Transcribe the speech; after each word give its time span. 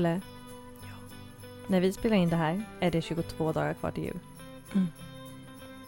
Ulle, 0.00 0.20
Ja. 0.82 0.88
när 1.66 1.80
vi 1.80 1.92
spelar 1.92 2.16
in 2.16 2.28
det 2.28 2.36
här 2.36 2.62
är 2.80 2.90
det 2.90 3.02
22 3.02 3.52
dagar 3.52 3.74
kvar 3.74 3.90
till 3.90 4.04
jul. 4.04 4.18
Mm. 4.74 4.86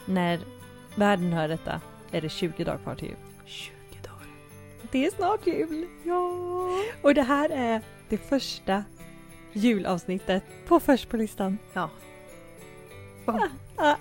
När 0.07 0.41
världen 0.95 1.33
hör 1.33 1.49
detta 1.49 1.81
är 2.11 2.21
det 2.21 2.29
20 2.29 2.65
dagar 2.65 2.79
kvar 2.79 2.95
till 2.95 3.09
jul. 3.09 3.17
20 3.45 3.73
dagar. 4.03 4.27
Det 4.91 5.07
är 5.07 5.11
snart 5.11 5.47
jul! 5.47 5.87
Ja. 6.05 6.31
Och 7.03 7.15
det 7.15 7.23
här 7.23 7.51
är 7.51 7.81
det 8.09 8.19
första 8.19 8.85
julavsnittet 9.53 10.43
på 10.69 10.81
först 10.81 11.09
på 11.09 11.17
listan. 11.17 11.59
Ja. 11.73 11.91
Ah, 13.25 13.49
ah, 13.77 13.95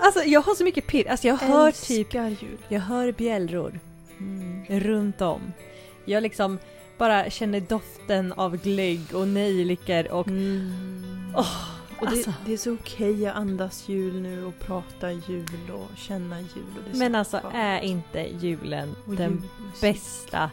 alltså 0.00 0.22
jag 0.24 0.40
har 0.40 0.54
så 0.54 0.64
mycket 0.64 0.86
pirr. 0.86 1.08
Alltså 1.08 1.26
jag 1.26 1.36
hör 1.36 1.72
typ, 1.72 2.14
jul. 2.14 2.58
jag 2.68 2.80
hör 2.80 3.12
bjällror 3.12 3.80
Mm. 4.18 4.64
runt 4.80 5.20
om. 5.20 5.52
Jag 6.04 6.22
liksom 6.22 6.58
bara 7.02 7.30
känner 7.30 7.60
doften 7.60 8.32
av 8.32 8.56
glögg 8.56 9.14
och 9.14 9.28
nejlikor 9.28 10.12
och 10.12 10.28
Mm. 10.28 10.72
Åh, 11.36 11.56
och 12.00 12.06
det, 12.06 12.12
alltså. 12.12 12.32
det 12.46 12.52
är 12.52 12.56
så 12.56 12.72
okej 12.74 13.26
att 13.26 13.36
andas 13.36 13.88
jul 13.88 14.20
nu 14.20 14.44
och 14.44 14.58
prata 14.58 15.12
jul 15.12 15.70
och 15.72 15.98
känna 15.98 16.40
jul. 16.40 16.74
Och 16.92 16.96
Men 16.98 17.14
alltså 17.14 17.38
skönt. 17.38 17.54
är 17.54 17.80
inte 17.80 18.20
julen 18.40 18.94
Och 19.06 19.14
den 19.14 19.30
julmusik. 19.30 19.80
bästa 19.80 20.50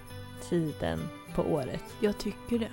tiden 0.49 0.99
på 1.35 1.41
året? 1.41 1.83
Jag 1.99 2.17
tycker 2.17 2.59
det. 2.59 2.71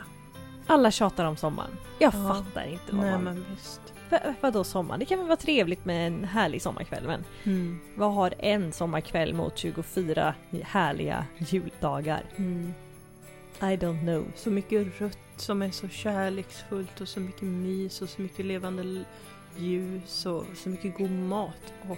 Alla 0.66 0.90
tjatar 0.90 1.24
om 1.24 1.36
sommaren. 1.36 1.70
Jag 1.98 2.14
Ja. 2.14 2.28
fattar 2.44 2.64
inte 2.66 2.84
vad 2.96 3.00
Nej 3.04 3.12
man... 3.12 3.24
men 3.24 3.44
visst. 3.54 3.80
Va, 4.10 4.18
vadå 4.40 4.64
sommar? 4.64 4.98
Det 4.98 5.04
kan 5.04 5.18
väl 5.18 5.26
vara 5.28 5.36
trevligt 5.36 5.84
med 5.84 6.06
en 6.06 6.24
härlig 6.24 6.62
sommarkväll 6.62 7.04
men 7.06 7.24
Mm. 7.44 7.80
vad 7.94 8.14
har 8.14 8.34
en 8.38 8.72
sommarkväll 8.72 9.34
mot 9.34 9.58
24 9.58 10.34
härliga 10.62 11.24
juldagar? 11.38 12.22
Mm. 12.36 12.74
I 13.60 13.76
don't 13.76 14.00
know. 14.00 14.24
Så 14.36 14.50
mycket 14.50 15.00
rött 15.00 15.18
som 15.36 15.62
är 15.62 15.70
så 15.70 15.88
kärleksfullt 15.88 17.00
och 17.00 17.08
så 17.08 17.20
mycket 17.20 17.42
mys 17.42 18.02
och 18.02 18.08
så 18.08 18.22
mycket 18.22 18.44
levande 18.46 19.04
ljus 19.56 20.26
och 20.26 20.44
så 20.56 20.68
mycket 20.68 20.96
god 20.98 21.10
mat. 21.10 21.72
Åh, 21.90 21.96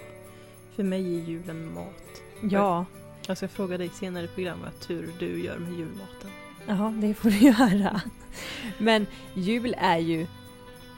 för 0.75 0.83
mig 0.83 1.15
är 1.15 1.23
julen 1.25 1.73
mat. 1.73 2.21
Ja, 2.41 2.85
Jag 3.27 3.37
ska 3.37 3.47
fråga 3.47 3.77
dig 3.77 3.89
senare 3.89 4.25
i 4.25 4.27
programmet 4.27 4.89
hur 4.89 5.11
du 5.19 5.43
gör 5.43 5.57
med 5.57 5.73
julmaten. 5.73 6.29
ja 6.67 6.93
det 7.01 7.13
får 7.13 7.29
du 7.29 7.37
göra. 7.47 8.01
Men 8.77 9.05
jul 9.33 9.75
är 9.79 9.97
ju 9.97 10.27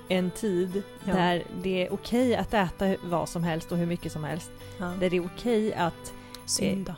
en 0.10 0.32
tid 0.32 0.84
Ja. 1.06 1.14
där 1.14 1.44
det 1.64 1.86
är 1.88 1.94
okej 1.94 2.36
att 2.36 2.54
äta 2.54 2.96
vad 3.04 3.30
som 3.30 3.44
helst 3.44 3.72
och 3.72 3.78
hur 3.78 3.86
mycket 3.86 4.12
som 4.12 4.24
helst. 4.24 4.52
Ja. 4.80 4.86
Där 5.00 5.10
det 5.10 5.18
är 5.18 5.26
okej 5.26 5.74
att 5.74 6.14
Synda. 6.46 6.96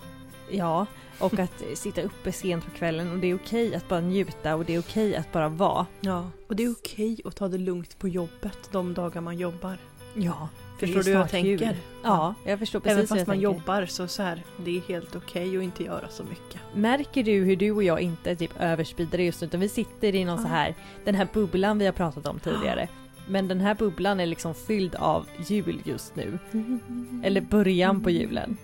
Ja, 0.51 0.85
och 1.19 1.39
att 1.39 1.63
sitta 1.75 2.01
uppe 2.01 2.31
sent 2.31 2.65
på 2.65 2.71
kvällen 2.71 3.11
och 3.11 3.17
det 3.17 3.27
är 3.27 3.35
okej 3.35 3.75
att 3.75 3.87
bara 3.89 3.99
njuta 3.99 4.55
och 4.55 4.65
det 4.65 4.75
är 4.75 4.79
okej 4.79 5.15
att 5.15 5.31
bara 5.31 5.49
vara. 5.49 5.85
Ja. 6.01 6.29
Och 6.47 6.55
det 6.55 6.63
är 6.63 6.71
okej 6.71 7.17
att 7.25 7.35
ta 7.35 7.47
det 7.47 7.57
lugnt 7.57 7.99
på 7.99 8.07
jobbet 8.07 8.57
de 8.71 8.93
dagar 8.93 9.21
man 9.21 9.37
jobbar. 9.37 9.77
Ja, 10.15 10.49
Förstår 10.79 11.03
du 11.03 11.11
hur 11.11 11.17
jag 11.19 11.29
tänker? 11.29 11.77
Ja, 12.03 12.33
jag 12.45 12.59
förstår 12.59 12.79
precis 12.79 12.93
Även 12.97 13.07
fast 13.07 13.19
jag 13.19 13.27
man 13.27 13.33
tänker. 13.35 13.43
jobbar 13.43 13.85
så, 13.85 14.07
så 14.07 14.23
här, 14.23 14.43
det 14.65 14.77
är 14.77 14.81
helt 14.81 15.15
okej 15.15 15.57
att 15.57 15.63
inte 15.63 15.83
göra 15.83 16.07
så 16.09 16.23
mycket. 16.23 16.61
Märker 16.75 17.23
du 17.23 17.31
hur 17.43 17.55
du 17.55 17.71
och 17.71 17.83
jag 17.83 18.01
inte 18.01 18.35
typ 18.35 18.51
överspridare 18.59 19.23
just 19.23 19.41
nu 19.41 19.47
utan 19.47 19.59
vi 19.59 19.69
sitter 19.69 20.15
i 20.15 20.25
någon 20.25 20.37
så 20.37 20.43
Ja. 20.47 20.49
här, 20.49 20.75
den 21.05 21.15
här 21.15 21.27
bubblan 21.33 21.79
vi 21.79 21.85
har 21.85 21.93
pratat 21.93 22.27
om 22.27 22.39
tidigare. 22.39 22.87
Men 23.27 23.47
den 23.47 23.61
här 23.61 23.75
bubblan 23.75 24.19
är 24.19 24.25
liksom 24.25 24.53
fylld 24.55 24.95
av 24.95 25.25
jul 25.47 25.81
just 25.85 26.15
nu. 26.15 26.39
Eller 27.23 27.41
början 27.41 28.01
på 28.03 28.09
julen. 28.09 28.57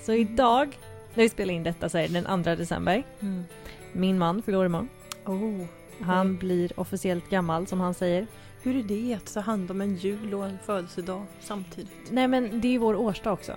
Så 0.00 0.12
idag, 0.12 0.78
när 1.14 1.22
vi 1.24 1.28
spelar 1.28 1.54
in 1.54 1.62
detta 1.62 1.88
så 1.88 1.98
är 1.98 2.08
det 2.08 2.20
den 2.20 2.44
2 2.44 2.54
december. 2.54 3.02
Mm. 3.20 3.44
Min 3.92 4.18
man 4.18 4.42
fyller 4.42 4.58
år 4.58 4.66
imorgon. 4.66 4.88
Oh. 5.24 5.64
Han 6.00 6.36
blir 6.36 6.80
officiellt 6.80 7.30
gammal 7.30 7.66
som 7.66 7.80
han 7.80 7.94
säger. 7.94 8.26
Hur 8.62 8.76
är 8.76 8.82
det 8.82 9.14
att 9.14 9.34
ta 9.34 9.40
hand 9.40 9.70
om 9.70 9.80
en 9.80 9.96
jul 9.96 10.34
och 10.34 10.46
en 10.46 10.58
födelsedag 10.66 11.22
samtidigt? 11.40 12.10
Nej 12.10 12.28
men 12.28 12.60
det 12.60 12.74
är 12.74 12.78
vår 12.78 12.94
årsdag 12.94 13.32
också. 13.32 13.52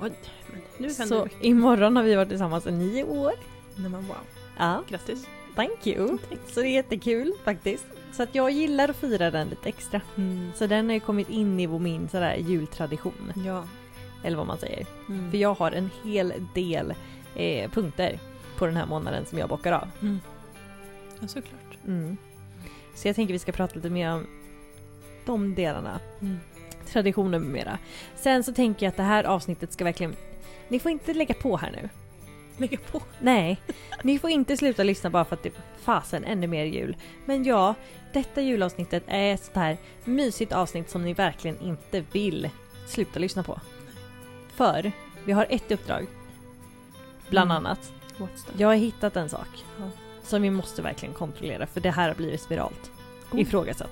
Oj, 0.00 0.12
men 0.52 0.60
nu 0.78 0.90
Så 0.90 1.24
mycket. 1.24 1.44
imorgon 1.44 1.96
har 1.96 2.02
vi 2.02 2.14
varit 2.14 2.28
tillsammans 2.28 2.66
i 2.66 2.72
nio 2.72 3.04
år. 3.04 3.32
Nej 3.76 3.90
men 3.90 4.06
wow. 4.06 4.16
Ja, 4.58 4.82
Grattis. 4.88 5.26
thank 5.54 5.86
you. 5.86 6.18
Så 6.46 6.60
det 6.60 6.66
är 6.66 6.72
jättekul 6.72 7.32
faktiskt. 7.44 7.86
Så 8.12 8.22
att 8.22 8.34
jag 8.34 8.50
gillar 8.50 8.88
att 8.88 8.96
fira 8.96 9.30
den 9.30 9.48
lite 9.48 9.68
extra. 9.68 10.00
Mm. 10.16 10.50
Så 10.54 10.66
den 10.66 10.86
har 10.86 10.94
ju 10.94 11.00
kommit 11.00 11.28
in 11.30 11.60
i 11.60 11.66
min 11.66 12.08
sådär 12.08 12.36
jultradition. 12.36 13.32
Ja. 13.46 13.64
Eller 14.24 14.36
vad 14.36 14.46
man 14.46 14.58
säger. 14.58 14.86
Mm. 15.08 15.30
För 15.30 15.38
jag 15.38 15.54
har 15.54 15.72
en 15.72 15.90
hel 16.04 16.32
del 16.54 16.94
eh, 17.34 17.70
punkter 17.70 18.18
på 18.58 18.66
den 18.66 18.76
här 18.76 18.86
månaden 18.86 19.26
som 19.26 19.38
jag 19.38 19.48
bockar 19.48 19.72
av. 19.72 19.88
Mm. 20.02 20.20
Ja, 21.20 21.28
såklart. 21.28 21.78
Mm. 21.86 22.16
Så 22.94 23.08
jag 23.08 23.16
tänker 23.16 23.32
vi 23.32 23.38
ska 23.38 23.52
prata 23.52 23.74
lite 23.74 23.90
mer 23.90 24.12
om 24.12 24.26
de 25.26 25.54
delarna. 25.54 26.00
Mm. 26.20 26.38
Traditioner 26.86 27.38
med 27.38 27.50
mera. 27.50 27.78
Sen 28.16 28.44
så 28.44 28.52
tänker 28.52 28.86
jag 28.86 28.90
att 28.90 28.96
det 28.96 29.02
här 29.02 29.24
avsnittet 29.24 29.72
ska 29.72 29.84
verkligen... 29.84 30.16
Ni 30.68 30.80
får 30.80 30.90
inte 30.90 31.14
lägga 31.14 31.34
på 31.34 31.56
här 31.56 31.70
nu. 31.70 31.88
Lägga 32.56 32.78
på. 32.78 33.02
Nej, 33.18 33.60
ni 34.02 34.18
får 34.18 34.30
inte 34.30 34.56
sluta 34.56 34.82
lyssna 34.82 35.10
bara 35.10 35.24
för 35.24 35.36
att 35.36 35.42
det 35.42 35.52
fasen 35.82 36.24
ännu 36.24 36.46
mer 36.46 36.64
jul. 36.64 36.96
Men 37.24 37.44
ja, 37.44 37.74
detta 38.12 38.40
julavsnittet 38.40 39.02
är 39.06 39.34
ett 39.34 39.44
sånt 39.44 39.56
här 39.56 39.76
mysigt 40.04 40.52
avsnitt 40.52 40.90
som 40.90 41.04
ni 41.04 41.14
verkligen 41.14 41.60
inte 41.60 42.04
vill 42.12 42.50
sluta 42.86 43.18
lyssna 43.18 43.42
på. 43.42 43.60
För 44.54 44.92
vi 45.24 45.32
har 45.32 45.46
ett 45.50 45.70
uppdrag. 45.72 46.06
Bland 47.28 47.50
Mm. 47.50 47.66
annat. 47.66 47.92
Jag 48.56 48.68
har 48.68 48.74
hittat 48.74 49.16
en 49.16 49.28
sak. 49.28 49.64
Ja. 49.78 49.84
Som 50.22 50.42
vi 50.42 50.50
måste 50.50 50.82
verkligen 50.82 51.14
kontrollera 51.14 51.66
för 51.66 51.80
det 51.80 51.90
här 51.90 52.08
har 52.08 52.14
blivit 52.14 52.50
viralt. 52.50 52.90
Oh. 53.32 53.40
Ifrågasatt. 53.40 53.90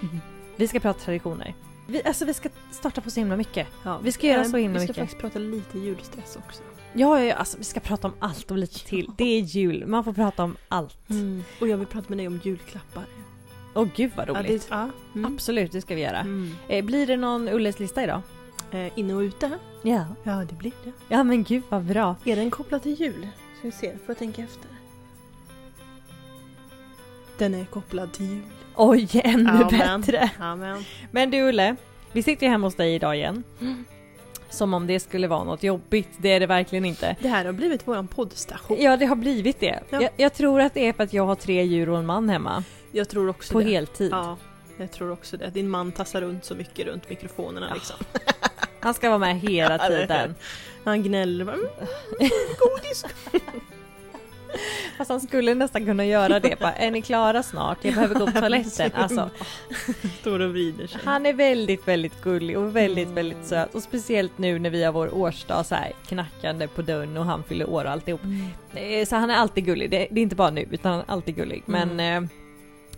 Mhm. 0.00 0.20
Vi 0.56 0.68
ska 0.68 0.80
prata 0.80 1.00
traditioner. 1.00 1.54
Vi, 1.86 2.02
alltså 2.04 2.24
vi 2.24 2.34
ska 2.34 2.48
starta 2.70 3.00
på 3.00 3.10
så 3.10 3.20
himla 3.20 3.36
mycket. 3.36 3.66
Ja, 3.84 3.98
Vi 4.02 4.12
ska 4.12 4.26
göra 4.26 4.44
så 4.44 4.56
himla 4.56 4.78
Vi 4.78 4.84
ska 4.86 4.92
mycket. 4.92 5.02
faktiskt 5.02 5.20
prata 5.20 5.38
lite 5.38 5.78
julstress 5.78 6.36
också. 6.46 6.62
Ja, 6.92 7.18
ja, 7.20 7.24
ja, 7.24 7.34
alltså 7.34 7.58
vi 7.58 7.64
ska 7.64 7.80
prata 7.80 8.08
om 8.08 8.14
allt 8.18 8.50
och 8.50 8.58
lite 8.58 8.86
till. 8.86 9.04
Ja. 9.08 9.14
Det 9.18 9.24
är 9.24 9.40
jul, 9.40 9.86
man 9.86 10.04
får 10.04 10.12
prata 10.12 10.44
om 10.44 10.56
allt. 10.68 10.96
Och 11.60 11.68
jag 11.68 11.76
vill 11.76 11.86
prata 11.86 12.06
med 12.08 12.18
dig 12.18 12.26
om 12.26 12.40
julklappar. 12.42 13.04
Åh 13.74 13.88
gud 13.96 14.10
vad 14.16 14.28
Ja, 14.28 14.34
roligt. 14.34 14.68
det, 14.68 14.74
ja. 14.74 14.88
Mm. 15.14 15.34
Absolut, 15.34 15.72
det 15.72 15.80
ska 15.80 15.94
vi 15.94 16.00
göra. 16.00 16.18
Mm. 16.20 16.54
Eh, 16.68 16.84
blir 16.84 17.06
det 17.06 17.16
någon 17.16 17.48
Ulles 17.48 17.78
lista 17.80 18.02
idag? 18.04 18.20
Eh, 18.72 18.98
inne 18.98 19.14
och 19.14 19.20
ute? 19.20 19.50
Ja. 19.82 20.04
Ja, 20.22 20.44
det 20.48 20.54
blir 20.54 20.72
det. 20.84 20.92
Ja 21.08 21.22
men 21.24 21.44
gud 21.44 21.62
vad 21.68 21.82
bra. 21.82 22.16
Är 22.24 22.36
den 22.36 22.50
kopplad 22.50 22.82
till 22.82 23.00
jul? 23.00 23.28
Ska 23.58 23.68
vi 23.68 23.72
se, 23.72 23.90
får 23.90 24.00
jag 24.06 24.18
tänka 24.18 24.42
efter. 24.42 24.68
Den 27.38 27.54
är 27.54 27.64
kopplad 27.64 28.12
till 28.12 28.26
jul. 28.30 28.42
Oj, 28.74 29.08
ännu 29.14 29.50
Amen. 29.50 30.00
bättre. 30.00 30.30
Amen. 30.38 30.84
Men 31.10 31.30
du 31.30 31.40
Ulle, 31.48 31.76
vi 32.12 32.22
sitter 32.22 32.46
ju 32.46 32.50
hemma 32.52 32.66
hos 32.66 32.74
dig 32.74 32.94
idag 32.94 33.16
igen. 33.16 33.44
Som 34.50 34.74
om 34.74 34.86
det 34.86 35.00
skulle 35.00 35.28
vara 35.28 35.44
något 35.44 35.62
jobbigt, 35.62 36.08
det 36.18 36.28
är 36.32 36.40
det 36.40 36.46
verkligen 36.46 36.84
inte. 36.84 37.16
Det 37.20 37.28
här 37.28 37.44
har 37.44 37.52
blivit 37.52 37.88
våran 37.88 38.08
poddstation. 38.08 38.76
Ja, 38.80 38.96
det 38.96 39.06
har 39.06 39.16
blivit 39.16 39.60
det. 39.60 39.80
Ja. 39.90 40.02
Jag, 40.02 40.10
jag 40.16 40.34
tror 40.34 40.60
att 40.60 40.74
det 40.74 40.86
är 40.88 40.92
för 40.92 41.04
att 41.04 41.12
jag 41.12 41.26
har 41.26 41.34
tre 41.34 41.62
djur 41.64 41.88
och 41.88 41.98
en 41.98 42.06
man 42.06 42.28
hemma. 42.28 42.64
Jag 42.92 43.08
tror 43.08 43.28
också 43.28 43.52
På 43.52 43.60
det. 43.60 43.70
heltid. 43.70 44.12
Ja, 44.12 44.36
jag 44.76 44.90
tror 44.92 45.10
också 45.12 45.36
det. 45.36 45.50
Din 45.50 45.68
man 45.68 45.92
tassar 45.92 46.20
runt 46.20 46.44
så 46.44 46.54
mycket 46.54 46.86
runt 46.86 47.10
mikrofonerna 47.10 47.74
liksom. 47.74 47.96
Han 48.80 48.94
ska 48.94 49.08
vara 49.08 49.18
med 49.18 49.40
hela 49.40 49.78
tiden. 49.78 50.34
Han 50.84 51.02
gnäller 51.02 51.44
bara, 51.44 51.54
mm, 51.56 51.68
godis. 52.58 53.04
Fast 54.98 55.10
han 55.10 55.20
skulle 55.20 55.54
nästan 55.54 55.84
kunna 55.86 56.04
göra 56.04 56.40
det. 56.40 56.60
Bara, 56.60 56.72
är 56.72 56.90
ni 56.90 57.02
klara 57.02 57.42
snart? 57.42 57.78
Jag 57.82 57.94
behöver 57.94 58.14
gå 58.14 58.26
på 58.26 58.32
toaletten. 58.40 58.90
Alltså, 58.94 59.30
Står 60.20 60.40
och 60.40 60.50
vrider 60.50 60.86
sig. 60.86 61.00
Han 61.04 61.26
är 61.26 61.32
väldigt, 61.32 61.88
väldigt 61.88 62.22
gullig 62.22 62.58
och 62.58 62.76
väldigt, 62.76 63.02
Mm. 63.04 63.14
väldigt 63.14 63.44
söt. 63.46 63.74
Och 63.74 63.82
speciellt 63.82 64.38
nu 64.38 64.58
när 64.58 64.70
vi 64.70 64.84
har 64.84 64.92
vår 64.92 65.14
årsdag 65.14 65.66
så 65.66 65.74
här 65.74 65.92
knackande 66.06 66.68
på 66.68 66.82
dörren 66.82 67.16
och 67.16 67.24
han 67.24 67.44
fyller 67.44 67.70
år 67.70 67.84
och 67.84 67.90
alltihop. 67.90 68.20
Mm. 68.24 68.46
Eh, 68.74 69.06
Så 69.06 69.16
han 69.16 69.30
är 69.30 69.34
alltid 69.34 69.64
gullig. 69.64 69.90
Det, 69.90 70.06
det 70.10 70.20
är 70.20 70.22
inte 70.22 70.36
bara 70.36 70.50
nu 70.50 70.66
utan 70.70 70.92
han 70.92 71.00
är 71.00 71.12
alltid 71.12 71.36
gullig. 71.36 71.62
Men 71.66 72.00
eh, 72.00 72.22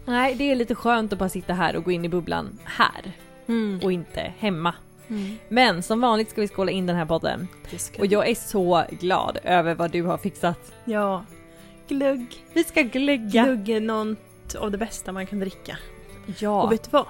nej, 0.05 0.35
det 0.35 0.51
är 0.51 0.55
lite 0.55 0.75
skönt 0.75 1.12
att 1.12 1.19
bara 1.19 1.29
sitta 1.29 1.55
här 1.55 1.77
och 1.77 1.85
gå 1.85 1.91
in 1.91 2.05
i 2.05 2.09
bubblan 2.09 2.59
här 2.65 3.12
Mm. 3.49 3.81
och 3.85 3.93
inte 3.93 4.33
hemma. 4.39 4.75
Mm. 5.09 5.39
Men 5.49 5.83
som 5.83 6.01
vanligt 6.01 6.31
ska 6.31 6.41
vi 6.41 6.49
skåla 6.49 6.71
in 6.71 6.87
den 6.87 6.97
här 6.97 7.07
podden. 7.07 7.49
Och 7.99 8.07
jag 8.07 8.29
är 8.29 8.35
så 8.35 8.85
glad 8.91 9.39
över 9.45 9.75
vad 9.75 9.91
du 9.91 10.03
har 10.03 10.19
fixat. 10.19 10.73
Ja. 10.85 11.25
Glögg. 11.89 12.45
Vi 12.53 12.65
ska 12.65 12.83
glögga. 12.83 13.45
Glögg 13.45 13.69
är 13.69 13.81
något 13.81 14.55
av 14.59 14.71
det 14.71 14.79
bästa 14.79 15.13
man 15.13 15.27
kan 15.27 15.41
dricka. 15.41 15.79
Ja, 16.39 16.63
Och 16.63 16.73
vet 16.73 16.83
du 16.83 16.89
vad? 16.91 17.07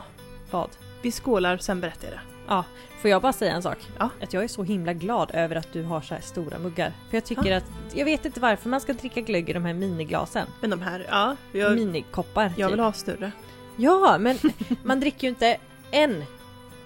vad? 0.50 0.68
Vi 1.02 1.12
skålar, 1.12 1.56
sen 1.56 1.80
berättar 1.80 2.04
jag 2.08 2.12
det. 2.12 2.20
Ja, 2.48 2.64
får 3.00 3.10
jag 3.10 3.22
bara 3.22 3.32
säga 3.32 3.52
en 3.52 3.62
sak? 3.62 3.78
Ja. 3.98 4.08
Att 4.22 4.32
jag 4.32 4.44
är 4.44 4.48
så 4.48 4.62
himla 4.62 4.92
glad 4.92 5.30
över 5.34 5.56
att 5.56 5.72
du 5.72 5.82
har 5.82 6.00
så 6.00 6.14
här 6.14 6.20
stora 6.20 6.58
muggar. 6.58 6.92
För 7.10 7.16
jag 7.16 7.24
tycker 7.24 7.56
att, 7.56 7.64
jag 7.94 8.04
vet 8.04 8.24
inte 8.24 8.40
varför 8.40 8.68
man 8.68 8.80
ska 8.80 8.92
dricka 8.92 9.20
glögg 9.20 9.50
i 9.50 9.52
de 9.52 9.64
här 9.64 9.74
miniglasen. 9.74 10.46
Men 10.60 10.70
de 10.70 10.80
här, 10.82 11.06
ja. 11.10 11.36
Jag, 11.52 11.74
Minikoppar. 11.74 12.52
jag 12.56 12.68
typ. 12.68 12.72
vill 12.72 12.80
ha 12.84 12.92
större. 12.92 13.32
Ja, 13.76 14.16
men 14.20 14.38
man 14.82 15.00
dricker 15.00 15.22
ju 15.22 15.28
inte 15.28 15.56
en 15.90 16.24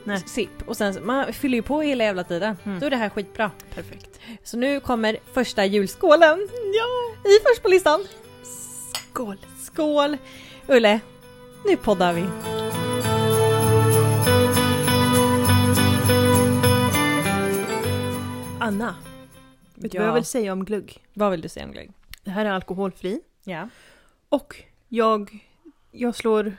Nej. 0.07 0.21
sipp 0.27 0.69
och 0.69 0.77
sen 0.77 1.07
man 1.07 1.33
fyller 1.33 1.57
ju 1.57 1.63
på 1.63 1.81
hela 1.81 2.05
jävla 2.05 2.25
tiden. 2.25 2.57
Mm. 2.65 2.81
Då 2.81 2.87
är 2.87 2.91
det 2.91 2.97
här 2.97 3.09
skitbra. 3.09 3.51
Perfekt. 3.75 4.21
Så 4.45 4.57
nu 4.57 4.81
kommer 4.81 5.17
första 5.33 5.65
julskålen 5.65 6.49
Ja! 6.75 7.31
i 7.31 7.39
först 7.49 7.63
på 7.63 7.69
listan. 7.69 8.05
Skål! 9.13 9.37
Skål! 9.63 10.17
Ulle, 10.69 11.01
nu 11.65 11.77
poddar 11.77 12.13
vi. 12.13 12.25
Anna, 18.61 18.95
vet 19.75 19.93
du 19.93 19.99
Ja. 19.99 20.03
vad 20.03 20.09
jag 20.09 20.15
vill 20.15 20.25
säga 20.25 20.53
om 20.53 20.65
glugg? 20.65 20.99
Vad 21.15 21.31
vill 21.31 21.41
du 21.41 21.49
säga 21.49 21.67
om 21.67 21.73
glögg? 21.73 21.91
Det 22.25 22.31
här 22.31 22.45
är 22.45 22.51
alkoholfri. 22.51 23.21
Ja. 23.45 23.69
Och 24.29 24.57
jag, 24.89 25.39
jag 25.91 26.15
slår 26.15 26.57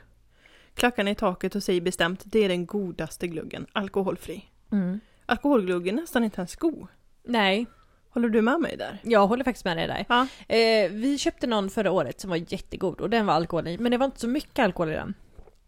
klackarna 0.77 1.09
i 1.11 1.15
taket 1.15 1.55
och 1.55 1.63
säger 1.63 1.81
bestämt, 1.81 2.21
det 2.25 2.39
är 2.39 2.49
den 2.49 2.65
godaste 2.65 3.27
gluggen, 3.27 3.65
alkoholfri. 3.73 4.45
Mm. 4.71 4.99
Alkoholglugg 5.25 5.87
är 5.87 5.93
nästan 5.93 6.23
inte 6.23 6.37
ens 6.41 6.55
god. 6.55 6.87
Nej, 7.23 7.65
Håller 8.09 8.29
du 8.29 8.41
med 8.41 8.59
mig 8.59 8.77
där? 8.77 8.99
jag 9.03 9.27
håller 9.27 9.43
faktiskt 9.43 9.65
med 9.65 9.77
dig 9.77 9.87
där. 9.87 10.05
Ja. 10.09 10.27
Eh, 10.55 10.91
vi 10.91 11.17
köpte 11.17 11.47
någon 11.47 11.69
förra 11.69 11.91
året 11.91 12.21
som 12.21 12.29
var 12.29 12.37
jättegod 12.53 13.01
och 13.01 13.09
den 13.09 13.25
var 13.25 13.33
alkohol 13.33 13.67
i, 13.67 13.77
men 13.77 13.91
det 13.91 13.97
var 13.97 14.05
inte 14.05 14.19
så 14.19 14.27
mycket 14.27 14.59
alkohol 14.63 14.89
i 14.91 14.95
den. 14.95 15.13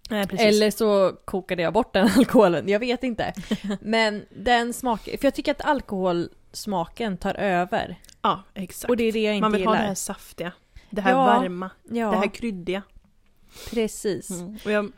Nej. 0.10 0.28
Eller 0.40 0.72
så 0.72 1.12
kokade 1.26 1.62
jag 1.62 1.74
bort 1.74 1.94
den 1.94 2.08
alkoholen, 2.18 2.70
jag 2.70 2.80
vet 2.80 3.04
inte. 3.04 3.34
Men 3.82 4.26
den 4.30 4.74
smakar, 4.74 5.18
för 5.18 5.26
jag 5.26 5.34
tycker 5.34 5.52
att 5.52 5.66
alkoholsmaken 5.66 7.18
tar 7.18 7.34
över. 7.36 7.96
Ja, 8.22 8.44
exakt. 8.54 8.90
Och 8.90 8.98
det 8.98 9.04
är 9.04 9.12
det 9.14 9.20
jag 9.24 9.36
inte 9.36 9.42
Man 9.42 9.52
vill 9.52 9.60
gillar. 9.62 9.74
ha 9.74 9.82
det 9.82 9.88
här 9.88 9.96
saftiga, 9.96 10.52
det 10.90 11.02
här 11.02 11.12
Ja. 11.12 11.26
varma, 11.26 11.70
Ja, 11.90 12.12
det 12.12 12.18
här 12.18 12.28
kryddiga. 12.34 12.82
precis. 13.72 14.30
Mm. 14.30 14.58
Och 14.66 14.72
jag, 14.72 14.92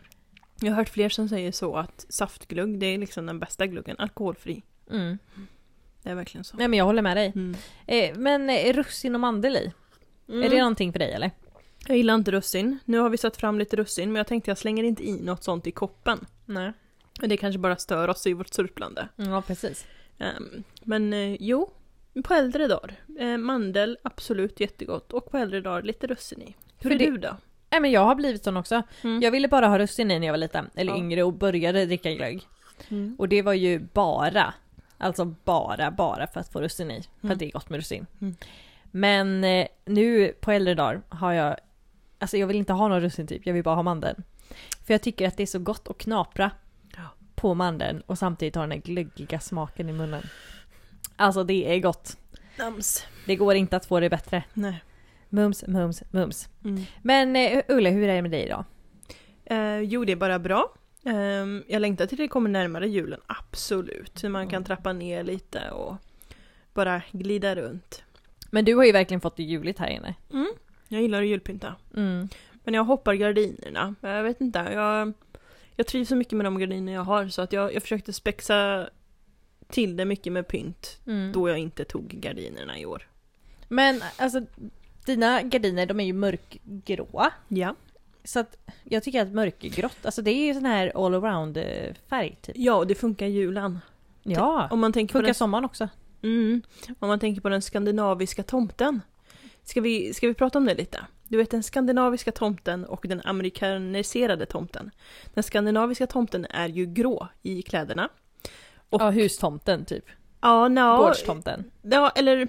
jag 0.62 0.72
har 0.72 0.76
hört 0.78 0.90
fler 0.90 1.10
som 1.10 1.30
säger 1.30 1.52
så 1.52 1.76
att 1.78 2.06
saftglugg, 2.10 2.80
det 2.80 2.86
är 2.86 2.98
liksom 2.98 3.26
den 3.26 3.40
bästa 3.40 3.68
gluggen, 3.68 3.96
alkoholfri. 4.00 4.64
Mm. 4.92 5.18
Det 6.04 6.10
är 6.10 6.16
verkligen 6.16 6.44
så. 6.44 6.58
Nej 6.58 6.68
men 6.68 6.80
jag 6.80 6.86
håller 6.86 7.02
med 7.02 7.18
dig. 7.18 7.32
Mm. 7.36 7.56
Eh, 7.88 8.18
men 8.18 8.50
eh, 8.50 8.74
russin 8.74 9.16
och 9.16 9.22
mandel 9.22 9.56
i, 9.56 9.74
är 10.28 10.50
det 10.50 10.58
någonting 10.60 10.92
för 10.92 11.00
dig 11.00 11.12
eller? 11.14 11.32
Jag 11.88 11.98
gillar 11.98 12.16
inte 12.16 12.32
russin. 12.32 12.80
Nu 12.86 12.98
har 13.00 13.10
vi 13.10 13.18
satt 13.18 13.38
fram 13.38 13.60
lite 13.60 13.76
russin 13.76 14.12
men 14.12 14.16
jag 14.20 14.28
tänkte 14.28 14.52
jag 14.52 14.58
slänger 14.58 14.84
inte 14.84 15.04
i 15.08 15.22
något 15.22 15.44
sånt 15.44 15.68
i 15.68 15.72
koppen. 15.72 16.26
Nej. 16.46 16.74
Det 17.22 17.38
kanske 17.38 17.60
bara 17.60 17.76
stör 17.76 18.08
oss 18.08 18.28
i 18.28 18.34
vårt 18.34 18.54
surplande. 18.54 19.08
Ja 19.16 19.42
precis. 19.48 19.86
Ehm, 20.18 20.64
men 20.84 21.14
eh, 21.14 21.36
jo, 21.40 21.72
på 22.24 22.34
äldre 22.34 22.68
dagar. 22.68 22.96
Eh, 23.20 23.38
mandel, 23.38 23.98
absolut 24.04 24.60
jättegott. 24.60 25.14
Och 25.14 25.32
på 25.32 25.38
äldre 25.38 25.62
dagar 25.62 25.82
lite 25.82 26.08
russin 26.08 26.42
i. 26.42 26.56
Hur 26.80 26.90
För 26.90 26.96
är 26.96 27.00
det- 27.00 27.06
du 27.12 27.18
då? 27.18 27.38
Nej 27.72 27.82
men 27.82 27.92
jag 27.92 28.06
har 28.06 28.16
blivit 28.16 28.44
sån 28.44 28.58
också. 28.58 28.82
Mm. 29.04 29.22
Jag 29.22 29.32
ville 29.32 29.48
bara 29.48 29.68
ha 29.68 29.80
russin 29.80 30.12
i 30.12 30.20
när 30.20 30.28
jag 30.28 30.34
var 30.34 30.38
liten, 30.38 30.70
eller 30.76 30.92
Ja. 30.92 30.98
yngre 30.98 31.24
och 31.24 31.34
började 31.34 31.86
dricka 31.86 32.12
glögg. 32.14 32.48
Mm. 32.90 33.16
Och 33.20 33.30
det 33.30 33.42
var 33.42 33.54
ju 33.54 33.80
bara, 33.80 34.54
alltså 34.98 35.26
bara, 35.26 35.92
bara 35.92 36.28
för 36.28 36.40
att 36.40 36.52
få 36.52 36.62
russin 36.62 36.92
i. 36.92 37.02
För 37.04 37.10
Mm. 37.28 37.34
att 37.34 37.40
det 37.40 37.46
är 37.46 37.52
gott 37.52 37.70
med 37.70 37.78
russin. 37.78 38.08
Mm. 38.22 38.36
Men 38.92 39.44
eh, 39.44 39.68
nu 39.86 40.28
på 40.40 40.52
äldre 40.52 40.74
dagar 40.74 41.02
har 41.10 41.32
jag, 41.34 41.56
alltså 42.20 42.38
jag 42.38 42.48
vill 42.48 42.58
inte 42.58 42.74
ha 42.74 42.88
någon 42.88 43.02
russin 43.02 43.28
typ, 43.28 43.46
jag 43.46 43.54
vill 43.54 43.64
bara 43.64 43.76
ha 43.76 43.84
mandeln. 43.84 44.24
För 44.86 44.94
jag 44.94 45.02
tycker 45.02 45.28
att 45.28 45.38
det 45.38 45.44
är 45.44 45.48
så 45.48 45.60
gott 45.60 45.88
att 45.88 45.98
knapra 45.98 46.52
på 47.36 47.54
mandeln 47.54 48.02
och 48.06 48.18
samtidigt 48.18 48.56
ha 48.56 48.62
den 48.62 48.72
här 48.72 48.78
glöggiga 48.78 49.40
smaken 49.40 49.90
i 49.90 49.94
munnen. 49.94 50.24
Alltså 51.16 51.44
det 51.44 51.76
är 51.76 51.80
gott. 51.80 52.18
Nams. 52.60 53.06
Det 53.26 53.36
går 53.36 53.56
inte 53.56 53.76
att 53.78 53.86
få 53.86 54.00
det 54.00 54.10
bättre. 54.10 54.44
Nej. 54.54 54.84
Mums, 55.34 55.64
mums, 55.68 56.04
mums. 56.12 56.50
Mm. 56.64 56.82
Men 57.02 57.36
eh, 57.36 57.64
Ulle, 57.68 57.90
hur 57.90 58.04
är 58.10 58.16
det 58.16 58.22
med 58.22 58.32
dig 58.32 58.44
idag? 58.46 58.64
Eh, 59.46 59.80
jo, 59.80 60.06
det 60.06 60.12
är 60.12 60.16
bara 60.16 60.40
bra. 60.40 60.74
Ehm, 61.06 61.64
jag 61.68 61.80
längtar 61.82 62.06
till 62.06 62.18
det 62.18 62.28
kommer 62.28 62.50
närmare 62.50 62.88
julen, 62.90 63.20
absolut. 63.28 64.24
Hur 64.24 64.30
man 64.30 64.48
kan 64.48 64.58
Mm. 64.58 64.64
trappa 64.64 64.94
ner 64.94 65.24
lite 65.24 65.70
och 65.72 65.96
bara 66.74 67.02
glida 67.12 67.56
runt. 67.56 68.04
Men 68.52 68.66
du 68.66 68.76
har 68.76 68.84
ju 68.86 68.92
verkligen 68.92 69.22
fått 69.22 69.38
det 69.38 69.44
juligt 69.44 69.80
här 69.80 69.88
inne. 69.90 70.16
Jag 70.88 71.02
gillar 71.02 71.22
att 71.22 71.28
julpynta. 71.28 71.76
Mm. 71.96 72.30
Men 72.64 72.74
jag 72.74 72.84
hoppar 72.84 73.14
gardinerna. 73.14 73.96
Jag 74.02 74.24
vet 74.24 74.42
inte, 74.42 74.60
jag, 74.74 75.14
jag 75.76 75.88
trivs 75.88 76.10
så 76.10 76.16
mycket 76.16 76.34
med 76.34 76.46
de 76.46 76.60
gardiner 76.60 76.94
jag 76.94 77.04
har 77.04 77.28
så 77.28 77.42
att 77.42 77.54
jag, 77.54 77.74
jag 77.74 77.82
försökte 77.82 78.14
spexa 78.14 78.90
till 79.68 79.98
det 79.98 80.06
mycket 80.06 80.34
med 80.34 80.48
pynt 80.48 81.00
Mm. 81.08 81.32
då 81.32 81.50
jag 81.50 81.58
inte 81.58 81.86
tog 81.86 82.08
gardinerna 82.08 82.80
i 82.80 82.86
år. 82.86 83.08
Men 83.68 84.02
alltså, 84.18 84.42
dina 85.06 85.42
gardiner 85.42 85.86
de 85.86 86.00
är 86.00 86.04
ju 86.04 86.14
mörkgråa. 86.14 87.32
Ja. 87.48 87.76
Så 88.24 88.40
att 88.40 88.58
jag 88.84 89.04
tycker 89.04 89.22
att 89.22 89.32
mörkgrått, 89.34 89.98
alltså 90.06 90.22
det 90.22 90.32
är 90.32 90.46
ju 90.46 90.54
sån 90.54 90.66
här 90.66 91.06
all 91.06 91.14
around 91.16 91.58
eh, 91.58 91.94
färg 92.10 92.38
typ. 92.42 92.56
Ja, 92.58 92.76
och 92.76 92.88
det 92.88 92.96
funkar 92.96 93.26
julen. 93.28 93.80
Ja, 94.24 94.68
Om 94.72 94.80
man 94.80 94.94
tänker 94.94 95.12
på 95.14 95.18
funkar 95.18 95.26
den, 95.28 95.36
sommaren 95.36 95.66
också. 95.66 95.88
mm, 96.24 96.62
om 97.00 97.08
man 97.08 97.20
tänker 97.20 97.42
på 97.42 97.50
den 97.50 97.62
skandinaviska 97.62 98.44
tomten. 98.44 99.02
Ska 99.64 99.82
vi, 99.82 100.14
ska 100.14 100.28
vi 100.28 100.34
prata 100.34 100.58
om 100.60 100.66
det 100.66 100.74
lite? 100.76 101.00
Du 101.28 101.38
vet 101.38 101.52
den 101.52 101.64
skandinaviska 101.64 102.32
tomten 102.32 102.86
och 102.86 103.06
den 103.08 103.22
amerikaniserade 103.24 104.46
tomten. 104.46 104.92
Den 105.34 105.44
skandinaviska 105.44 106.08
tomten 106.08 106.46
är 106.50 106.68
ju 106.68 106.86
grå 106.86 107.28
i 107.42 107.62
kläderna. 107.62 108.10
Och- 108.90 109.02
Ja, 109.02 109.10
hustomten 109.10 109.86
typ. 109.86 110.06
Ja, 110.42 110.68
no, 110.68 110.98
Gårdstomten. 110.98 111.64
Ja, 111.82 112.10
eller 112.16 112.48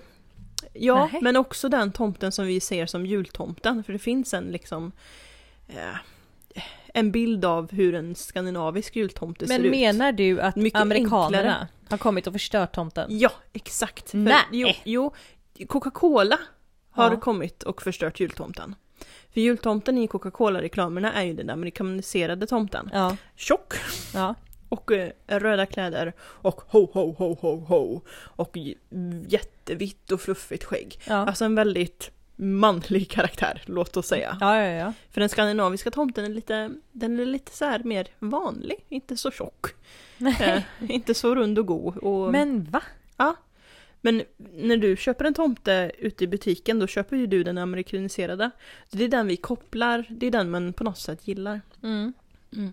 Ja, 0.73 0.95
Nähä. 1.07 1.19
men 1.23 1.37
också 1.37 1.69
den 1.69 1.93
tomten 1.93 2.33
som 2.33 2.47
vi 2.47 2.61
ser 2.61 2.87
som 2.87 3.07
jultomten. 3.07 3.85
För 3.85 3.93
det 3.93 3.99
finns 3.99 4.35
en 4.35 4.45
liksom 4.45 4.93
eh, 5.69 5.97
en 6.95 7.11
bild 7.13 7.45
av 7.45 7.73
hur 7.73 7.95
en 7.95 8.15
skandinavisk 8.15 8.97
jultomte 8.97 9.47
ser 9.47 9.59
Men 9.59 9.65
ut. 9.65 9.71
menar 9.71 10.13
du 10.13 10.41
att 10.41 10.57
Mycket 10.57 10.81
amerikanerna 10.81 11.39
enklare. 11.39 11.69
har 11.91 11.99
kommit 11.99 12.27
och 12.27 12.33
förstört 12.33 12.75
tomten? 12.75 13.07
Ja, 13.19 13.31
exakt. 13.53 14.11
För, 14.11 14.19
Nej. 14.19 14.43
Jo, 14.51 14.69
jo, 14.85 15.13
Coca-Cola 15.69 16.39
har 16.91 17.11
Ja. 17.11 17.21
kommit 17.21 17.63
och 17.63 17.83
förstört 17.83 18.21
jultomten. 18.21 18.75
För 19.35 19.41
jultomten 19.41 19.99
i 19.99 20.07
Coca-Cola-reklamerna 20.09 21.13
är 21.13 21.23
ju 21.23 21.35
den 21.35 21.51
amerikaniserade 21.51 22.47
tomten. 22.47 22.91
Ja, 22.93 23.17
Tjock 23.37 23.75
ja. 24.15 24.35
Och 24.73 24.93
eh, 24.93 25.11
röda 25.27 25.67
kläder 25.67 26.13
och 26.21 26.61
ho 26.69 26.87
ho 26.93 27.13
ho 27.19 27.35
ho 27.41 27.57
ho 27.57 28.01
och 28.37 28.57
j- 28.57 28.79
jättevitt 29.29 30.13
och 30.13 30.21
fluffigt 30.21 30.65
skägg. 30.65 30.99
Ja, 31.09 31.15
Alltså 31.15 31.45
en 31.45 31.55
väldigt 31.55 32.11
manlig 32.37 33.11
karaktär, 33.11 33.63
låt 33.67 33.97
oss 33.97 34.07
säga. 34.07 34.37
ja, 34.41 34.57
ja. 34.63 34.71
ja. 34.73 34.93
För 35.11 35.21
den 35.21 35.29
skandinaviska 35.29 35.91
tomten 35.91 36.25
är 36.25 36.29
lite, 36.29 36.71
den 36.93 37.21
är 37.21 37.27
lite 37.27 37.53
så 37.53 37.65
här 37.65 37.83
mer 37.85 38.07
vanlig, 38.19 38.85
inte 38.89 39.17
så 39.17 39.31
tjock. 39.31 39.67
Eh, 40.41 40.63
inte 40.89 41.15
så 41.15 41.35
rund 41.35 41.59
och 41.59 41.67
god. 41.67 41.97
Och, 41.97 42.33
Men 42.33 42.65
va? 42.65 42.83
men 44.05 44.23
när 44.53 44.77
du 44.77 44.97
köper 44.97 45.25
en 45.25 45.35
tomte 45.35 45.93
ute 45.99 46.25
i 46.25 46.27
butiken 46.27 46.79
då 46.79 46.87
köper 46.87 47.17
ju 47.17 47.27
du 47.27 47.45
den 47.45 47.59
amerikaniserade. 47.59 48.51
Det 48.91 49.05
är 49.05 49.09
den 49.09 49.27
vi 49.27 49.37
kopplar, 49.37 50.07
det 50.11 50.27
är 50.27 50.31
den 50.31 50.51
man 50.51 50.73
på 50.73 50.85
något 50.85 50.99
sätt 50.99 51.29
gillar. 51.29 51.61
Mm. 51.83 52.13
Mm. 52.53 52.73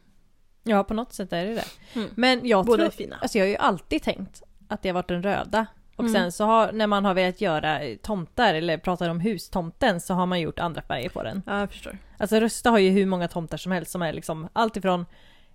Ja, 0.63 0.83
på 0.83 0.93
något 0.93 1.13
sätt 1.13 1.33
är 1.33 1.45
det 1.45 1.53
det. 1.53 1.65
Mm. 1.99 2.09
Men 2.15 2.47
jag 2.47 2.65
Båda 2.65 2.77
tror, 2.77 2.87
är 2.87 2.91
fina. 2.91 3.15
alltså 3.21 3.37
jag 3.37 3.45
har 3.45 3.49
ju 3.49 3.57
alltid 3.57 4.01
tänkt 4.03 4.43
att 4.67 4.81
det 4.81 4.89
har 4.89 4.93
varit 4.93 5.07
den 5.07 5.23
röda. 5.23 5.65
Och 5.95 6.03
Mm. 6.03 6.13
sen 6.13 6.31
så 6.31 6.45
har, 6.45 6.71
när 6.71 6.87
man 6.87 7.05
har 7.05 7.13
velat 7.13 7.41
göra 7.41 7.79
tomtar 8.01 8.53
eller 8.53 8.77
pratar 8.77 9.09
om 9.09 9.19
hustomten 9.19 10.01
så 10.01 10.13
har 10.13 10.25
man 10.25 10.39
gjort 10.39 10.59
andra 10.59 10.81
färger 10.81 11.09
på 11.09 11.23
den. 11.23 11.41
Ja, 11.45 11.59
jag 11.59 11.71
förstår. 11.71 11.97
Alltså 12.17 12.39
Rösta 12.39 12.69
har 12.69 12.77
ju 12.77 12.89
hur 12.89 13.05
många 13.05 13.27
tomtar 13.27 13.57
som 13.57 13.71
helst 13.71 13.91
som 13.91 14.01
är 14.01 14.13
liksom 14.13 14.49
allt 14.53 14.77
ifrån 14.77 15.05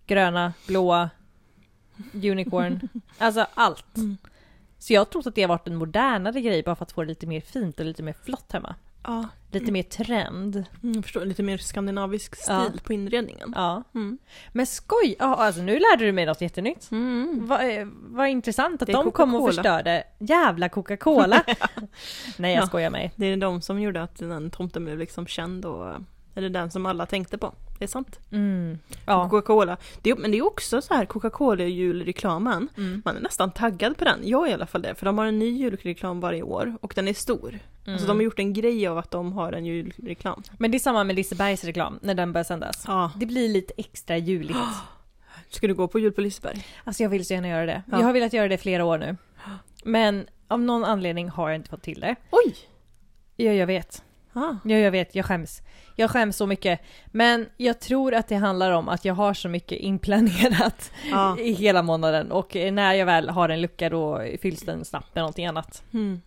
gröna, 0.06 0.52
blåa, 0.66 1.10
unicorn, 2.14 2.88
alltså 3.18 3.46
allt. 3.54 3.96
Mm. 3.96 4.16
Så 4.78 4.92
jag 4.92 5.00
har 5.00 5.04
trott 5.04 5.26
att 5.26 5.34
det 5.34 5.42
har 5.42 5.48
varit 5.48 5.66
en 5.68 5.76
modernare 5.76 6.40
grej 6.40 6.62
bara 6.62 6.76
för 6.76 6.82
att 6.84 6.92
få 6.92 7.00
det 7.02 7.08
lite 7.08 7.26
mer 7.26 7.40
fint 7.40 7.80
och 7.80 7.86
lite 7.86 8.02
mer 8.02 8.14
flott 8.24 8.52
hemma. 8.52 8.74
Ja, 9.04 9.28
Lite 9.50 9.72
mer 9.72 9.82
trend. 9.82 10.56
mm, 10.82 10.94
jag 10.94 11.02
förstår. 11.04 11.24
Lite 11.24 11.42
mer 11.42 11.58
skandinavisk 11.58 12.36
stil 12.36 12.54
Ja. 12.54 12.70
på 12.84 12.92
inredningen. 12.92 13.52
Ja. 13.56 13.82
Mm. 13.94 14.18
Men 14.52 14.66
skoj! 14.66 15.16
Ja, 15.18 15.34
alltså 15.34 15.62
nu 15.62 15.72
lärde 15.78 16.04
du 16.04 16.12
mig 16.12 16.26
något 16.26 16.40
jättenytt. 16.40 16.88
Mm. 16.90 17.46
Vad 17.46 17.60
eh, 17.78 17.86
vad 17.92 18.28
intressant 18.28 18.82
att 18.82 18.88
de 18.88 19.10
kom 19.10 19.34
och 19.34 19.46
förstörde. 19.54 20.04
Jävla 20.18 20.68
Coca-Cola! 20.68 21.42
Nej 22.36 22.54
jag 22.54 22.62
Ja. 22.62 22.66
skojar 22.66 22.96
er. 22.96 23.10
Det 23.16 23.26
är 23.26 23.36
de 23.36 23.60
som 23.62 23.80
gjorde 23.80 24.02
att 24.02 24.16
den 24.16 24.50
tomten 24.50 24.84
blev 24.84 24.98
liksom 24.98 25.26
känd 25.26 25.64
och 25.64 25.94
eller 26.34 26.48
den 26.48 26.70
som 26.70 26.86
alla 26.86 27.06
tänkte 27.06 27.38
på. 27.38 27.54
Det 27.78 27.84
är 27.84 27.88
sant. 27.88 28.20
Mm. 28.32 28.78
Ja. 29.06 29.28
Coca-Cola. 29.30 29.76
Men 30.16 30.30
det 30.30 30.38
är 30.38 30.46
också 30.46 30.82
så 30.82 30.94
här 30.94 31.04
Coca-Cola-julreklamen. 31.06 32.68
Mm. 32.76 33.02
Man 33.04 33.16
är 33.16 33.20
nästan 33.20 33.50
taggad 33.50 33.96
på 33.98 34.04
den. 34.04 34.20
Jag 34.22 34.46
är 34.46 34.50
i 34.50 34.54
alla 34.54 34.66
fall 34.66 34.82
det. 34.82 34.94
För 34.94 35.06
de 35.06 35.18
har 35.18 35.26
en 35.26 35.38
ny 35.38 35.50
julreklam 35.50 36.20
varje 36.20 36.42
år 36.42 36.76
och 36.80 36.92
den 36.96 37.08
är 37.08 37.14
stor. 37.14 37.58
Alltså 37.86 38.06
de 38.06 38.08
har 38.08 38.14
Mm. 38.14 38.24
gjort 38.24 38.38
en 38.38 38.52
grej 38.52 38.86
av 38.86 38.98
att 38.98 39.10
de 39.10 39.32
har 39.32 39.52
en 39.52 39.66
julreklam. 39.66 40.42
Men 40.58 40.70
det 40.70 40.76
är 40.76 40.80
samma 40.80 41.04
med 41.04 41.16
Lisebergs 41.16 41.64
reklam 41.64 41.98
när 42.02 42.14
den 42.14 42.32
börjar 42.32 42.44
sändas. 42.44 42.84
Ja. 42.86 43.12
Det 43.16 43.26
blir 43.26 43.48
lite 43.48 43.72
extra 43.76 44.16
juligt. 44.16 44.56
Ska 45.50 45.66
du 45.66 45.74
gå 45.74 45.88
på 45.88 45.98
jul 45.98 46.12
på 46.12 46.20
Liseberg? 46.20 46.66
Alltså 46.84 47.02
jag 47.02 47.10
vill 47.10 47.26
så 47.26 47.34
gärna 47.34 47.48
göra 47.48 47.66
det. 47.66 47.82
Ja. 47.90 47.98
Jag 47.98 48.06
har 48.06 48.12
velat 48.12 48.32
göra 48.32 48.48
det 48.48 48.58
flera 48.58 48.84
år 48.84 48.98
nu. 48.98 49.16
Men 49.84 50.26
av 50.48 50.60
någon 50.60 50.84
anledning 50.84 51.28
har 51.28 51.48
jag 51.50 51.56
inte 51.56 51.70
fått 51.70 51.82
till 51.82 52.00
det. 52.00 52.16
Oj! 52.30 52.54
Ja, 53.36 53.52
jag 53.52 53.66
vet. 53.66 54.02
Ah. 54.34 54.54
Ja, 54.64 54.76
jag 54.76 54.90
vet. 54.90 55.14
Jag 55.14 55.26
skäms. 55.26 55.62
Jag 55.96 56.10
skäms 56.10 56.36
så 56.36 56.46
mycket. 56.46 56.80
Men 57.06 57.48
jag 57.56 57.80
tror 57.80 58.14
att 58.14 58.28
det 58.28 58.36
handlar 58.36 58.70
om 58.70 58.88
att 58.88 59.04
jag 59.04 59.14
har 59.14 59.34
så 59.34 59.48
mycket 59.48 59.78
inplanerat 59.78 60.90
Ja. 61.10 61.38
i 61.38 61.52
hela 61.52 61.82
månaden 61.82 62.32
och 62.32 62.54
när 62.54 62.92
jag 62.94 63.06
väl 63.06 63.28
har 63.28 63.48
en 63.48 63.60
lucka 63.60 63.88
då 63.90 64.24
fylls 64.40 64.60
den 64.62 64.84
snabbt 64.84 65.14
med 65.14 65.22
någonting 65.22 65.46
annat. 65.46 65.82
Mm. 65.92 66.20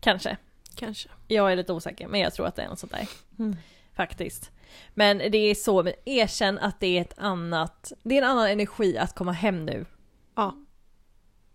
Kanske. 0.00 0.36
Kanske. 0.74 1.08
Jag 1.28 1.52
är 1.52 1.56
lite 1.56 1.72
osäker, 1.72 2.08
men 2.08 2.20
jag 2.20 2.34
tror 2.34 2.46
att 2.46 2.56
det 2.56 2.62
är 2.62 2.68
något 2.68 2.78
sånt 2.78 2.92
där. 2.92 3.08
Mm. 3.38 3.56
faktiskt. 3.94 4.50
Men 4.94 5.18
det 5.18 5.38
är 5.38 5.54
så, 5.54 5.82
men 5.82 5.92
erkänn 6.04 6.58
att 6.58 6.80
det 6.80 6.98
är 6.98 7.00
ett 7.00 7.14
annat, 7.18 7.92
det 8.02 8.18
är 8.18 8.22
en 8.22 8.28
annan 8.30 8.48
energi 8.50 8.98
att 8.98 9.14
komma 9.14 9.32
hem 9.32 9.66
nu. 9.66 9.86
Ja. 10.36 10.54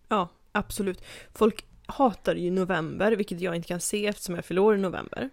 Ja, 0.10 0.28
absolut. 0.52 1.04
Folk 1.34 1.66
hatar 1.86 2.36
ju 2.36 2.52
november, 2.52 3.12
vilket 3.12 3.42
jag 3.42 3.56
inte 3.56 3.68
kan 3.68 3.80
se 3.80 4.08
eftersom 4.08 4.36
jag 4.36 4.46
fyller 4.46 4.62
år 4.62 4.76
i 4.76 4.80
november. 4.80 5.30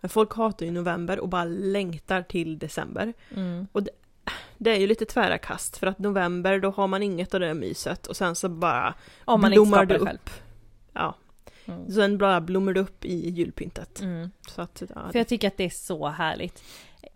Men 0.00 0.08
folk 0.08 0.34
hatar 0.34 0.66
ju 0.66 0.72
november 0.72 1.20
och 1.20 1.28
bara 1.28 1.44
längtar 1.44 2.22
till 2.22 2.58
december. 2.58 3.12
Mm. 3.36 3.66
Det 4.58 4.70
är 4.70 4.76
ju 4.80 4.86
lite 4.86 5.04
tvära 5.04 5.38
kast 5.38 5.76
för 5.76 5.86
att 5.86 5.98
november 5.98 6.58
då 6.60 6.70
har 6.70 6.86
man 6.86 7.02
inget 7.02 7.34
av 7.34 7.40
det 7.40 7.54
myset 7.54 8.06
och 8.06 8.16
sen 8.16 8.34
så 8.34 8.48
bara 8.48 8.94
Om 9.24 9.40
man 9.40 9.50
blommar 9.50 9.86
det 9.86 9.94
det 9.94 9.98
upp. 10.00 10.06
själv. 10.08 10.18
Ja, 10.92 11.14
Mm. 11.68 11.92
sen 11.92 12.18
bara 12.18 12.40
blommar 12.40 12.72
det 12.72 12.80
upp 12.80 13.04
i 13.04 13.28
julpyntet. 13.30 14.00
Mm. 14.00 14.30
Så 14.48 14.62
att, 14.62 14.82
ja, 14.94 15.08
För 15.12 15.18
jag 15.18 15.28
tycker 15.28 15.48
att 15.48 15.56
det 15.56 15.64
är 15.64 15.70
så 15.70 16.08
härligt. 16.08 16.62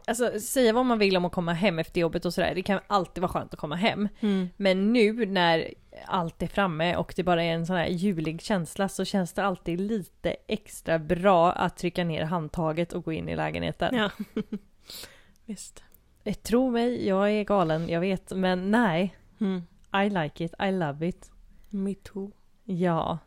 Alltså 0.06 0.40
säga 0.40 0.72
vad 0.72 0.86
man 0.86 0.98
vill 0.98 1.16
om 1.16 1.24
att 1.24 1.32
komma 1.32 1.52
hem 1.52 1.78
efter 1.78 2.00
jobbet 2.00 2.24
och 2.24 2.34
sådär, 2.34 2.54
det 2.54 2.62
kan 2.62 2.80
alltid 2.86 3.20
vara 3.22 3.32
skönt 3.32 3.54
att 3.54 3.60
komma 3.60 3.76
hem. 3.76 4.08
mm. 4.20 4.48
Men 4.56 4.92
nu 4.92 5.26
när 5.26 5.74
allt 6.06 6.42
är 6.42 6.46
framme 6.46 6.96
och 6.96 7.12
det 7.16 7.22
bara 7.22 7.44
är 7.44 7.52
en 7.52 7.66
sån 7.66 7.76
här 7.76 7.86
julig 7.86 8.42
känsla 8.42 8.88
så 8.88 9.04
känns 9.04 9.32
det 9.32 9.44
alltid 9.44 9.80
lite 9.80 10.36
extra 10.46 10.98
bra 10.98 11.52
att 11.52 11.76
trycka 11.76 12.04
ner 12.04 12.24
handtaget 12.24 12.92
och 12.92 13.04
gå 13.04 13.12
in 13.12 13.28
i 13.28 13.36
lägenheten. 13.36 13.94
ja. 13.96 14.10
Visst. 15.46 15.84
Eh, 16.24 16.34
Tro 16.34 16.70
mig, 16.70 17.08
jag 17.08 17.30
är 17.30 17.44
galen, 17.44 17.88
jag 17.88 18.00
vet, 18.00 18.32
men 18.32 18.70
nej. 18.70 19.16
Mm. 19.40 19.62
I 20.04 20.10
like 20.10 20.44
it, 20.44 20.54
I 20.62 20.70
love 20.72 21.08
it. 21.08 21.30
Me 21.70 21.94
too. 21.94 22.30
Ja. 22.64 23.18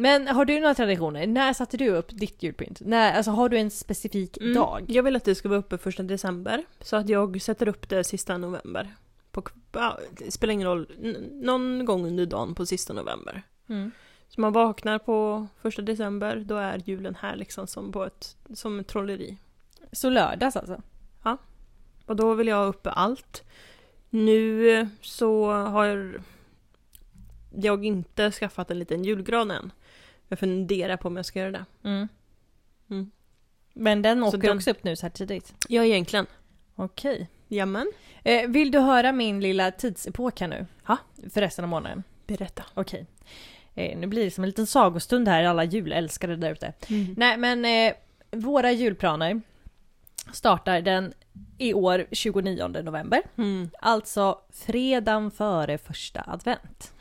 Men 0.00 0.28
har 0.28 0.44
du 0.44 0.60
några 0.60 0.74
traditioner? 0.74 1.26
När 1.26 1.52
satte 1.52 1.76
du 1.76 1.88
upp 1.88 2.08
ditt 2.10 2.42
julpynt? 2.42 2.80
När, 2.80 3.12
alltså 3.16 3.30
har 3.30 3.48
du 3.48 3.58
en 3.58 3.70
specifik 3.70 4.38
Mm. 4.38 4.54
dag? 4.54 4.84
Jag 4.88 5.02
vill 5.02 5.16
att 5.16 5.24
det 5.24 5.34
ska 5.34 5.48
vara 5.48 5.58
uppe 5.58 5.78
första 5.78 6.02
december. 6.02 6.64
Så 6.80 6.96
att 6.96 7.08
jag 7.08 7.42
sätter 7.42 7.68
upp 7.68 7.88
det 7.88 8.04
sista 8.04 8.38
november. 8.38 8.94
På, 9.30 9.42
ja, 9.72 9.98
det 10.10 10.30
spelar 10.30 10.52
ingen 10.54 10.68
roll, 10.68 10.86
någon 11.32 11.84
gång 11.84 12.06
under 12.06 12.26
dagen 12.26 12.54
på 12.54 12.66
sista 12.66 12.92
november. 12.92 13.42
Mm. 13.68 13.90
Så 14.28 14.40
man 14.40 14.52
vaknar 14.52 14.98
på 14.98 15.46
första 15.62 15.82
december, 15.82 16.36
då 16.36 16.56
är 16.56 16.82
julen 16.84 17.14
här 17.20 17.36
liksom 17.36 17.66
som 17.66 17.92
på 17.92 18.04
ett, 18.04 18.36
som 18.54 18.80
ett 18.80 18.88
trolleri. 18.88 19.36
Så 19.92 20.10
lördags 20.10 20.56
alltså? 20.56 20.82
Och 22.06 22.16
då 22.16 22.34
vill 22.34 22.48
jag 22.48 22.56
ha 22.56 22.64
uppe 22.64 22.90
allt. 22.90 23.44
Nu 24.10 24.88
så 25.00 25.52
har 25.52 26.14
jag 27.50 27.84
inte 27.84 28.30
skaffat 28.30 28.70
en 28.70 28.78
liten 28.78 29.04
julgran 29.04 29.50
än. 29.50 29.72
Jag 30.28 30.38
funderar 30.38 30.96
på 30.96 31.08
om 31.08 31.16
jag 31.16 31.26
ska 31.26 31.38
göra 31.38 31.50
det. 31.50 31.64
Mm. 31.84 32.08
Mm. 32.90 33.10
Men 33.74 34.02
den 34.02 34.22
åker 34.22 34.38
den- 34.38 34.56
också 34.56 34.70
upp 34.70 34.84
nu 34.84 34.96
så 34.96 35.06
här 35.06 35.10
tidigt? 35.10 35.54
Ja, 35.68 35.84
egentligen. 35.84 36.26
Okej. 36.74 37.28
Jamen. 37.48 37.92
Eh, 38.24 38.48
vill 38.48 38.70
du 38.70 38.78
höra 38.78 39.12
min 39.12 39.40
lilla 39.40 39.70
tidsepok 39.70 40.40
här 40.40 40.48
nu? 40.48 40.66
Ja. 40.86 40.96
För 41.30 41.40
resten 41.40 41.64
av 41.64 41.68
månaden? 41.68 42.02
Berätta. 42.26 42.62
Okej. 42.74 43.06
Eh, 43.74 43.98
nu 43.98 44.06
blir 44.06 44.24
det 44.24 44.30
som 44.30 44.44
en 44.44 44.50
liten 44.50 44.66
sagostund 44.66 45.28
här, 45.28 45.44
alla 45.44 45.64
julälskare 45.64 46.36
där 46.36 46.52
ute. 46.52 46.72
Mm. 46.88 47.14
Nej 47.16 47.36
men 47.36 47.64
eh, 47.64 47.94
våra 48.30 48.72
julplaner 48.72 49.40
startar 50.32 50.80
den 50.80 51.12
i 51.58 51.74
år 51.74 52.06
29 52.12 52.68
november. 52.68 53.22
Mm. 53.36 53.70
Alltså 53.80 54.38
fredagen 54.50 55.30
före 55.30 55.78
första 55.78 56.24
advent. 56.26 56.92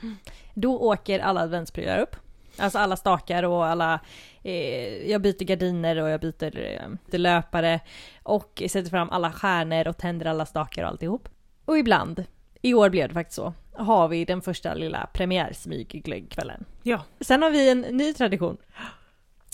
Då 0.53 0.79
åker 0.79 1.19
alla 1.19 1.41
adventsprylar 1.41 2.00
upp. 2.00 2.15
Alltså 2.60 2.80
alla 2.80 2.96
stakar 2.96 3.44
och 3.44 3.66
alla, 3.66 4.00
eh, 4.44 5.12
jag 5.12 5.22
byter 5.22 5.44
gardiner 5.44 6.02
och 6.02 6.10
jag 6.10 6.22
byter, 6.22 6.60
eh, 6.60 6.90
byter 7.12 7.18
löpare 7.18 7.80
och 8.24 8.64
sätter 8.70 8.90
fram 8.90 9.10
alla 9.10 9.32
stjärnor 9.32 9.88
och 9.88 9.98
tänder 9.98 10.26
alla 10.26 10.46
stakar 10.46 10.84
och 10.84 10.90
alltihop. 10.90 11.30
Och 11.66 11.78
ibland, 11.78 12.24
i 12.62 12.74
år 12.74 12.90
blev 12.90 13.08
det 13.08 13.14
faktiskt 13.14 13.36
så, 13.36 13.54
har 13.74 14.08
vi 14.08 14.26
den 14.26 14.42
första 14.42 14.74
lilla 14.74 15.10
premiärsmygglöggkvällen. 15.14 16.66
Ja. 16.84 17.02
Sen 17.22 17.42
har 17.42 17.50
vi 17.50 17.70
en 17.70 17.82
ny 17.82 18.14
tradition 18.14 18.58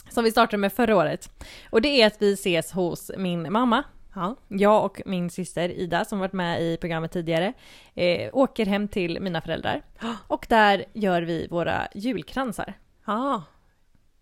som 0.10 0.24
vi 0.24 0.32
startade 0.32 0.58
med 0.58 0.74
förra 0.74 0.96
året. 0.98 1.30
Och 1.70 1.82
det 1.82 2.02
är 2.02 2.08
att 2.08 2.22
vi 2.22 2.34
ses 2.34 2.72
hos 2.72 3.12
min 3.18 3.52
mamma 3.52 3.84
Ja. 4.16 4.36
jag 4.48 4.86
och 4.86 5.02
min 5.06 5.30
syster 5.30 5.70
Ida 5.70 6.06
som 6.06 6.20
varit 6.20 6.34
med 6.34 6.62
i 6.62 6.78
programmet 6.78 7.12
tidigare 7.12 7.54
eh, 7.96 8.30
åker 8.34 8.66
hem 8.66 8.88
till 8.88 9.22
mina 9.22 9.42
föräldrar 9.42 9.82
och 10.28 10.46
där 10.50 10.86
gör 10.94 11.22
vi 11.22 11.48
våra 11.48 11.88
julkransar. 11.96 12.74
Ja. 13.06 13.44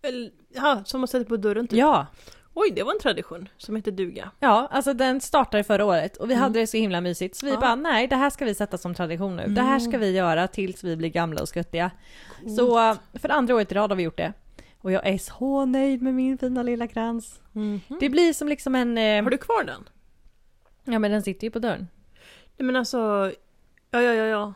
Väl, 0.02 0.32
ja, 0.50 0.82
som 0.86 1.02
man 1.02 1.08
sätter 1.08 1.26
på 1.26 1.38
dörren 1.38 1.68
typ. 1.68 1.80
Ja, 1.80 2.08
Oj, 2.54 2.72
det 2.76 2.84
var 2.84 2.94
en 2.94 3.00
tradition 3.00 3.50
som 3.58 3.76
heter 3.76 3.92
duga. 3.92 4.32
ja, 4.40 4.68
alltså 4.72 4.94
den 4.94 5.22
startade 5.22 5.64
förra 5.64 5.86
året 5.86 6.18
och 6.18 6.30
vi 6.30 6.34
Mm. 6.34 6.44
hade 6.44 6.60
det 6.60 6.68
så 6.68 6.78
himla 6.78 7.02
mysigt 7.02 7.36
så 7.36 7.46
vi 7.46 7.52
Ja. 7.52 7.60
bara 7.60 7.76
nej 7.76 8.08
det 8.08 8.16
här 8.16 8.30
ska 8.30 8.46
vi 8.46 8.56
sätta 8.56 8.78
som 8.78 8.94
tradition 8.94 9.36
nu. 9.36 9.48
Det 9.48 9.62
här 9.62 9.80
ska 9.80 9.98
vi 9.98 10.12
göra 10.12 10.48
tills 10.48 10.84
vi 10.84 10.96
blir 10.98 11.10
gamla 11.10 11.42
och 11.42 11.48
skruttiga. 11.50 11.92
Så 12.58 12.90
eh, 12.90 12.96
för 13.14 13.30
andra 13.30 13.56
året 13.56 13.72
i 13.72 13.76
rad 13.76 13.92
har 13.92 13.96
vi 13.98 14.04
gjort 14.04 14.18
det. 14.18 14.34
Och 14.82 14.92
jag 14.92 15.08
är 15.08 15.18
så 15.18 15.66
nöjd 15.66 16.02
med 16.02 16.14
min 16.14 16.38
fina 16.38 16.64
lilla 16.64 16.88
krans. 16.88 17.42
Mhm. 17.52 17.80
Det 18.00 18.10
blir 18.10 18.34
som 18.34 18.48
liksom 18.48 18.76
en... 18.76 18.98
Eh, 18.98 19.24
Har 19.24 19.30
du 19.32 19.38
kvar 19.38 19.64
den? 19.64 19.90
Ja 20.84 21.00
men 21.00 21.12
den 21.12 21.24
sitter 21.24 21.48
ju 21.48 21.52
på 21.52 21.60
dörren. 21.60 21.88
Nej 22.58 22.66
men 22.66 22.76
alltså, 22.76 22.98
ja 23.92 24.02
ja 24.02 24.14
ja 24.14 24.26
ja. 24.26 24.54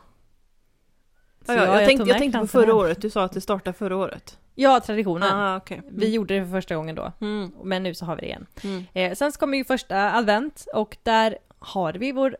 Ja, 1.48 1.54
ja 1.54 1.64
jag 1.64 1.74
jag, 1.74 1.78
tog 1.78 1.86
tänkte, 1.88 2.08
jag 2.08 2.18
tänkte 2.18 2.38
på 2.38 2.46
förra 2.46 2.66
hem. 2.66 2.76
året, 2.76 3.02
du 3.02 3.10
sa 3.10 3.22
att 3.24 3.32
det 3.32 3.40
startade 3.40 3.76
förra 3.78 3.96
året. 3.96 4.38
Ja, 4.54 4.80
traditionen. 4.80 5.30
Ah, 5.32 5.56
okej. 5.56 5.82
Vi 5.90 6.10
gjorde 6.14 6.34
det 6.38 6.44
för 6.44 6.50
första 6.52 6.76
gången 6.76 6.94
då. 6.94 7.12
Mm. 7.20 7.52
Men 7.64 7.82
nu 7.82 7.94
så 7.94 8.04
har 8.04 8.16
vi 8.16 8.20
det 8.20 8.26
igen. 8.26 8.46
Mm. 8.64 8.84
Eh, 8.94 9.14
sen 9.14 9.32
så 9.32 9.38
kommer 9.38 9.58
ju 9.58 9.64
första 9.64 10.14
advent 10.14 10.66
och 10.74 10.96
där 11.02 11.38
har 11.58 11.92
vi 11.92 12.12
vår 12.12 12.36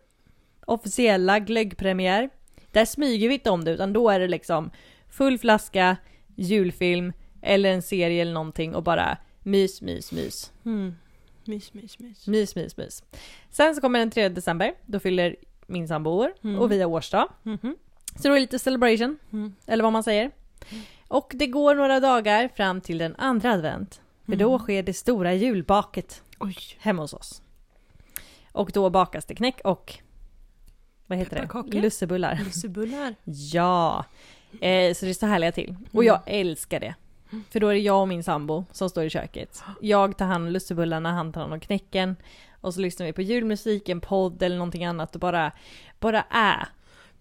officiella 0.66 1.38
glöggpremiär. 1.38 2.30
Där 2.70 2.84
smyger 2.84 3.28
vi 3.28 3.34
inte 3.34 3.50
om 3.50 3.64
det 3.64 3.70
utan 3.70 3.92
då 3.92 4.10
är 4.10 4.20
det 4.20 4.28
liksom 4.28 4.70
full 5.10 5.38
flaska, 5.38 5.96
julfilm 6.36 7.12
eller 7.42 7.72
en 7.72 7.82
serie 7.82 8.22
eller 8.22 8.32
någonting 8.32 8.75
och 8.75 8.82
bara 8.82 9.18
mys, 9.42 9.82
mys, 9.82 10.12
mys. 10.12 10.52
Mm. 10.64 10.94
Mys, 11.44 11.75
mys, 11.75 11.98
mys. 11.98 12.26
Mys, 12.26 12.56
mys, 12.56 12.76
mys. 12.76 13.02
Sen 13.50 13.75
så 13.75 13.80
kommer 13.80 13.98
den 13.98 14.10
3 14.10 14.28
december, 14.28 14.75
då 14.86 14.98
fyller 15.00 15.36
min 15.66 15.88
sambo 15.88 16.10
år 16.10 16.32
Mm. 16.44 16.58
och 16.58 16.72
vi 16.72 16.80
har 16.82 16.90
årsdag. 16.90 17.28
Mhm. 17.42 17.76
Så 18.18 18.28
det 18.28 18.40
lite 18.40 18.58
celebration, 18.58 19.18
Mm. 19.32 19.54
eller 19.66 19.82
vad 19.85 19.92
man 19.92 20.02
säger. 20.02 20.30
Och 21.08 21.32
det 21.35 21.46
går 21.46 21.75
några 21.75 22.00
dagar 22.00 22.49
fram 22.56 22.80
till 22.80 22.99
den 22.99 23.14
andra 23.18 23.52
advent. 23.52 24.00
För 24.26 24.37
då 24.37 24.58
sker 24.58 24.82
det 24.82 24.92
stora 24.94 25.35
julbaket 25.35 26.23
Oj. 26.38 26.56
hemma 26.78 27.02
hos 27.02 27.12
oss. 27.14 27.42
Och 28.52 28.70
då 28.75 28.90
bakas 28.90 29.25
det 29.25 29.35
knäck 29.35 29.61
och 29.64 29.94
vad 31.06 31.18
heter 31.18 31.37
det? 31.37 31.80
Lussebullar. 31.80 32.40
Lussebullar. 32.44 33.14
Ja! 33.25 34.04
Eh, 34.61 34.94
så 34.94 35.06
det 35.06 35.14
står 35.14 35.26
härliga 35.26 35.52
till. 35.52 35.76
Och 35.92 36.04
jag 36.04 36.20
älskar 36.26 36.80
det. 36.80 36.94
För 37.50 37.61
då 37.61 37.68
är 37.68 37.75
det 37.75 37.80
jag 37.80 38.00
och 38.00 38.08
min 38.08 38.23
sambo 38.25 38.64
som 38.73 38.90
står 38.90 39.04
i 39.04 39.11
köket. 39.11 39.62
Jag 39.80 40.16
tar 40.18 40.26
hand 40.26 40.46
om 40.46 40.52
lussebullarna, 40.52 41.12
han 41.12 41.32
tar 41.32 41.40
hand 41.40 41.52
om 41.52 41.61
knäcken. 41.61 42.16
Och 42.61 42.75
så 42.75 42.80
lyssnar 42.80 43.06
vi 43.06 43.12
på 43.12 43.23
julmusik, 43.23 43.88
en 43.88 44.00
podd 44.00 44.42
eller 44.42 44.56
någonting 44.56 44.85
annat 44.85 45.14
och 45.14 45.20
bara, 45.20 45.52
bara 46.00 46.23
är. 46.30 46.68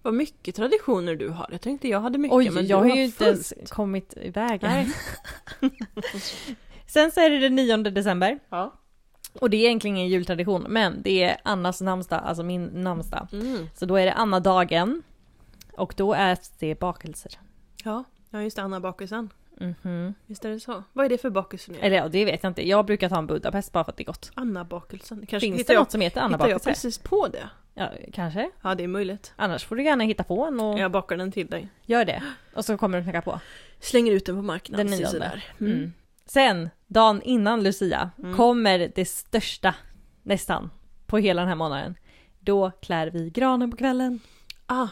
Vad 0.05 0.13
mycket 0.13 0.55
traditioner 0.55 1.15
du 1.15 1.29
har. 1.29 1.47
Jag 1.51 1.61
tänkte 1.61 1.87
jag 1.87 1.99
hade 1.99 2.17
mycket 2.17 2.35
Oj, 2.35 2.49
men 2.49 2.67
jag 2.67 2.77
har 2.77 2.95
ju 2.95 3.03
inte 3.03 3.25
ens 3.25 3.53
kommit 3.69 4.13
iväg 4.17 4.63
än. 4.63 4.85
Sen 6.87 7.11
så 7.11 7.21
är 7.21 7.29
det 7.29 7.39
den 7.39 7.55
9 7.55 7.77
december. 7.77 8.39
Ja. 8.49 8.73
Och 9.33 9.49
det 9.49 9.57
är 9.57 9.65
egentligen 9.65 9.97
ingen 9.97 10.09
jultradition, 10.09 10.65
men 10.69 11.01
det 11.01 11.23
är 11.23 11.37
Annas 11.43 11.81
namnsdag, 11.81 12.21
alltså 12.25 12.43
min 12.43 12.65
namnsdag. 12.65 13.27
Mm. 13.31 13.69
Så 13.75 13.85
då 13.85 13.95
är 13.95 14.05
det 14.05 14.13
Anna-dagen. 14.13 15.03
Och 15.73 15.93
då 15.97 16.13
äts 16.13 16.49
det 16.49 16.79
bakelser. 16.79 17.39
Ja. 17.83 18.03
ja, 18.29 18.41
just 18.41 18.55
det. 18.55 18.63
Anna 18.63 18.79
bakelsen. 18.79 19.29
Mhm. 19.59 20.13
Visst 20.25 20.45
är 20.45 20.49
det 20.49 20.59
så? 20.59 20.83
Vad 20.93 21.05
är 21.05 21.09
det 21.09 21.17
för 21.17 21.29
bakelse 21.29 21.71
nu? 21.71 21.77
Eller 21.79 21.97
ja, 21.97 22.07
det 22.07 22.25
vet 22.25 22.43
jag 22.43 22.49
inte. 22.49 22.67
Jag 22.67 22.85
brukar 22.85 23.09
ta 23.09 23.17
en 23.17 23.27
Budapest 23.27 23.71
bara 23.71 23.83
för 23.83 23.91
att 23.91 23.97
det 23.97 24.03
är 24.03 24.05
gott. 24.05 24.31
Anna 24.33 24.63
bakelsen. 24.63 25.25
Kanske 25.25 25.47
Finns 25.47 25.65
det 25.65 25.73
jag, 25.73 25.79
något 25.79 25.91
som 25.91 26.01
heter 26.01 26.09
hittar 26.09 26.21
jag 26.21 26.25
Anna-bakelse? 26.25 26.69
precis 26.69 26.97
på 26.97 27.27
det? 27.27 27.49
Ja, 27.77 27.91
kanske. 28.13 28.49
Ja, 28.61 28.75
det 28.75 28.83
är 28.83 28.87
möjligt. 28.87 29.33
Annars 29.35 29.65
får 29.65 29.75
du 29.75 29.83
gärna 29.83 30.03
hitta 30.03 30.23
på 30.23 30.45
en 30.45 30.59
och 30.59 30.79
Jag 30.79 30.91
bakar 30.91 31.17
den 31.17 31.31
till 31.31 31.47
dig. 31.47 31.67
gör 31.85 32.05
det. 32.05 32.23
Och 32.53 32.65
så 32.65 32.77
kommer 32.77 32.97
du 32.97 33.03
knacka 33.03 33.21
på. 33.21 33.39
Slänger 33.79 34.11
ut 34.11 34.25
den 34.25 34.35
på 34.35 34.41
marknaden. 34.41 34.87
Den 34.87 34.95
nionde. 34.97 35.11
sådär. 35.11 35.43
Mm. 35.59 35.93
Sen, 36.25 36.69
dagen 36.87 37.21
innan 37.21 37.63
Lucia, 37.63 38.09
Mm. 38.17 38.35
kommer 38.35 38.91
det 38.95 39.05
största, 39.05 39.75
nästan, 40.23 40.69
på 41.05 41.17
hela 41.17 41.41
den 41.41 41.49
här 41.49 41.55
månaden. 41.55 41.95
Då 42.39 42.71
klär 42.81 43.07
vi 43.07 43.29
granen 43.29 43.71
på 43.71 43.77
kvällen. 43.77 44.19
Ah. 44.65 44.87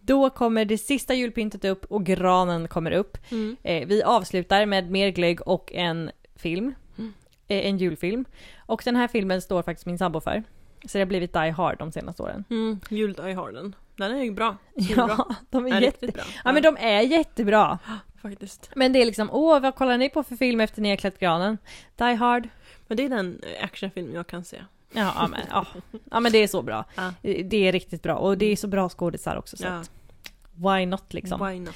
Då 0.00 0.30
kommer 0.30 0.64
det 0.64 0.78
sista 0.78 1.14
julpyntet 1.14 1.64
upp 1.64 1.84
och 1.84 2.04
granen 2.04 2.68
kommer 2.68 2.90
upp. 2.90 3.18
Mm. 3.30 3.56
Eh, 3.62 3.86
vi 3.88 4.02
avslutar 4.02 4.66
med 4.66 4.90
mer 4.90 5.08
glögg 5.10 5.48
och 5.48 5.72
en 5.74 6.10
film. 6.36 6.74
Mm. 6.98 7.12
Eh, 7.48 7.66
en 7.66 7.78
julfilm. 7.78 8.24
Och 8.58 8.82
den 8.84 8.96
här 8.96 9.08
filmen 9.08 9.42
står 9.42 9.62
faktiskt 9.62 9.86
min 9.86 9.98
sambo 9.98 10.20
för. 10.20 10.42
Så 10.84 10.98
det 10.98 10.98
har 10.98 11.06
blivit 11.06 11.32
Die 11.32 11.50
Hard 11.50 11.78
de 11.78 11.92
senaste 11.92 12.22
åren. 12.22 12.44
Mm. 12.50 12.80
Jul 12.90 13.12
Die 13.12 13.32
Harden. 13.34 13.74
Den 13.96 14.12
är 14.18 14.22
ju 14.24 14.30
bra. 14.30 14.56
Ja, 14.74 15.28
de 15.50 15.66
är, 15.66 15.72
är 15.76 15.80
jätte... 15.80 16.06
bra. 16.06 16.22
Ja 16.44 16.52
men 16.52 16.62
de 16.62 16.76
är 16.80 17.00
jättebra. 17.00 17.78
Faktiskt. 18.22 18.70
Men 18.74 18.92
det 18.92 19.02
är 19.02 19.06
liksom, 19.06 19.28
åh 19.32 19.60
vad 19.60 19.74
kollar 19.74 19.98
ni 19.98 20.08
på 20.08 20.22
för 20.22 20.36
film 20.36 20.60
efter 20.60 20.82
ni 20.82 20.88
har 20.90 20.96
klätt 20.96 21.18
granen? 21.18 21.58
Die 21.96 22.14
Hard. 22.14 22.48
Men 22.86 22.96
det 22.96 23.04
är 23.04 23.08
den 23.08 23.40
actionfilm 23.62 24.14
jag 24.14 24.26
kan 24.26 24.44
se. 24.44 24.56
Ja, 24.92 25.12
ja, 25.16 25.26
men, 25.28 25.40
ja. 25.50 25.66
ja 26.10 26.20
men 26.20 26.32
det 26.32 26.38
är 26.38 26.48
så 26.48 26.62
bra. 26.62 26.84
Ja. 26.94 27.12
Det 27.22 27.68
är 27.68 27.72
riktigt 27.72 28.02
bra 28.02 28.14
och 28.14 28.38
det 28.38 28.46
är 28.46 28.56
så 28.56 28.68
bra 28.68 28.88
skådisar 28.88 29.36
också 29.36 29.56
så 29.56 29.64
Ja. 29.64 29.70
att, 29.70 29.90
why 30.54 30.86
not 30.86 31.14
liksom. 31.14 31.46
Why 31.48 31.60
not? 31.60 31.74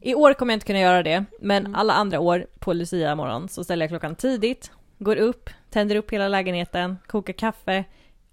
I 0.00 0.14
år 0.14 0.34
kommer 0.34 0.52
jag 0.52 0.56
inte 0.56 0.66
kunna 0.66 0.80
göra 0.80 1.02
det, 1.02 1.24
men 1.40 1.62
Mm. 1.66 1.74
alla 1.74 1.92
andra 1.92 2.20
år 2.20 2.46
på 2.58 2.72
Lucia 2.72 3.14
morgon 3.14 3.48
så 3.48 3.64
ställer 3.64 3.82
jag 3.84 3.90
klockan 3.90 4.14
tidigt, 4.16 4.70
går 4.98 5.16
upp, 5.16 5.50
tänder 5.70 5.96
upp 5.96 6.10
hela 6.12 6.28
lägenheten, 6.28 6.98
kokar 7.06 7.32
kaffe 7.32 7.84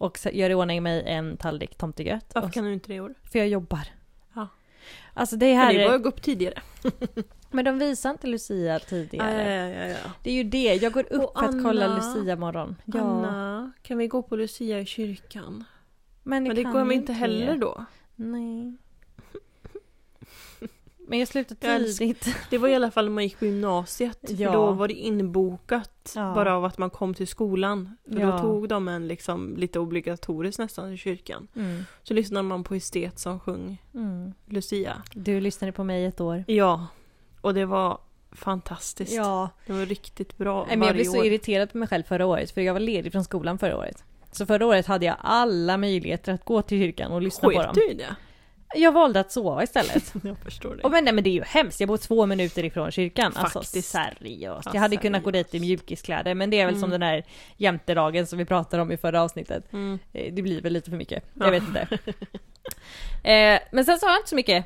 och 0.02 0.20
gör 0.34 0.50
i 0.50 0.54
ordning 0.54 0.84
mig 0.84 1.04
en 1.08 1.38
tallrik 1.38 1.76
tomtegött. 1.78 2.26
Varför 2.34 2.48
Och- 2.48 2.54
kan 2.54 2.66
du 2.66 2.74
inte 2.74 2.88
det 2.88 2.94
i 2.96 3.00
år? 3.00 3.14
För 3.32 3.40
jag 3.40 3.48
jobbar. 3.48 3.88
Ja. 4.34 4.48
Alltså 5.14 5.36
det 5.36 5.46
Men 5.48 5.58
här 5.58 5.74
det 5.74 5.84
var 5.86 5.92
är... 5.92 5.96
att 5.96 6.04
gå 6.04 6.10
upp 6.10 6.22
tidigare. 6.22 6.62
Men 7.52 7.66
de 7.66 7.80
visar 7.80 8.10
inte 8.12 8.28
Lucia 8.28 8.80
tidigare. 8.80 9.52
Ja, 9.52 9.68
ja, 9.70 9.86
ja, 9.86 9.88
ja. 10.04 10.12
Det 10.24 10.30
är 10.32 10.34
ju 10.36 10.44
det, 10.44 10.76
jag 10.76 10.94
går 10.94 11.14
upp 11.14 11.32
Och 11.34 11.40
för 11.40 11.46
att 11.46 11.64
kolla 11.64 11.86
Anna, 11.86 11.96
Lucia 12.16 12.36
morgon. 12.36 12.76
Ja, 12.86 13.02
Anna, 13.02 13.72
kan 13.82 13.98
vi 13.98 14.08
gå 14.08 14.22
på 14.22 14.36
Lucia 14.36 14.80
i 14.80 14.86
kyrkan? 14.86 15.64
men 16.24 16.44
det, 16.44 16.50
Men 16.50 16.56
det 16.56 16.64
går 16.64 16.86
vi 16.86 16.96
inte 16.96 17.14
heller 17.14 17.58
då. 17.58 17.86
Nej. 18.16 18.78
Men 21.12 21.20
jag 21.20 21.28
älskar- 21.36 21.98
tidigt. 21.98 22.36
Det 22.50 22.58
var 22.58 22.68
i 22.70 22.76
alla 22.76 22.92
fall 22.92 23.06
när 23.06 23.12
man 23.12 23.24
gick 23.24 23.40
på 23.40 23.46
gymnasiet. 23.46 24.18
Ja. 24.30 24.52
För 24.52 24.58
då 24.58 24.72
var 24.72 24.88
det 24.88 24.94
inbokat 24.94 26.14
Ja. 26.16 26.34
bara 26.36 26.56
av 26.56 26.66
att 26.66 26.78
man 26.78 26.90
kom 26.90 27.14
till 27.14 27.28
skolan. 27.28 27.98
För 28.12 28.20
Ja. 28.20 28.32
då 28.32 28.40
tog 28.40 28.70
de 28.70 28.88
en 28.88 29.08
liksom 29.08 29.56
lite 29.58 29.80
obligatoriskt 29.80 30.60
nästan 30.60 30.94
i 30.94 30.98
kyrkan. 30.98 31.48
Mm. 31.56 31.84
Så 32.04 32.14
lyssnade 32.14 32.44
man 32.44 32.64
på 32.64 32.76
estet 32.76 33.20
som 33.20 33.40
sjöng 33.40 33.82
Mm. 33.94 34.34
Lucia. 34.46 35.04
Du 35.14 35.40
lyssnade 35.42 35.72
på 35.72 35.84
mig 35.84 36.06
ett 36.06 36.22
år. 36.22 36.44
Ja, 36.48 36.88
och 37.42 37.54
det 37.54 37.66
var 37.66 37.98
fantastiskt. 38.32 39.14
Ja. 39.14 39.50
Det 39.66 39.74
var 39.74 39.86
riktigt 39.86 40.38
bra 40.38 40.66
Nej, 40.68 40.78
men 40.78 40.86
jag 40.88 40.96
blev 40.96 41.06
så 41.06 41.20
år. 41.20 41.26
irriterad 41.26 41.72
på 41.72 41.78
mig 41.78 41.88
själv 41.88 42.04
förra 42.04 42.26
året, 42.26 42.52
för 42.52 42.62
jag 42.62 42.74
var 42.74 42.80
ledig 42.80 43.12
från 43.12 43.24
skolan 43.24 43.58
förra 43.58 43.78
året. 43.78 44.04
Så 44.32 44.46
förra 44.46 44.66
året 44.66 44.86
hade 44.86 45.06
jag 45.06 45.16
alla 45.20 45.78
möjligheter 45.78 46.34
att 46.34 46.46
gå 46.46 46.62
till 46.62 46.80
kyrkan 46.82 47.12
och 47.12 47.22
lyssna 47.22 47.50
på 47.50 47.56
Sket 47.56 47.64
dem. 47.64 47.72
du 47.76 47.90
i 47.92 47.94
det? 47.94 48.16
Jag 48.76 48.92
valde 48.92 49.20
att 49.20 49.32
sova 49.32 49.64
istället. 49.64 50.14
Jag 50.24 50.38
förstår 50.38 50.76
det. 50.76 50.84
Och 50.84 50.92
men, 50.92 51.04
nej, 51.04 51.14
men 51.14 51.24
det 51.24 51.30
är 51.30 51.34
ju 51.34 51.44
hemskt, 51.44 51.80
jag 51.80 51.88
bor 51.88 51.98
två 51.98 52.26
minuter 52.26 52.66
ifrån 52.66 52.92
kyrkan. 52.92 53.34
Alltså 53.36 53.60
Faktiskt. 53.60 53.90
seriöst. 53.92 54.66
Ja, 54.66 54.72
Jag 54.74 54.82
hade 54.82 54.98
kunnat 54.98 55.24
gå 55.24 55.32
seriöst. 55.32 55.52
dit 55.52 55.62
i 55.62 55.66
mjukiskläder, 55.66 56.34
men 56.34 56.50
det 56.50 56.60
är 56.60 56.66
väl 56.66 56.76
som 56.80 56.84
Mm. 56.90 57.00
den 57.00 57.10
där 57.10 57.24
jämtedagen 57.58 58.28
som 58.28 58.38
vi 58.40 58.46
pratade 58.46 58.82
om 58.84 58.92
i 58.92 58.98
förra 58.98 59.22
avsnittet. 59.22 59.74
Mm. 59.74 60.00
Eh, 60.14 60.34
Det 60.34 60.42
blir 60.42 60.62
väl 60.62 60.74
lite 60.74 60.90
för 60.90 60.98
mycket, 60.98 61.24
Ja. 61.34 61.46
jag 61.46 61.52
vet 61.52 61.64
inte. 61.64 61.80
eh, 63.24 63.60
men 63.72 63.86
sen 63.86 64.00
har 64.02 64.10
jag 64.10 64.20
inte 64.20 64.30
så 64.30 64.36
mycket 64.36 64.66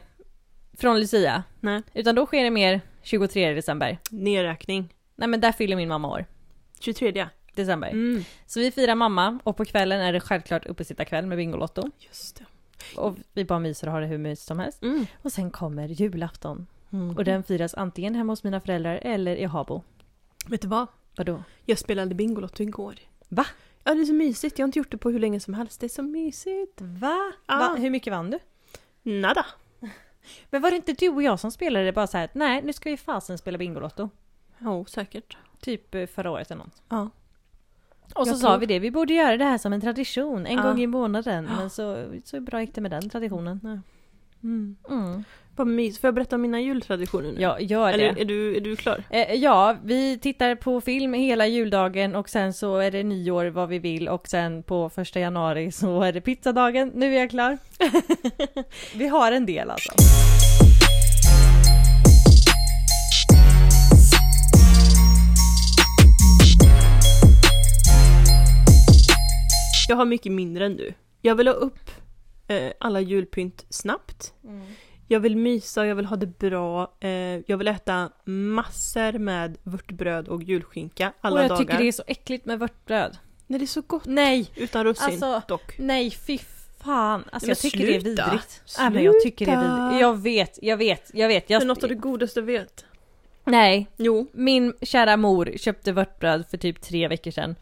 från 0.77 0.99
Lucia. 0.99 1.43
Nej. 1.59 1.81
Utan 1.93 2.15
då 2.15 2.25
sker 2.25 2.43
det 2.43 2.49
mer 2.49 2.81
23 3.03 3.53
december. 3.53 3.97
Nedräkning. 4.11 4.93
Nej 5.15 5.27
men 5.29 5.41
där 5.41 5.51
fyller 5.51 5.75
min 5.75 5.87
mamma 5.89 6.07
år. 6.09 6.25
23. 6.79 7.27
December. 7.55 7.89
Mm. 7.89 8.23
Så 8.45 8.59
vi 8.59 8.71
firar 8.71 8.95
mamma 8.95 9.39
och 9.43 9.57
på 9.57 9.65
kvällen 9.65 10.01
är 10.01 10.13
det 10.13 10.19
självklart 10.19 10.65
uppesittarkväll 10.65 11.25
med 11.25 11.37
Bingolotto. 11.37 11.91
Just 11.99 12.35
det. 12.35 12.45
Och 12.97 13.15
vi 13.33 13.45
bara 13.45 13.59
myser 13.59 13.87
och 13.87 13.93
har 13.93 14.01
det 14.01 14.07
hur 14.07 14.17
mysigt 14.17 14.47
som 14.47 14.59
helst. 14.59 14.83
Mm. 14.83 15.05
Och 15.21 15.31
sen 15.31 15.51
kommer 15.51 15.87
julafton. 15.87 16.67
Mm. 16.91 17.17
Och 17.17 17.23
den 17.23 17.43
firas 17.43 17.73
antingen 17.73 18.15
hemma 18.15 18.31
hos 18.31 18.43
mina 18.43 18.61
föräldrar 18.61 18.99
eller 19.01 19.35
i 19.35 19.45
Habo. 19.45 19.83
Vet 20.47 20.61
du 20.61 20.67
vad? 20.67 20.87
Vadå? 21.17 21.43
Jag 21.65 21.77
spelade 21.79 22.15
Bingolotto 22.15 22.63
igår. 22.63 22.95
Va? 23.29 23.45
Ja, 23.83 23.93
det 23.93 24.01
är 24.01 24.05
så 24.05 24.13
mysigt. 24.13 24.59
Jag 24.59 24.63
har 24.63 24.67
inte 24.67 24.79
gjort 24.79 24.91
det 24.91 24.97
på 24.97 25.09
hur 25.09 25.19
länge 25.19 25.39
som 25.39 25.53
helst. 25.53 25.79
Det 25.79 25.85
är 25.85 25.89
så 25.89 26.03
mysigt. 26.03 26.81
Va? 26.81 27.31
Ja. 27.47 27.57
Va? 27.57 27.75
Hur 27.77 27.89
mycket 27.89 28.13
vann 28.13 28.31
du? 28.31 28.39
Nada. 29.03 29.45
Men 30.49 30.61
var 30.61 30.69
det 30.71 30.75
inte 30.75 30.93
du 30.93 31.09
och 31.09 31.23
jag 31.23 31.39
som 31.39 31.51
spelade 31.51 31.91
bara 31.91 32.07
så 32.07 32.17
här, 32.17 32.29
nej 32.33 32.61
nu 32.61 32.73
ska 32.73 32.89
vi 32.89 32.97
fasen 32.97 33.37
spela 33.37 33.57
Bingolotto? 33.57 34.09
Ja, 34.57 34.85
säkert. 34.85 35.37
Typ 35.59 35.95
eh, 35.95 36.05
förra 36.05 36.31
året 36.31 36.51
eller 36.51 36.63
något. 36.63 36.83
Ja. 36.89 37.09
Och 38.13 38.27
så 38.27 38.31
Jag 38.33 38.39
sa 38.39 38.47
tror- 38.47 38.57
vi 38.59 38.65
det, 38.65 38.79
vi 38.79 38.91
borde 38.91 39.13
göra 39.13 39.37
det 39.37 39.45
här 39.45 39.57
som 39.57 39.73
en 39.73 39.81
tradition, 39.81 40.45
en 40.45 40.57
Ja. 40.57 40.63
gång 40.63 40.81
i 40.81 40.87
månaden. 40.87 41.47
Ja. 41.49 41.55
Men 41.59 41.69
så, 41.69 42.05
så 42.23 42.39
bra 42.39 42.61
gick 42.61 42.75
det 42.75 42.81
med 42.81 42.91
den 42.91 43.09
traditionen. 43.09 43.83
Mm. 44.43 44.75
Mm. 44.89 45.23
Vad 45.57 45.67
mys. 45.67 45.99
Får 45.99 46.07
jag 46.07 46.15
berätta 46.15 46.35
om 46.35 46.41
mina 46.41 46.61
jultraditioner 46.61 47.31
nu? 47.31 47.41
Ja, 47.41 47.59
gör 47.59 47.87
det. 47.87 47.93
Eller 47.93 48.19
är 48.21 48.25
du, 48.25 48.55
är 48.57 48.61
du 48.61 48.75
klar? 48.75 49.03
Eh, 49.09 49.33
ja, 49.33 49.75
vi 49.83 50.17
tittar 50.19 50.55
på 50.55 50.81
film 50.81 51.13
hela 51.13 51.47
juldagen 51.47 52.15
och 52.15 52.29
sen 52.29 52.53
så 52.53 52.77
är 52.77 52.91
det 52.91 53.03
nyår 53.03 53.45
vad 53.45 53.69
vi 53.69 53.79
vill 53.79 54.07
och 54.09 54.27
sen 54.27 54.63
på 54.63 54.89
första 54.89 55.19
januari 55.19 55.71
så 55.71 56.01
är 56.01 56.13
det 56.13 56.21
pizzadagen. 56.21 56.91
Nu 56.95 57.15
är 57.15 57.19
jag 57.19 57.29
klar. 57.29 57.57
vi 58.97 59.07
har 59.07 59.31
en 59.31 59.45
del 59.45 59.69
alltså. 59.69 59.91
Jag 69.89 69.95
har 69.95 70.05
mycket 70.05 70.31
mindre 70.31 70.65
än 70.65 70.77
du. 70.77 70.93
Jag 71.21 71.35
vill 71.35 71.47
ha 71.47 71.53
upp 71.53 71.89
eh, 72.47 72.71
alla 72.79 73.01
julpynt 73.01 73.65
snabbt. 73.69 74.33
Jag 75.07 75.19
vill 75.19 75.37
mysa, 75.37 75.85
jag 75.85 75.95
vill 75.95 76.05
ha 76.05 76.15
det 76.15 76.39
bra. 76.39 76.93
Eh, 76.99 77.09
jag 77.47 77.57
vill 77.57 77.67
äta 77.67 78.09
massor 78.25 79.11
med 79.19 79.57
vörtbröd 79.63 80.27
och 80.27 80.43
julskinka 80.43 81.13
alla 81.21 81.35
och 81.35 81.43
jag 81.43 81.49
dagar. 81.49 81.57
tycker 81.59 81.77
det 81.77 81.87
är 81.87 81.91
så 81.91 82.03
äckligt 82.07 82.45
med 82.45 82.59
vörtbröd. 82.59 83.17
Nej, 83.47 83.59
det 83.59 83.65
är 83.65 83.67
så 83.67 83.81
gott. 83.81 84.05
Nej, 84.05 84.51
Utan 84.55 84.83
russin 84.83 85.05
Alltså, 85.05 85.41
dock. 85.47 85.75
nej 85.79 86.11
fy 86.11 86.37
fan. 86.83 87.23
Alltså 87.31 87.45
Men 87.47 87.49
jag 87.49 87.57
tycker 87.57 87.77
det 87.87 87.95
är 87.95 87.99
sluta. 87.99 88.25
vidrigt. 88.25 88.61
Nej 88.79 88.89
men 88.89 89.03
jag 89.03 89.21
tycker 89.21 89.45
det 89.45 89.51
är 89.51 89.55
Sluta. 89.61 89.83
vidrigt. 89.85 90.01
Jag 90.01 90.21
vet, 90.21 90.59
jag 90.61 90.77
vet, 90.77 91.11
jag 91.13 91.27
vet. 91.27 91.47
Det 91.47 91.53
är 91.53 91.59
Jag... 91.59 91.67
något 91.67 91.83
av 91.83 91.89
det 91.89 91.95
godaste 91.95 92.39
jag 92.39 92.45
vet. 92.45 92.85
Nej, 93.43 93.87
Jo. 93.97 94.27
min 94.33 94.73
kära 94.81 95.17
mor 95.17 95.51
köpte 95.57 95.91
vörtbröd 95.91 96.45
för 96.49 96.57
typ 96.57 96.81
tre 96.81 97.07
veckor 97.07 97.31
sedan. 97.31 97.55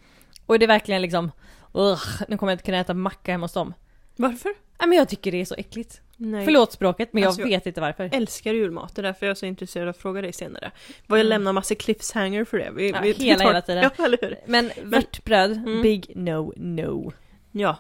Och 0.45 0.59
det 0.59 0.65
är 0.65 0.67
verkligen 0.67 1.01
liksom, 1.01 1.31
ugh, 1.73 2.21
nu 2.27 2.37
kommer 2.37 2.51
jag 2.51 2.55
inte 2.55 2.63
kunna 2.65 2.79
äta 2.79 2.93
macka 2.93 3.31
hemma 3.31 3.43
hos 3.43 3.53
dem. 3.53 3.73
Varför? 4.15 4.51
Nej 4.79 4.89
men 4.89 4.97
jag 4.97 5.09
tycker 5.09 5.31
det 5.31 5.41
är 5.41 5.45
så 5.45 5.55
äckligt. 5.55 6.01
Nej. 6.17 6.45
Förlåt 6.45 6.71
språket 6.71 7.09
men 7.13 7.23
Alltså, 7.23 7.41
jag 7.41 7.51
jag- 7.51 7.57
vet 7.57 7.65
inte 7.67 7.81
varför. 7.81 8.09
älskar 8.13 8.53
julmat, 8.53 8.95
det 8.95 9.01
är 9.01 9.03
därför 9.03 9.25
jag 9.25 9.31
är 9.31 9.35
så 9.35 9.45
intresserad 9.45 9.83
av 9.87 9.89
att 9.89 9.97
fråga 9.97 10.21
dig 10.21 10.33
senare. 10.33 10.71
Vad 11.07 11.19
jag 11.19 11.25
Mm. 11.25 11.29
lämnar 11.29 11.53
massa 11.53 11.75
cliffhanger 11.75 12.45
för 12.45 12.57
det. 12.57 12.71
Vi, 12.75 12.89
Ja, 12.89 12.99
vi 13.03 13.11
hela, 13.13 13.39
tar- 13.39 13.47
hela 13.47 13.61
tiden. 13.61 13.89
Ja, 13.97 14.05
eller 14.05 14.17
hur? 14.21 14.37
Men 14.47 14.71
vörtbröd, 14.83 15.51
Mm. 15.51 15.81
big 15.81 16.11
no 16.15 16.53
no. 16.57 17.13
Ja. 17.51 17.77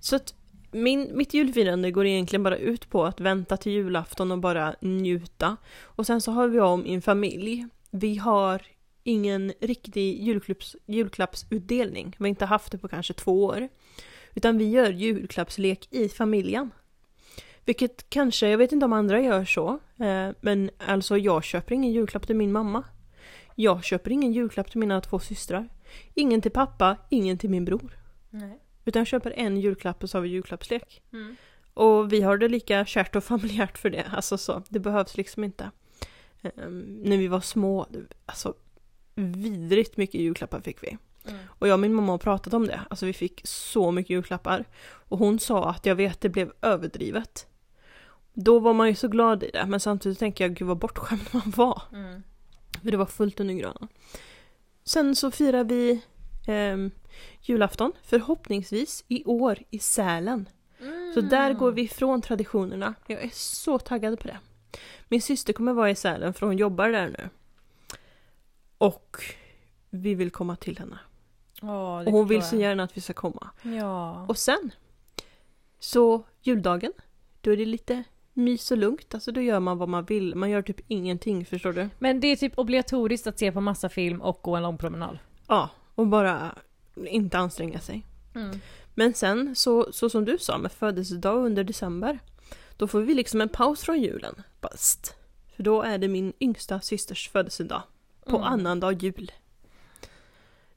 Så 0.00 0.16
att 0.16 0.34
min, 0.72 1.10
mitt 1.16 1.34
julfirande 1.34 1.90
går 1.90 2.06
egentligen 2.06 2.42
bara 2.42 2.56
ut 2.56 2.90
på 2.90 3.04
att 3.04 3.20
vänta 3.20 3.56
till 3.56 3.72
julafton 3.72 4.32
och 4.32 4.38
bara 4.38 4.74
njuta. 4.80 5.56
Och 5.82 6.06
sen 6.06 6.20
så 6.20 6.32
har 6.32 6.48
vi 6.48 6.60
om 6.60 6.86
en 6.86 7.02
familj. 7.02 7.66
Vi 7.90 8.16
har 8.16 8.62
ingen 9.06 9.52
riktig 9.60 10.22
julklapps, 10.22 10.76
julklappsutdelning. 10.86 12.16
Vi 12.18 12.22
har 12.22 12.28
inte 12.28 12.44
haft 12.44 12.72
det 12.72 12.78
på 12.78 12.88
kanske 12.88 13.14
två 13.14 13.44
år. 13.44 13.68
Utan 14.34 14.58
vi 14.58 14.70
gör 14.70 14.90
julklappslek 14.90 15.88
i 15.90 16.08
familjen. 16.08 16.70
Vilket 17.64 18.10
kanske, 18.10 18.48
jag 18.48 18.58
vet 18.58 18.72
inte 18.72 18.86
om 18.86 18.92
andra 18.92 19.20
gör 19.20 19.44
så. 19.44 19.68
Eh, 19.98 20.30
men 20.40 20.70
alltså 20.78 21.18
jag 21.18 21.44
köper 21.44 21.74
ingen 21.74 21.92
julklapp 21.92 22.26
till 22.26 22.36
min 22.36 22.52
mamma. 22.52 22.84
Jag 23.54 23.84
köper 23.84 24.10
ingen 24.10 24.32
julklapp 24.32 24.70
till 24.70 24.80
mina 24.80 25.00
två 25.00 25.18
systrar. 25.18 25.68
Ingen 26.14 26.40
till 26.40 26.50
pappa, 26.50 26.96
ingen 27.10 27.38
till 27.38 27.50
min 27.50 27.64
bror. 27.64 27.98
Nej. 28.30 28.60
Utan 28.84 29.00
jag 29.00 29.06
köper 29.06 29.30
en 29.36 29.56
julklapp 29.56 30.02
och 30.02 30.10
så 30.10 30.18
har 30.18 30.22
vi 30.22 30.28
julklappslek. 30.28 31.02
Och 31.74 32.12
vi 32.12 32.22
har 32.22 32.38
det 32.38 32.48
lika 32.48 32.86
kärt 32.86 33.16
och 33.16 33.24
familjärt 33.32 33.78
för 33.78 33.90
det. 33.90 34.04
Alltså 34.12 34.38
så, 34.38 34.62
det 34.68 34.78
behövs 34.78 35.16
liksom 35.16 35.44
inte. 35.44 35.70
Ehm, 36.42 36.80
när 37.04 37.16
vi 37.16 37.28
var 37.28 37.40
små, 37.40 37.86
alltså 38.26 38.54
vidrigt 39.16 39.96
mycket 39.96 40.20
julklappar 40.20 40.60
fick 40.60 40.82
vi. 40.82 40.96
Mm. 41.28 41.40
Och 41.48 41.68
jag 41.68 41.74
och 41.74 41.80
min 41.80 41.94
mamma 41.94 42.12
har 42.12 42.18
pratat 42.18 42.54
om 42.54 42.66
det. 42.66 42.80
Alltså 42.90 43.06
vi 43.06 43.12
fick 43.12 43.40
så 43.44 43.90
mycket 43.90 44.10
julklappar. 44.10 44.64
Och 44.82 45.18
hon 45.18 45.38
sa 45.38 45.70
att 45.70 45.86
jag 45.86 45.94
vet 45.94 46.20
det 46.20 46.28
blev 46.28 46.52
överdrivet. 46.62 47.46
Då 48.32 48.58
var 48.58 48.74
man 48.74 48.88
ju 48.88 48.94
så 48.94 49.08
glad 49.08 49.42
i 49.42 49.50
det, 49.50 49.66
men 49.66 49.80
samtidigt 49.80 50.18
tänker 50.18 50.44
jag 50.44 50.54
gud 50.54 50.68
vad 50.68 50.78
bortskämd 50.78 51.28
man 51.32 51.52
var. 51.56 51.82
Mm. 51.92 52.22
För 52.82 52.90
det 52.90 52.96
var 52.96 53.06
fullt 53.06 53.40
under 53.40 53.54
granen. 53.54 53.88
Sen 54.84 55.16
så 55.16 55.30
firar 55.30 55.64
vi 55.64 56.02
ehm, 56.46 56.90
julafton, 57.40 57.92
förhoppningsvis 58.02 59.04
i 59.08 59.24
år 59.24 59.58
i 59.70 59.78
Sälen. 59.78 60.48
Så 61.14 61.20
där 61.20 61.52
går 61.52 61.72
vi 61.72 61.82
ifrån 61.82 62.22
traditionerna. 62.22 62.94
Jag 63.06 63.22
är 63.22 63.30
så 63.32 63.78
taggad 63.78 64.18
på 64.18 64.28
det. 64.28 64.38
Min 65.08 65.22
syster 65.22 65.52
kommer 65.52 65.72
vara 65.72 65.90
i 65.90 65.94
Sälen 65.94 66.34
för 66.34 66.46
hon 66.46 66.56
jobbar 66.56 66.88
där 66.88 67.08
nu. 67.08 67.28
Och 68.78 69.24
vi 69.90 70.14
vill 70.14 70.30
komma 70.30 70.56
till 70.56 70.78
henne. 70.78 70.98
Ja, 71.60 72.00
Och 72.00 72.12
hon 72.12 72.28
vill 72.28 72.42
så 72.42 72.56
gärna 72.56 72.82
att 72.82 72.96
vi 72.96 73.00
ska 73.00 73.12
komma. 73.12 73.50
Ja. 73.62 74.26
Och 74.28 74.38
sen, 74.38 74.70
så 75.78 76.22
juldagen, 76.42 76.92
då 77.40 77.52
är 77.52 77.56
det 77.56 77.64
lite 77.64 78.04
mys 78.32 78.70
och 78.70 78.78
lugnt. 78.78 79.14
Alltså 79.14 79.32
då 79.32 79.40
gör 79.40 79.60
man 79.60 79.78
vad 79.78 79.88
man 79.88 80.04
vill. 80.04 80.34
Man 80.34 80.50
gör 80.50 80.62
typ 80.62 80.80
ingenting, 80.88 81.46
förstår 81.46 81.72
du? 81.72 81.88
Men 81.98 82.20
det 82.20 82.26
är 82.26 82.36
typ 82.36 82.58
obligatoriskt 82.58 83.26
att 83.26 83.38
se 83.38 83.52
på 83.52 83.60
massa 83.60 83.88
film 83.88 84.20
och 84.20 84.40
gå 84.42 84.56
en 84.56 84.62
lång 84.62 84.78
promenad. 84.78 85.18
Ja, 85.46 85.70
och 85.94 86.06
bara 86.06 86.54
inte 86.94 87.38
anstränga 87.38 87.80
sig. 87.80 88.02
Men 88.94 89.14
sen, 89.14 89.56
så, 89.56 89.92
så 89.92 90.10
som 90.10 90.24
du 90.24 90.38
sa 90.38 90.58
med 90.58 90.72
födelsedag 90.72 91.44
under 91.46 91.64
december, 91.64 92.18
då 92.76 92.86
får 92.86 93.00
vi 93.00 93.14
liksom 93.14 93.40
en 93.40 93.48
paus 93.48 93.80
från 93.80 94.00
julen. 94.00 94.42
Bast. 94.60 95.14
För 95.56 95.62
då 95.62 95.82
är 95.82 95.98
det 95.98 96.08
min 96.08 96.32
yngsta 96.40 96.80
systers 96.80 97.28
födelsedag. 97.28 97.82
På 98.26 98.36
Mm. 98.36 98.48
annandag 98.52 98.92
jul. 99.02 99.32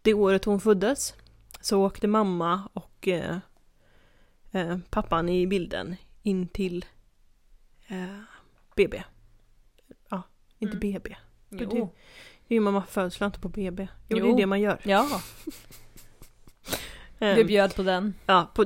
Det 0.02 0.14
året 0.14 0.46
hon 0.46 0.60
föddes 0.62 1.14
så 1.62 1.86
åkte 1.86 2.08
mamma 2.08 2.70
och 2.74 3.08
eh, 3.08 3.38
eh, 4.52 4.78
pappan 4.90 5.30
i 5.30 5.48
bilden 5.48 5.96
in 6.24 6.48
till 6.48 6.86
eh, 7.88 8.20
BB. 8.76 9.04
Ja, 10.10 10.22
inte 10.60 10.78
Mm. 10.78 10.80
BB. 10.80 11.16
Jo. 11.50 11.94
Det 12.48 12.54
är 12.54 12.56
ju 12.56 12.60
mamma 12.60 12.84
födslar 12.84 13.26
inte 13.28 13.40
på 13.40 13.50
BB. 13.50 13.88
Jo, 14.08 14.18
det 14.18 14.24
är 14.24 14.30
Jo. 14.30 14.38
det 14.38 14.46
man 14.46 14.62
gör. 14.62 14.80
Ja, 14.84 15.22
du 17.20 17.44
bjöd 17.44 17.76
på 17.76 17.84
den. 17.84 18.14
ja, 18.26 18.52
på 18.56 18.64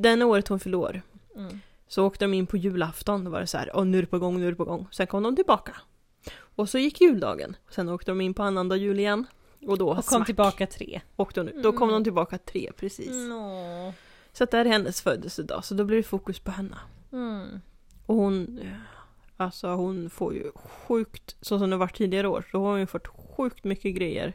den 0.00 0.22
året 0.22 0.48
hon 0.48 0.60
fyllde 0.60 0.76
år 0.78 1.02
Mm. 1.36 1.60
så 1.88 2.06
åkte 2.06 2.24
de 2.24 2.34
in 2.34 2.46
på 2.46 2.56
julafton. 2.56 3.24
Då 3.24 3.30
var 3.30 3.40
det 3.40 3.46
så 3.46 3.58
här, 3.58 3.70
åh 3.76 3.84
nu 3.84 3.98
är 3.98 4.02
det 4.02 4.06
på 4.08 4.18
gång, 4.18 4.38
nu 4.40 4.46
är 4.46 4.50
det 4.50 4.56
på 4.56 4.64
gång. 4.64 4.86
Sen 4.90 5.06
kom 5.06 5.22
de 5.22 5.36
tillbaka. 5.36 5.76
Och 6.54 6.68
så 6.68 6.78
gick 6.78 7.00
juldagen. 7.00 7.56
Sen 7.70 7.88
åkte 7.88 8.10
de 8.10 8.20
in 8.20 8.34
på 8.34 8.42
annandag 8.42 8.76
jul 8.76 8.98
igen. 8.98 9.26
Och 9.66 9.78
då 9.78 9.88
Och 9.88 9.94
kom 9.94 10.02
smack, 10.02 10.26
tillbaka 10.26 10.66
tre. 10.66 11.00
åkte 11.16 11.40
hon, 11.40 11.62
Då 11.62 11.72
kom 11.72 11.88
Mm. 11.88 12.00
de 12.00 12.04
tillbaka 12.04 12.38
tre, 12.38 12.70
precis. 12.76 13.10
Nå. 13.28 13.92
Så 14.32 14.44
att 14.44 14.50
det 14.50 14.58
är 14.58 14.64
hennes 14.64 15.02
födelsedag, 15.02 15.64
så 15.64 15.74
då 15.74 15.84
blir 15.84 15.96
det 15.96 16.02
fokus 16.02 16.38
på 16.38 16.50
henne. 16.50 16.76
Mm. 17.12 17.60
Och 18.06 18.14
hon, 18.14 18.58
eh, 18.58 18.68
alltså 19.36 19.68
hon 19.68 20.10
får 20.10 20.34
ju 20.34 20.52
sjukt, 20.54 21.36
så 21.40 21.58
som 21.58 21.70
det 21.70 21.76
varit 21.76 21.96
tidigare 21.96 22.28
år, 22.28 22.44
så 22.50 22.60
har 22.62 22.70
hon 22.70 22.80
ju 22.80 22.86
fått 22.86 23.06
sjukt 23.06 23.64
mycket 23.64 23.94
grejer 23.96 24.32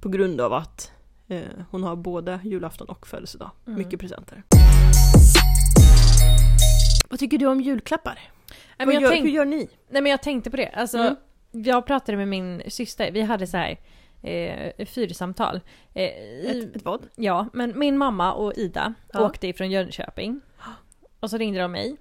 på 0.00 0.08
grund 0.08 0.40
av 0.40 0.52
att 0.52 0.92
eh, 1.28 1.42
hon 1.70 1.82
har 1.82 1.96
både 1.96 2.40
julafton 2.44 2.88
och 2.88 3.06
födelsedag. 3.06 3.50
Mm. 3.66 3.78
Mycket 3.78 4.00
presenter. 4.00 4.42
Vad 7.10 7.18
tycker 7.18 7.38
du 7.38 7.46
om 7.46 7.60
julklappar? 7.60 8.18
Nej, 8.78 8.88
jag 8.94 9.02
gör, 9.02 9.10
tänk- 9.10 9.24
Hur 9.24 9.30
gör 9.30 9.44
ni? 9.44 9.68
Nej 9.90 10.02
men 10.02 10.10
jag 10.10 10.22
tänkte 10.22 10.50
på 10.50 10.56
det. 10.56 10.68
Alltså, 10.68 10.98
Mm. 10.98 11.16
Jag 11.52 11.86
pratade 11.86 12.18
med 12.18 12.28
min 12.28 12.62
syster. 12.68 13.10
Vi 13.12 13.20
hade 13.22 13.46
så 13.46 13.56
här 13.56 13.78
eh, 14.22 14.86
fyrsamtal. 14.86 15.60
Eh, 15.94 16.04
Ett, 16.50 16.76
ett 16.76 16.84
vad? 16.84 17.08
Ja, 17.14 17.46
men 17.52 17.78
min 17.78 17.98
mamma 17.98 18.32
och 18.32 18.52
Ida 18.56 18.94
Ja. 19.12 19.26
åkte 19.26 19.48
ifrån 19.48 19.70
Jönköping. 19.70 20.40
Och 21.20 21.30
så 21.30 21.36
ringde 21.38 21.60
de 21.60 21.72
mig. 21.72 21.96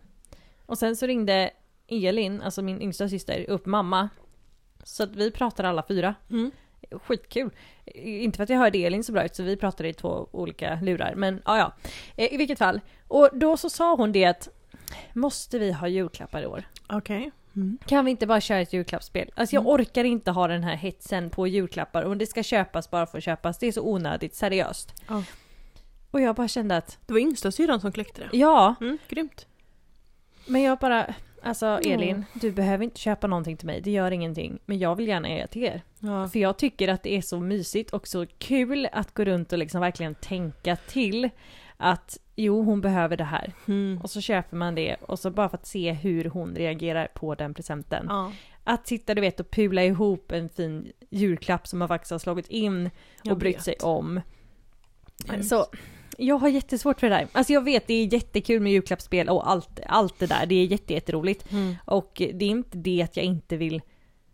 Och 0.65 0.77
sen 0.77 0.95
så 0.95 1.05
ringde 1.07 1.51
Elin, 1.87 2.41
alltså 2.41 2.61
min 2.61 2.81
yngsta 2.81 3.09
syster, 3.09 3.45
upp 3.49 3.65
mamma. 3.65 4.09
Så 4.83 5.03
att 5.03 5.15
vi 5.15 5.31
pratade 5.31 5.69
alla 5.69 5.83
fyra. 5.87 6.15
Mm. 6.29 6.51
Skitkul. 6.91 7.49
Inte 7.95 8.37
för 8.37 8.43
att 8.43 8.49
jag 8.49 8.57
hörde 8.57 8.77
Elin 8.77 9.03
så 9.03 9.11
bra 9.11 9.23
ut 9.25 9.35
så 9.35 9.43
vi 9.43 9.57
pratade 9.57 9.89
i 9.89 9.93
två 9.93 10.27
olika 10.31 10.79
lurar. 10.81 11.15
Men 11.15 11.41
ja, 11.45 11.57
ja. 11.57 11.73
Eh, 12.15 12.33
I 12.33 12.37
vilket 12.37 12.57
fall. 12.57 12.81
Och 13.07 13.29
då 13.33 13.57
så 13.57 13.69
sa 13.69 13.95
hon 13.95 14.11
det 14.11 14.25
att 14.25 14.49
Måste 15.13 15.59
vi 15.59 15.71
ha 15.71 15.87
julklappar 15.87 16.41
i 16.41 16.45
år? 16.45 16.63
Okej. 16.89 17.31
Mm. 17.55 17.77
Kan 17.85 18.05
vi 18.05 18.11
inte 18.11 18.27
bara 18.27 18.41
köra 18.41 18.59
ett 18.59 18.73
julklappsspel? 18.73 19.31
Alltså 19.35 19.55
jag 19.55 19.61
Mm. 19.61 19.73
orkar 19.73 20.03
inte 20.03 20.31
ha 20.31 20.47
den 20.47 20.63
här 20.63 20.75
hetsen 20.75 21.29
på 21.29 21.47
julklappar 21.47 22.03
och 22.03 22.17
det 22.17 22.25
ska 22.25 22.43
köpas 22.43 22.91
bara 22.91 23.05
för 23.05 23.17
att 23.17 23.23
köpas. 23.23 23.57
Det 23.57 23.67
är 23.67 23.71
så 23.71 23.81
onödigt, 23.81 24.35
seriöst. 24.35 24.93
Ja. 25.07 25.23
Och 26.11 26.21
jag 26.21 26.35
bara 26.35 26.47
kände 26.47 26.77
att, 26.77 26.97
Det 27.05 27.13
var 27.13 27.19
yngsta 27.19 27.51
syrran 27.51 27.81
som 27.81 27.91
kläckte 27.91 28.21
det. 28.21 28.37
ja, 28.37 28.75
Mm, 28.81 28.97
grymt. 29.09 29.45
men 30.47 30.61
jag 30.61 30.77
bara, 30.77 31.13
alltså. 31.43 31.65
Elin, 31.65 32.25
du 32.33 32.51
behöver 32.51 32.83
inte 32.83 32.99
köpa 32.99 33.27
någonting 33.27 33.57
till 33.57 33.67
mig, 33.67 33.81
det 33.81 33.91
gör 33.91 34.11
ingenting. 34.11 34.59
Men 34.65 34.79
jag 34.79 34.95
vill 34.95 35.07
gärna 35.07 35.29
ge 35.29 35.47
till 35.47 35.63
er. 35.63 35.81
Ja. 35.99 36.27
För 36.27 36.39
jag 36.39 36.57
tycker 36.57 36.87
att 36.87 37.03
det 37.03 37.17
är 37.17 37.21
så 37.21 37.39
mysigt 37.39 37.91
och 37.93 38.07
så 38.07 38.25
kul 38.37 38.87
att 38.91 39.13
gå 39.13 39.23
runt 39.23 39.51
och 39.53 39.59
liksom 39.59 39.81
verkligen 39.81 40.15
tänka 40.15 40.75
till 40.75 41.29
att 41.77 42.17
jo, 42.41 42.63
hon 42.63 42.81
behöver 42.81 43.17
det 43.17 43.23
här. 43.23 43.53
Mm. 43.67 43.99
Och 44.03 44.09
så 44.09 44.21
köper 44.21 44.57
man 44.57 44.75
det 44.75 44.95
och 44.95 45.19
så 45.19 45.31
bara 45.31 45.49
för 45.49 45.57
att 45.57 45.67
se 45.67 45.91
hur 45.91 46.25
hon 46.25 46.55
reagerar 46.55 47.07
på 47.07 47.35
den 47.35 47.53
presenten. 47.53 48.05
Ja. 48.09 48.31
Att 48.63 48.87
sitta 48.87 49.15
du 49.15 49.21
vet 49.21 49.39
och 49.39 49.51
pula 49.51 49.83
ihop 49.83 50.31
en 50.31 50.49
fin 50.49 50.91
julklapp 51.09 51.67
som 51.67 51.79
man 51.79 51.87
faktiskt 51.87 52.11
har 52.11 52.19
slagit 52.19 52.47
in 52.47 52.89
Jag 53.23 53.31
och 53.31 53.37
brytt 53.37 53.55
vet. 53.55 53.63
sig 53.63 53.75
om. 53.81 54.21
Mm. 55.29 55.43
Så 55.43 55.65
jag 56.17 56.35
har 56.35 56.49
jättesvårt 56.49 56.99
för 56.99 57.09
det 57.09 57.15
där. 57.15 57.27
Alltså 57.31 57.53
jag 57.53 57.63
vet 57.63 57.87
det 57.87 57.93
är 57.93 58.13
jättekul 58.13 58.61
med 58.61 58.71
julklappsspel 58.71 59.29
och 59.29 59.49
allt, 59.49 59.79
allt 59.85 60.19
det 60.19 60.27
där. 60.27 60.45
Det 60.45 60.55
är 60.55 60.65
jätte, 60.65 60.93
jätteroligt. 60.93 61.51
Mm. 61.51 61.75
Och 61.85 62.11
det 62.15 62.45
är 62.45 62.49
inte 62.49 62.77
det 62.77 63.01
att 63.01 63.17
jag 63.17 63.25
inte 63.25 63.57
vill 63.57 63.81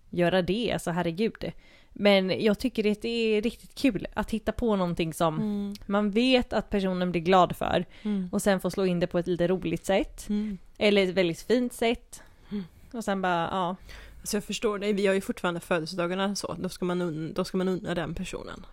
göra 0.09 0.41
det, 0.41 0.71
alltså 0.73 0.91
herregud. 0.91 1.51
Men 1.99 2.43
jag 2.43 2.59
tycker 2.59 2.91
att 2.91 3.01
det 3.01 3.09
är 3.09 3.41
riktigt 3.41 3.75
kul 3.75 4.07
att 4.13 4.31
hitta 4.31 4.51
på 4.51 4.75
någonting 4.75 5.13
som 5.13 5.35
Mm. 5.35 5.73
man 5.85 6.11
vet 6.11 6.53
att 6.53 6.69
personen 6.69 7.11
blir 7.11 7.21
glad 7.21 7.55
för 7.55 7.85
Mm. 8.03 8.29
och 8.31 8.41
sen 8.41 8.59
få 8.59 8.71
slå 8.71 8.85
in 8.85 8.99
det 8.99 9.07
på 9.07 9.19
ett 9.19 9.27
lite 9.27 9.47
roligt 9.47 9.85
sätt. 9.85 10.29
Mm. 10.29 10.57
Eller 10.77 11.03
ett 11.03 11.09
väldigt 11.15 11.41
fint 11.41 11.73
sätt. 11.73 12.23
Mm. 12.51 12.63
Och 12.93 13.03
sen 13.03 13.21
bara, 13.21 13.49
ja. 13.51 13.75
Alltså 14.19 14.37
jag 14.37 14.43
förstår 14.43 14.79
dig, 14.79 14.93
vi 14.93 15.07
har 15.07 15.13
ju 15.13 15.21
fortfarande 15.21 15.59
födelsedagarna 15.59 16.35
så, 16.35 16.53
då 16.59 16.69
ska 16.69 16.85
man, 16.85 17.01
un- 17.01 17.33
då 17.33 17.43
ska 17.45 17.57
man 17.57 17.67
unna 17.67 17.95
den 17.95 18.15
personen. 18.15 18.65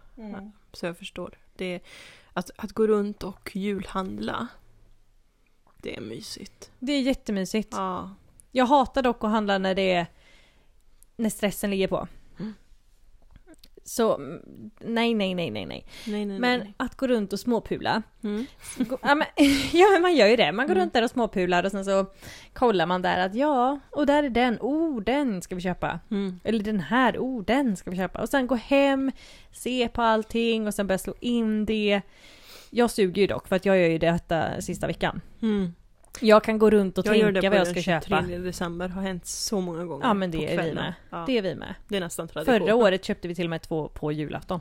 Så 0.72 0.86
jag 0.86 0.98
förstår. 0.98 1.34
Det, 1.56 1.80
att, 2.32 2.50
att 2.56 2.72
gå 2.72 2.86
runt 2.86 3.22
och 3.22 3.50
julhandla, 3.56 4.46
det 5.76 5.96
är 5.96 6.00
mysigt. 6.00 6.70
Det 6.78 6.92
är 6.92 7.00
jättemysigt. 7.00 7.68
Ja. 7.72 8.10
Jag 8.52 8.66
hatar 8.66 9.02
dock 9.02 9.24
att 9.24 9.30
handla 9.30 9.58
när 9.58 9.74
det 9.74 9.92
är 9.92 10.06
när 11.16 11.30
stressen 11.30 11.70
ligger 11.70 11.88
på. 11.88 12.08
Mm. 13.84 13.88
Så 13.88 14.16
mm, 14.16 14.40
nej, 14.80 15.14
nej, 15.14 15.34
nej, 15.34 15.50
nej, 15.50 15.66
nej. 15.66 15.86
Nej, 16.06 16.24
nej, 16.26 16.38
Men 16.38 16.60
nej. 16.60 16.74
att 16.76 16.96
gå 16.96 17.06
runt 17.06 17.32
och 17.32 17.40
småpula. 17.40 18.02
Mm. 18.24 18.46
Gå- 18.78 18.98
ja, 19.02 19.14
men, 19.14 19.26
ja 19.72 19.86
men 19.92 20.02
man 20.02 20.16
gör 20.16 20.26
ju 20.26 20.36
det. 20.36 20.52
Man 20.52 20.66
går 20.66 20.72
Mm. 20.74 20.82
runt 20.82 20.92
där 20.92 21.02
och 21.04 21.10
småpular 21.10 21.64
och 21.64 21.70
sen 21.70 21.84
så 21.84 22.06
kollar 22.52 22.86
man 22.86 23.02
där 23.02 23.26
att 23.26 23.34
ja, 23.34 23.80
och 23.90 24.06
där 24.06 24.22
är 24.22 24.30
den, 24.30 24.58
oh 24.60 25.00
den 25.02 25.42
ska 25.42 25.54
vi 25.54 25.60
köpa. 25.60 26.00
Mm. 26.10 26.40
Eller 26.44 26.64
den 26.64 26.80
här, 26.80 27.16
oh 27.18 27.44
den 27.44 27.76
ska 27.76 27.90
vi 27.90 27.96
köpa. 27.96 28.20
Och 28.22 28.28
sen 28.28 28.46
gå 28.46 28.54
hem, 28.54 29.12
se 29.52 29.88
på 29.88 30.02
allting 30.02 30.66
och 30.66 30.74
sen 30.74 30.86
börja 30.86 30.98
slå 30.98 31.14
in 31.20 31.66
det. 31.66 32.00
Jag 32.70 32.90
suger 32.90 33.22
ju 33.22 33.26
dock 33.26 33.48
för 33.48 33.56
att 33.56 33.64
jag 33.66 33.78
gör 33.78 33.88
ju 33.88 33.98
detta 33.98 34.60
sista 34.60 34.86
veckan. 34.86 35.20
Mm. 35.42 35.74
Jag 36.20 36.44
kan 36.44 36.58
gå 36.58 36.70
runt 36.70 36.98
och 36.98 37.06
Jag 37.06 37.16
gör 37.16 37.32
det 37.32 37.40
tänka 37.40 37.50
på 37.50 37.58
vad 37.58 37.66
jag 37.66 37.74
den 37.74 37.82
ska 37.82 38.00
23 38.00 38.00
köpa. 38.00 38.38
december, 38.38 38.88
har 38.88 39.02
hänt 39.02 39.26
så 39.26 39.60
många 39.60 39.84
gånger. 39.84 40.06
Ja 40.06 40.14
men 40.14 40.30
på 40.32 40.36
det 40.36 40.54
är 40.54 40.62
vi 40.62 40.74
med. 40.74 40.94
Ja, 41.10 41.24
Det 41.26 41.38
är 41.38 41.42
vi 41.42 41.54
med. 41.54 41.74
det 41.88 41.96
är 41.96 42.00
nästan 42.00 42.28
tradition. 42.28 42.58
Förra 42.58 42.74
året 42.74 43.04
köpte 43.04 43.28
vi 43.28 43.34
till 43.34 43.46
och 43.46 43.50
med 43.50 43.62
två 43.62 43.88
på 43.88 44.12
julafton. 44.12 44.60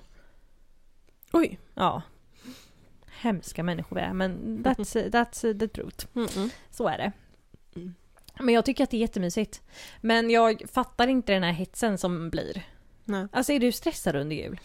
Oj. 1.32 1.60
Ja. 1.74 2.02
Hemska 3.08 3.63
människor 3.63 3.96
vi 3.96 4.02
är 4.02 4.13
men 4.13 4.63
that's, 4.63 5.10
that's 5.10 5.60
the 5.60 5.68
truth. 5.68 6.06
Mm 6.16 6.28
-mm. 6.28 6.50
Så 6.70 6.88
är 6.88 6.98
det. 6.98 7.12
Mm. 7.76 7.94
Men 8.39 8.54
jag 8.54 8.66
tycker 8.66 8.84
att 8.84 8.89
det 8.89 8.98
är 8.98 9.02
jättemysigt. 9.02 9.62
Men 10.02 10.30
jag 10.30 10.63
fattar 10.72 11.08
inte 11.08 11.34
den 11.34 11.44
här 11.44 11.52
hetsen 11.52 11.98
som 11.98 12.30
blir. 12.30 12.63
Nej. 13.06 13.28
Alltså 13.32 13.54
är 13.54 13.60
du 13.60 13.72
stressad 13.72 14.16
under 14.16 14.36
jul? 14.36 14.60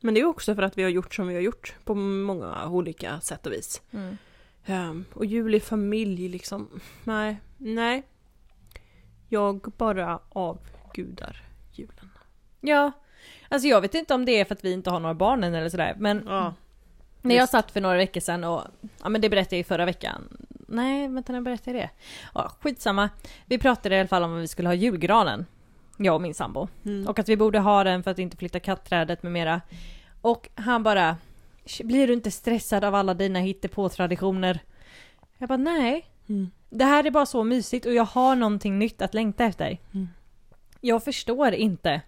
Men 0.00 0.14
det 0.14 0.20
är 0.20 0.24
också 0.24 0.54
för 0.54 0.62
att 0.62 0.78
vi 0.78 0.82
har 0.82 0.90
gjort 0.90 1.14
som 1.14 1.28
vi 1.28 1.34
har 1.34 1.42
gjort 1.42 1.74
på 1.84 1.94
många 1.94 2.68
olika 2.68 3.20
sätt 3.20 3.46
och 3.46 3.52
vis. 3.52 3.82
Ehm, 4.66 5.04
och 5.14 5.24
jul 5.26 5.54
i 5.54 5.60
familj 5.60 6.28
liksom, 6.28 6.80
nej, 7.04 7.40
nej. 7.58 8.02
Jag 9.28 9.60
bara 9.76 10.18
avgudar 10.28 11.42
julen. 11.72 12.10
Ja. 12.60 12.92
Alltså 13.48 13.68
jag 13.68 13.80
vet 13.80 13.94
inte 13.94 14.14
om 14.14 14.24
det 14.24 14.40
är 14.40 14.44
för 14.44 14.54
att 14.54 14.64
vi 14.64 14.72
inte 14.72 14.90
har 14.90 15.00
några 15.00 15.14
barn 15.14 15.44
än 15.44 15.54
eller 15.54 15.68
sådär 15.68 15.94
men 15.98 16.22
Ja. 16.26 16.54
när 17.22 17.34
jag 17.34 17.48
satt 17.48 17.70
för 17.70 17.80
några 17.80 17.96
veckor 17.96 18.20
sedan 18.20 18.44
och 18.44 18.62
ja 19.02 19.08
men 19.08 19.20
det 19.20 19.30
berättade 19.30 19.56
jag 19.56 19.60
i 19.60 19.64
förra 19.64 19.84
veckan. 19.84 20.36
Nej 20.68 21.08
vänta 21.08 21.32
när 21.32 21.40
berättade 21.40 21.78
jag 21.78 21.86
det? 21.86 21.90
Ja 22.34 22.52
skitsamma. 22.60 23.10
Vi 23.46 23.58
pratade 23.58 23.96
i 23.96 23.98
alla 23.98 24.08
fall 24.08 24.22
om 24.22 24.36
att 24.36 24.42
vi 24.42 24.48
skulle 24.48 24.68
ha 24.68 24.74
julgranen. 24.74 25.46
Jag 25.96 26.14
och 26.14 26.22
min 26.22 26.34
sambo. 26.34 26.68
Mm. 26.84 27.08
Och 27.08 27.18
att 27.18 27.28
vi 27.28 27.36
borde 27.36 27.58
ha 27.58 27.84
den 27.84 28.02
för 28.02 28.10
att 28.10 28.18
inte 28.18 28.36
flytta 28.36 28.60
kattträdet 28.60 29.22
med 29.22 29.32
mera. 29.32 29.60
Och 30.20 30.48
han 30.54 30.82
bara 30.82 31.16
Blir 31.84 32.06
du 32.06 32.12
inte 32.12 32.30
stressad 32.30 32.84
av 32.84 32.94
alla 32.94 33.14
dina 33.14 33.38
hittepå-traditioner? 33.38 34.58
Jag 35.38 35.48
bara 35.48 35.56
nej. 35.56 36.06
Mm. 36.28 36.50
Det 36.70 36.84
här 36.84 37.06
är 37.06 37.10
bara 37.10 37.26
så 37.26 37.44
mysigt 37.44 37.86
och 37.86 37.94
jag 37.94 38.04
har 38.04 38.36
någonting 38.36 38.78
nytt 38.78 39.02
att 39.02 39.14
längta 39.14 39.44
efter. 39.44 39.78
Mm. 39.94 40.08
Jag 40.80 41.04
förstår 41.04 41.52
inte 41.52 42.00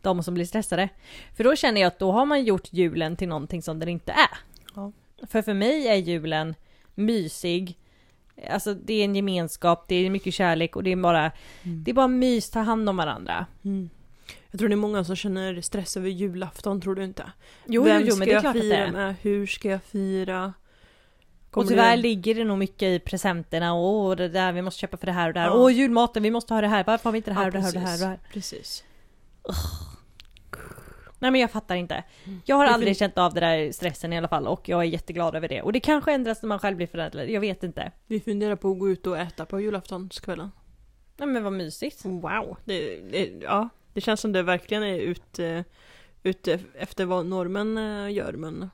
de 0.00 0.22
som 0.22 0.34
blir 0.34 0.44
stressade. 0.44 0.88
För 1.36 1.44
då 1.44 1.56
känner 1.56 1.80
jag 1.80 1.88
att 1.88 1.98
då 1.98 2.12
har 2.12 2.26
man 2.26 2.44
gjort 2.44 2.72
julen 2.72 3.16
till 3.16 3.28
någonting 3.28 3.62
som 3.62 3.78
den 3.78 3.88
inte 3.88 4.12
är. 4.12 4.38
Ja. 4.74 4.92
För 5.26 5.42
för 5.42 5.54
mig 5.54 5.88
är 5.88 5.94
julen 5.94 6.54
mysig. 6.94 7.78
Alltså 8.50 8.74
det 8.74 8.94
är 8.94 9.04
en 9.04 9.14
gemenskap, 9.16 9.84
det 9.88 9.94
är 9.94 10.10
mycket 10.10 10.34
kärlek 10.34 10.76
och 10.76 10.82
det 10.82 10.92
är 10.92 10.96
bara, 10.96 11.32
Mm. 11.62 11.84
det 11.84 11.90
är 11.90 11.94
bara 11.94 12.08
mys, 12.08 12.50
ta 12.50 12.60
hand 12.60 12.88
om 12.88 12.96
varandra. 12.96 13.46
Mm. 13.64 13.90
Jag 14.54 14.58
tror 14.58 14.68
det 14.68 14.74
är 14.74 14.76
många 14.76 15.04
som 15.04 15.16
känner 15.16 15.60
stress 15.60 15.96
över 15.96 16.08
julafton, 16.08 16.80
tror 16.80 16.94
du 16.94 17.04
inte? 17.04 17.32
Jo, 17.66 17.82
Vem 17.82 18.00
jo, 18.00 18.06
jo 18.06 18.10
ska 18.12 18.18
men 18.18 18.28
det 18.28 18.32
är 18.32 18.34
jag 18.34 18.42
klart 18.42 18.56
att 18.56 18.62
det 18.62 18.74
är. 18.76 18.92
med? 18.92 19.14
Hur 19.22 19.46
ska 19.46 19.68
jag 19.68 19.82
fira? 19.82 20.52
Kommer 21.50 21.64
och 21.64 21.68
tyvärr 21.70 21.96
det- 21.96 22.02
ligger 22.02 22.34
det 22.34 22.44
nog 22.44 22.58
mycket 22.58 22.82
i 22.82 22.98
presenterna. 22.98 23.74
Åh, 23.74 24.16
det 24.16 24.28
där, 24.28 24.52
vi 24.52 24.62
måste 24.62 24.80
köpa 24.80 24.96
för 24.96 25.06
det 25.06 25.12
här 25.12 25.28
och 25.28 25.34
det 25.34 25.40
här. 25.40 25.46
Ja. 25.46 25.54
Åh, 25.54 25.72
julmaten, 25.72 26.22
vi 26.22 26.30
måste 26.30 26.54
ha 26.54 26.60
det 26.60 26.66
här. 26.68 26.84
Varför 26.86 27.04
har 27.04 27.12
vi 27.12 27.16
inte 27.16 27.30
det 27.30 27.34
här 27.34 27.42
Ja, 27.42 27.46
och 27.46 27.52
det 27.52 27.58
här 27.60 27.68
och 27.68 27.72
det 27.74 27.80
här? 28.06 28.14
Och 28.14 28.32
precis. 28.32 28.84
det 29.44 29.48
här? 29.48 29.52
Precis. 29.52 29.64
Nej 31.18 31.30
men 31.30 31.40
jag 31.40 31.50
fattar 31.50 31.74
inte. 31.74 32.04
Jag 32.44 32.56
har 32.56 32.66
aldrig 32.66 32.96
för- 32.96 32.98
känt 32.98 33.18
av 33.18 33.34
det 33.34 33.40
där 33.40 33.72
stressen 33.72 34.12
i 34.12 34.18
alla 34.18 34.28
fall 34.28 34.46
och 34.46 34.68
jag 34.68 34.80
är 34.80 34.84
jätteglad 34.84 35.34
över 35.34 35.48
det. 35.48 35.62
Och 35.62 35.72
det 35.72 35.80
kanske 35.80 36.12
ändras 36.12 36.42
när 36.42 36.48
man 36.48 36.58
själv 36.58 36.76
blir 36.76 36.86
förälder, 36.86 37.26
jag 37.26 37.40
vet 37.40 37.62
inte. 37.62 37.92
Vi 38.06 38.20
funderar 38.20 38.56
på 38.56 38.70
att 38.72 38.78
gå 38.78 38.88
ut 38.90 39.06
och 39.06 39.18
äta 39.18 39.46
på 39.46 39.60
julaftonskvällen. 39.60 40.50
Nej 41.16 41.28
men 41.28 41.44
vad 41.44 41.52
mysigt. 41.52 42.04
Wow! 42.04 42.56
Det, 42.64 42.96
det, 43.10 43.32
ja, 43.42 43.68
det 43.92 44.00
känns 44.00 44.20
som 44.20 44.32
det 44.32 44.42
verkligen 44.42 44.82
är 44.82 44.98
ute, 44.98 45.64
ute 46.22 46.60
efter 46.74 47.04
vad 47.04 47.26
normen 47.26 47.78
eh, 47.78 48.12
gör 48.12 48.32
men 48.32 48.70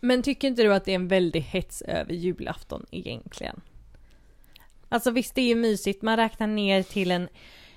Men 0.00 0.22
tycker 0.22 0.48
inte 0.48 0.62
du 0.62 0.74
att 0.74 0.84
det 0.84 0.90
är 0.90 0.94
en 0.94 1.08
väldig 1.08 1.40
hets 1.40 1.82
över 1.82 2.14
julafton 2.14 2.86
egentligen? 2.90 3.60
Alltså 4.88 5.10
visst, 5.10 5.34
det 5.34 5.40
är 5.40 5.48
ju 5.48 5.54
mysigt, 5.54 6.02
man 6.02 6.16
räknar 6.16 6.46
ner 6.46 6.82
till 6.82 7.10
en 7.10 7.28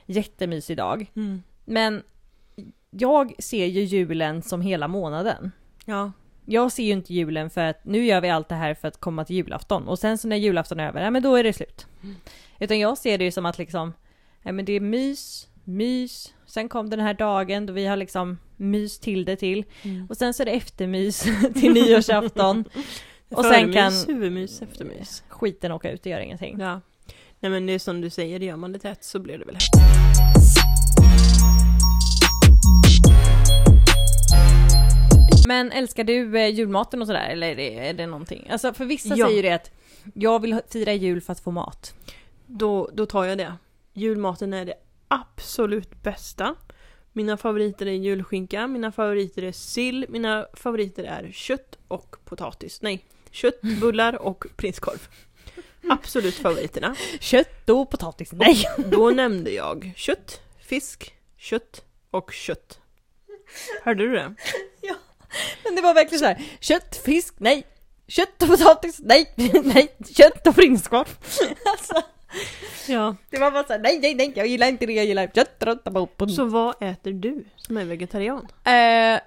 jättemysig 0.05 0.77
dag. 0.77 1.11
Mm. 1.15 1.43
Men 1.65 2.03
jag 2.89 3.33
ser 3.43 3.65
ju 3.65 3.81
julen 3.81 4.41
som 4.41 4.61
hela 4.61 4.87
månaden. 4.87 5.51
Ja. 5.85 6.11
Jag 6.45 6.71
ser 6.71 6.83
ju 6.83 6.91
inte 6.91 7.13
julen 7.13 7.49
för 7.49 7.65
att 7.65 7.85
nu 7.85 8.05
gör 8.05 8.21
vi 8.21 8.29
allt 8.29 8.49
det 8.49 8.55
här 8.55 8.73
för 8.73 8.87
att 8.87 8.97
komma 8.97 9.25
till 9.25 9.35
julafton 9.35 9.87
och 9.87 9.99
sen 9.99 10.17
så 10.17 10.27
när 10.27 10.35
julafton 10.35 10.79
är 10.79 10.87
över, 10.87 11.03
ja 11.03 11.11
men 11.11 11.23
då 11.23 11.35
är 11.35 11.43
det 11.43 11.53
slut. 11.53 11.87
Utan 12.59 12.79
jag 12.79 12.97
ser 12.97 13.17
det 13.17 13.23
ju 13.23 13.31
som 13.31 13.45
att 13.45 13.57
liksom, 13.57 13.93
ja 14.41 14.51
men 14.51 14.65
det 14.65 14.73
är 14.73 14.79
mys, 14.79 15.47
mys, 15.63 16.33
sen 16.45 16.69
kom 16.69 16.89
den 16.89 16.99
här 16.99 17.13
dagen 17.13 17.65
då 17.65 17.73
vi 17.73 17.85
har 17.85 17.97
liksom 17.97 18.37
mys 18.57 18.99
till 18.99 19.25
det 19.25 19.35
till 19.35 19.65
Mm. 19.83 20.05
och 20.09 20.17
sen 20.17 20.33
så 20.33 20.43
är 20.43 20.45
det 20.45 20.51
eftermys 20.51 21.19
till 21.53 21.73
nyårsafton 21.73 22.63
och 23.35 23.45
sen 23.45 23.73
kan 23.73 23.93
huvudmys, 24.07 24.61
eftermys. 24.61 25.23
skiten 25.29 25.71
åka 25.71 25.91
ut 25.91 25.99
och 26.01 26.07
göra 26.07 26.23
ingenting. 26.23 26.57
Ja. 26.59 26.81
Nej 27.39 27.51
men 27.51 27.65
det 27.65 27.73
är 27.73 27.79
som 27.79 28.01
du 28.01 28.09
säger, 28.09 28.39
gör 28.39 28.55
man 28.55 28.71
det 28.71 28.79
tätt 28.79 29.03
så 29.03 29.19
blir 29.19 29.37
det 29.37 29.45
väl 29.45 29.57
Men 35.47 35.71
älskar 35.71 36.03
du 36.03 36.39
eh, 36.39 36.47
julmaten 36.47 37.01
och 37.01 37.07
sådär 37.07 37.29
eller 37.29 37.47
är 37.47 37.55
det, 37.55 37.87
är 37.89 37.93
det 37.93 38.07
någonting? 38.07 38.47
Alltså 38.51 38.73
för 38.73 38.85
vissa 38.85 39.15
Ja. 39.15 39.25
säger 39.25 39.35
ju 39.43 39.49
det 39.49 39.55
att 39.55 39.71
jag 40.13 40.39
vill 40.41 40.59
fira 40.69 40.93
jul 40.93 41.21
för 41.21 41.31
att 41.33 41.39
få 41.39 41.51
mat. 41.51 41.93
då, 42.45 42.89
då 42.93 43.05
tar 43.05 43.25
jag 43.25 43.37
det. 43.37 43.53
Julmaten 43.93 44.53
är 44.53 44.65
det 44.65 44.73
absolut 45.11 46.03
bästa. 46.03 46.55
Mina 47.13 47.37
favoriter 47.37 47.85
är 47.85 47.91
julskinka, 47.91 48.67
mina 48.67 48.91
favoriter 48.91 49.43
är 49.43 49.51
sill, 49.51 50.05
mina 50.09 50.47
favoriter 50.53 51.03
är 51.03 51.31
kött 51.31 51.77
och 51.87 52.15
potatis. 52.25 52.81
Nej, 52.81 53.05
kött, 53.31 53.61
bullar 53.61 54.21
och 54.21 54.45
prinskorv. 54.55 55.07
Absolut 55.89 56.35
favoriterna. 56.35 56.95
Kött 57.19 57.69
och 57.69 57.89
potatis, 57.89 58.31
nej! 58.31 58.65
Då 58.77 59.09
nämnde 59.09 59.51
jag 59.51 59.93
kött, 59.95 60.41
fisk, 60.59 61.15
kött 61.37 61.83
och 62.11 62.31
kött. 62.31 62.79
Hörde 63.83 64.03
du 64.03 64.13
det? 64.13 64.35
Men 65.63 65.75
det 65.75 65.81
var 65.81 65.93
verkligen 65.93 66.19
så 66.19 66.25
här. 66.25 66.43
kött, 66.59 67.01
fisk, 67.05 67.35
nej! 67.37 67.67
Kött 68.07 68.41
och 68.41 68.47
potatis, 68.47 68.99
nej! 68.99 69.33
nej! 69.63 69.95
Kött 70.15 70.47
och 70.47 70.55
prinskorv! 70.55 71.17
Alltså, 71.65 72.01
Ja. 72.87 73.15
det 73.29 73.39
var 73.39 73.51
bara 73.51 73.63
så 73.63 73.73
här, 73.73 73.79
nej, 73.79 73.99
nej, 73.99 74.15
nej, 74.15 74.33
jag 74.35 74.47
gillar 74.47 74.67
inte 74.67 74.85
det, 74.85 74.93
jag 74.93 75.05
gillar 75.05 75.91
bo, 75.91 76.07
bo. 76.17 76.27
Så 76.27 76.45
vad 76.45 76.83
äter 76.83 77.11
du 77.11 77.45
som 77.55 77.77
är 77.77 77.85
vegetarian? 77.85 78.47
Eh, 78.63 79.19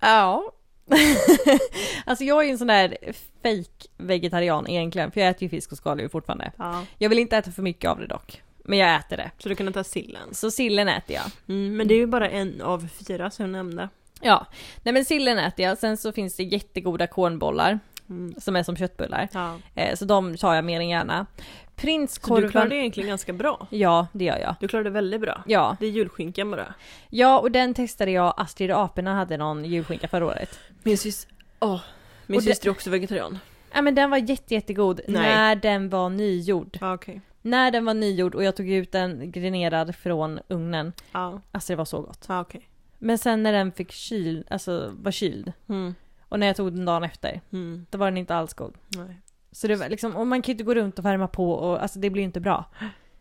ja. 0.00 0.52
alltså 2.04 2.24
jag 2.24 2.40
är 2.40 2.44
ju 2.44 2.50
en 2.50 2.58
sån 2.58 2.66
där 2.66 2.96
fake 3.42 3.88
vegetarian 3.96 4.68
egentligen, 4.68 5.10
för 5.10 5.20
jag 5.20 5.30
äter 5.30 5.42
ju 5.42 5.48
fisk 5.48 5.72
och 5.72 5.78
skaldjur 5.78 6.08
fortfarande. 6.08 6.52
Ja. 6.56 6.84
Jag 6.98 7.08
vill 7.08 7.18
inte 7.18 7.36
äta 7.36 7.50
för 7.50 7.62
mycket 7.62 7.90
av 7.90 7.98
det 7.98 8.06
dock. 8.06 8.42
Men 8.64 8.78
jag 8.78 8.96
äter 8.96 9.16
det. 9.16 9.30
Så 9.38 9.48
du 9.48 9.54
kan 9.54 9.72
ta 9.72 9.84
sillen? 9.84 10.34
Så 10.34 10.50
sillen 10.50 10.88
äter 10.88 11.16
jag. 11.16 11.24
Mm, 11.48 11.76
men 11.76 11.88
det 11.88 11.94
är 11.94 11.98
ju 11.98 12.06
bara 12.06 12.30
en 12.30 12.62
av 12.62 12.88
fyra 13.06 13.30
som 13.30 13.44
jag 13.44 13.52
nämnde. 13.52 13.88
Ja, 14.20 14.46
nej 14.82 14.94
men 14.94 15.04
sillen 15.04 15.38
äter 15.38 15.64
jag. 15.66 15.78
Sen 15.78 15.96
så 15.96 16.12
finns 16.12 16.36
det 16.36 16.42
jättegoda 16.42 17.06
kornbollar 17.06 17.78
Mm. 18.10 18.34
som 18.40 18.56
är 18.56 18.62
som 18.62 18.76
köttbullar. 18.76 19.28
Ja. 19.32 19.56
Eh, 19.74 19.94
så 19.96 20.04
de 20.04 20.36
tar 20.36 20.54
jag 20.54 20.64
mer 20.64 20.80
än 20.80 20.88
gärna. 20.88 21.26
Så 21.36 21.42
Prinskorven... 21.76 22.42
du 22.42 22.50
klarar 22.50 22.68
det 22.68 22.76
egentligen 22.76 23.08
ganska 23.08 23.32
bra. 23.32 23.66
Ja, 23.70 24.06
det 24.12 24.24
gör 24.24 24.38
jag. 24.38 24.54
Du 24.60 24.68
klarar 24.68 24.84
det 24.84 24.90
väldigt 24.90 25.20
bra. 25.20 25.42
Ja. 25.46 25.76
Det 25.80 25.86
är 25.86 25.90
julskinkan 25.90 26.50
bara. 26.50 26.74
ja, 27.10 27.38
och 27.40 27.50
den 27.50 27.74
testade 27.74 28.10
jag. 28.10 28.34
Astrid 28.36 28.70
och 28.72 28.80
aporna 28.80 29.14
hade 29.14 29.36
någon 29.36 29.64
julskinka 29.64 30.08
förra 30.08 30.26
året. 30.26 30.58
Min 30.82 30.98
syster, 30.98 31.34
åh, 31.60 31.80
min 32.26 32.36
Och 32.38 32.42
det- 32.42 32.48
syster 32.50 32.66
är 32.68 32.70
också 32.70 32.90
vegetarian. 32.90 33.38
Ja 33.74 33.82
men 33.82 33.94
den 33.94 34.10
var 34.10 34.18
jätte, 34.18 34.54
jättegod 34.54 35.00
Nej. 35.08 35.22
när 35.22 35.56
den 35.56 35.88
var 35.88 36.08
nygjord. 36.10 36.78
Ja, 36.80 36.94
okej. 36.94 37.20
När 37.42 37.70
den 37.70 37.84
var 37.84 37.94
nygjord 37.94 38.34
och 38.34 38.44
jag 38.44 38.56
tog 38.56 38.68
ut 38.70 38.92
den 38.92 39.30
grinerad 39.32 39.94
från 39.96 40.40
ugnen. 40.48 40.92
Ja, 41.12 41.40
Alltså 41.52 41.72
det 41.72 41.76
var 41.76 41.84
så 41.84 42.00
gott. 42.00 42.24
ja, 42.28 42.40
okej. 42.40 42.68
Men 42.98 43.18
sen 43.18 43.42
när 43.42 43.52
den 43.52 43.72
fick 43.72 43.92
kyl, 43.92 44.44
alltså 44.50 44.90
var 45.02 45.10
kyld. 45.12 45.52
Mm. 45.68 45.94
Och 46.30 46.40
när 46.40 46.46
jag 46.46 46.56
tog 46.56 46.72
den 46.72 46.84
dagen 46.84 47.04
efter, 47.04 47.40
Mm. 47.52 47.86
då 47.90 47.98
var 47.98 48.06
den 48.06 48.16
inte 48.16 48.34
alls 48.34 48.54
god. 48.54 48.74
Nej. 48.88 49.20
Så 49.52 49.68
det 49.68 49.76
var 49.76 49.88
liksom, 49.88 50.16
och 50.16 50.26
man 50.26 50.42
kan 50.42 50.52
ju 50.52 50.54
inte 50.54 50.64
gå 50.64 50.74
runt 50.74 50.98
och 50.98 51.04
värma 51.04 51.28
på 51.28 51.52
och 51.52 51.82
alltså 51.82 51.98
det 51.98 52.10
blir 52.10 52.22
ju 52.22 52.26
inte 52.26 52.40
bra. 52.40 52.64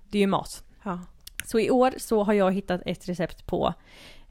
Det 0.09 0.17
är 0.17 0.19
ju 0.19 0.27
mat. 0.27 0.63
Ja. 0.83 0.99
Så 1.45 1.59
i 1.59 1.69
år 1.71 1.93
så 1.97 2.23
har 2.23 2.33
jag 2.33 2.53
hittat 2.53 2.81
ett 2.85 3.09
recept 3.09 3.45
på, 3.45 3.73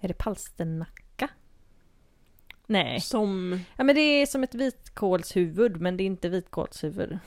är 0.01 0.09
det 0.09 0.15
palsternacka? 0.15 1.29
Nej. 2.67 3.01
Som, 3.01 3.61
Ja 3.77 3.85
men 3.85 3.95
det 3.95 4.01
är 4.01 4.27
som 4.27 4.43
ett 4.43 4.55
vitkålshuvud 4.55 5.81
men 5.81 5.97
det 5.97 6.03
är 6.03 6.07
inte 6.07 6.29
vitkålshuvud. 6.29 7.19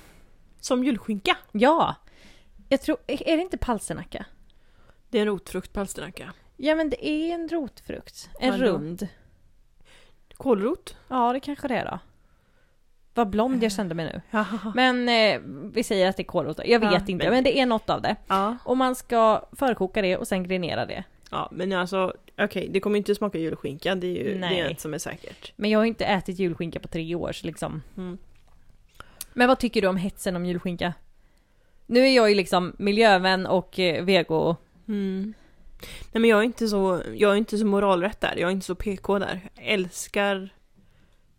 som 0.60 0.84
julskinka. 0.84 1.38
Ja! 1.52 1.96
Jag 2.70 2.82
tror, 2.82 2.98
är 3.08 3.36
det 3.38 3.42
inte 3.42 3.58
palsternacka? 3.58 4.26
Det 5.10 5.18
är 5.18 5.22
en 5.22 5.28
rotfrukt 5.28 5.74
palsternacka. 5.74 6.34
Ja 6.58 6.76
men 6.76 6.90
det 6.90 7.08
är 7.10 7.34
en 7.34 7.48
rotfrukt. 7.50 8.30
En 8.40 8.58
rund. 8.58 9.08
Kålrot. 10.42 10.96
Ja 11.08 11.34
det 11.34 11.40
kanske 11.40 11.68
det 11.68 11.76
är 11.76 11.86
då. 11.86 12.00
Vad 13.14 13.30
blond 13.30 13.64
jag 13.64 13.72
kände 13.72 13.96
mig 13.96 14.06
nu. 14.06 14.22
Ja. 14.32 14.46
Men 14.76 15.10
eh, 15.10 15.40
vi 15.74 15.84
säger 15.84 16.10
att 16.10 16.18
det 16.18 16.24
är 16.24 16.26
kålrot. 16.26 16.60
Jag 16.66 16.80
vet 16.80 16.92
Ja, 16.92 16.98
inte 17.08 17.14
men- 17.26 17.34
men 17.34 17.44
det 17.44 17.60
är 17.60 17.66
något 17.66 17.90
av 17.90 18.02
det. 18.02 18.16
Ja. 18.28 18.58
Och 18.66 18.78
man 18.78 18.96
ska 18.96 19.46
förkoka 19.52 20.02
det 20.02 20.18
och 20.18 20.28
sen 20.28 20.44
grenera 20.44 20.86
det. 20.86 21.04
ja, 21.32 21.50
men 21.52 21.74
alltså 21.74 22.14
okej, 22.40 22.68
det 22.72 22.80
kommer 22.80 22.98
inte 22.98 23.16
smaka 23.16 23.38
julskinka. 23.38 23.96
Det 23.96 24.08
är 24.08 24.24
ju 24.26 24.34
det 24.34 24.40
Nej. 24.40 24.60
är 24.60 24.70
ett 24.70 24.80
som 24.80 24.94
är 24.94 24.98
säkert. 24.98 25.54
Men 25.56 25.70
jag 25.70 25.80
har 25.80 25.86
inte 25.86 26.06
ätit 26.06 26.40
julskinka 26.40 26.80
på 26.80 26.88
tre 26.88 27.16
år 27.16 27.32
så 27.32 27.48
liksom. 27.48 27.82
Mm. 27.98 28.18
Men 29.34 29.48
vad 29.48 29.60
tycker 29.60 29.82
du 29.82 29.88
om 29.88 29.98
hetsen 29.98 30.36
om 30.36 30.46
julskinka? 30.46 30.94
Nu 31.86 32.00
är 32.00 32.16
jag 32.16 32.30
ju 32.30 32.36
liksom 32.36 32.74
miljövän 32.78 33.46
och 33.48 33.80
eh, 33.80 34.04
vego. 34.04 34.56
Mm. 34.88 35.34
Nej 36.12 36.22
men 36.22 36.30
jag 36.30 36.40
är 36.40 36.44
inte 36.44 36.68
så, 36.68 37.02
jag 37.16 37.32
är 37.32 37.36
inte 37.36 37.58
så 37.58 37.66
moralrätt 37.66 38.22
där. 38.22 38.34
Jag 38.38 38.48
är 38.48 38.52
inte 38.52 38.66
så 38.66 38.76
PK 38.76 39.20
där. 39.20 39.50
Jag 39.56 39.66
älskar 39.66 40.36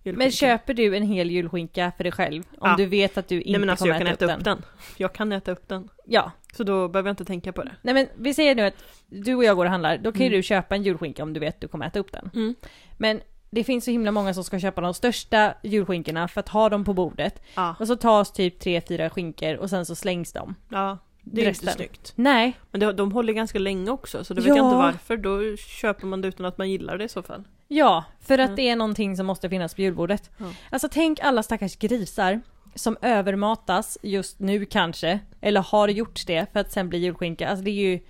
julskinka. 0.05 0.19
Men 0.19 0.31
köper 0.33 0.75
du 0.75 0.97
en 0.97 1.03
hel 1.03 1.31
julskinka 1.31 1.93
för 1.97 2.05
dig 2.05 2.13
själv? 2.13 2.43
Om 2.59 2.71
Ja. 2.71 2.75
du 2.77 2.87
vet 2.87 3.19
att 3.19 3.29
du 3.29 3.37
inte 3.41 3.51
Nej 3.51 3.61
men 3.61 3.71
alltså 3.71 3.85
kommer 3.85 3.95
jag 3.95 3.99
kan 4.07 4.13
äta, 4.15 4.25
äta 4.25 4.35
upp 4.39 4.45
den. 4.45 4.63
Jag 4.97 5.13
kan 5.13 5.33
äta 5.33 5.53
upp 5.53 5.69
den. 5.69 5.89
Ja. 6.07 6.31
Så 6.57 6.65
då 6.65 6.89
behöver 6.89 7.09
jag 7.09 7.13
inte 7.13 7.25
tänka 7.25 7.53
på 7.53 7.63
det. 7.63 7.73
Nej 7.83 7.95
men 7.95 8.07
vi 8.17 8.35
säger 8.35 8.55
nu 8.55 8.63
att 8.63 8.85
du 9.07 9.35
och 9.35 9.45
jag 9.45 9.57
går 9.57 9.65
och 9.65 9.71
handlar, 9.71 9.99
då 9.99 10.13
kan 10.13 10.21
ju 10.21 10.27
Mm. 10.27 10.37
du 10.39 10.43
köpa 10.43 10.75
en 10.75 10.83
julskinka 10.83 11.23
om 11.23 11.33
du 11.33 11.41
vet 11.41 11.55
att 11.55 11.61
du 11.61 11.69
kommer 11.69 11.87
äta 11.87 11.99
upp 11.99 12.13
den. 12.13 12.31
Mm. 12.35 12.55
Men 12.99 13.21
det 13.51 13.65
finns 13.65 13.85
så 13.85 13.91
himla 13.91 14.11
många 14.11 14.35
som 14.35 14.45
ska 14.45 14.59
köpa 14.61 14.81
de 14.81 14.95
största 14.95 15.55
julskinkorna 15.63 16.29
för 16.29 16.41
att 16.41 16.49
ha 16.49 16.69
dem 16.69 16.85
på 16.85 16.95
bordet. 16.95 17.43
Ja. 17.55 17.75
Och 17.81 17.87
så 17.87 17.97
tas 17.97 18.33
typ 18.33 18.59
tre 18.61 18.81
fyra 18.81 19.11
skinkor 19.11 19.55
och 19.57 19.71
sen 19.71 19.87
så 19.87 19.95
slängs 19.95 20.33
de. 20.33 20.55
ja. 20.69 20.99
Det 21.25 21.41
är 21.41 21.45
Resten. 21.45 21.69
inte 21.69 21.77
snyggt. 21.79 22.13
Nej, 22.17 22.53
Men 22.71 22.81
det, 22.81 22.93
de 22.93 23.13
håller 23.13 23.33
ganska 23.33 23.59
länge 23.59 23.91
också 23.91 24.25
så 24.25 24.35
då 24.35 24.43
vet 24.43 24.49
Ja. 24.49 24.57
jag 24.57 24.67
inte 24.67 24.77
varför. 24.77 25.17
Då 25.17 25.57
köper 25.57 26.07
man 26.07 26.21
det 26.21 26.29
utan 26.29 26.47
att 26.47 26.59
man 26.59 26.71
gillar 26.71 26.99
det 26.99 27.05
i 27.05 27.09
så 27.09 27.23
fall. 27.23 27.45
ja, 27.69 28.05
för 28.21 28.39
att 28.39 28.47
Mm. 28.49 28.57
det 28.57 28.69
är 28.69 28.77
någonting 28.77 29.17
som 29.17 29.27
måste 29.27 29.49
finnas 29.49 29.75
på 29.75 29.81
julbordet. 29.83 30.31
Ja. 30.39 30.47
Alltså 30.71 30.89
tänk 30.93 31.21
alla 31.21 31.43
stackars 31.43 31.77
grisar 31.77 32.41
som 32.75 32.97
övermatas 33.03 33.99
just 34.03 34.39
nu 34.41 34.65
kanske, 34.65 35.21
eller 35.41 35.61
har 35.61 35.89
gjort 35.89 36.27
det 36.27 36.53
för 36.53 36.61
att 36.61 36.73
sen 36.73 36.89
bli 36.89 36.99
julskinka. 36.99 37.49
Alltså 37.49 37.65
det 37.65 37.71
är 37.71 37.91
ju, 37.91 38.01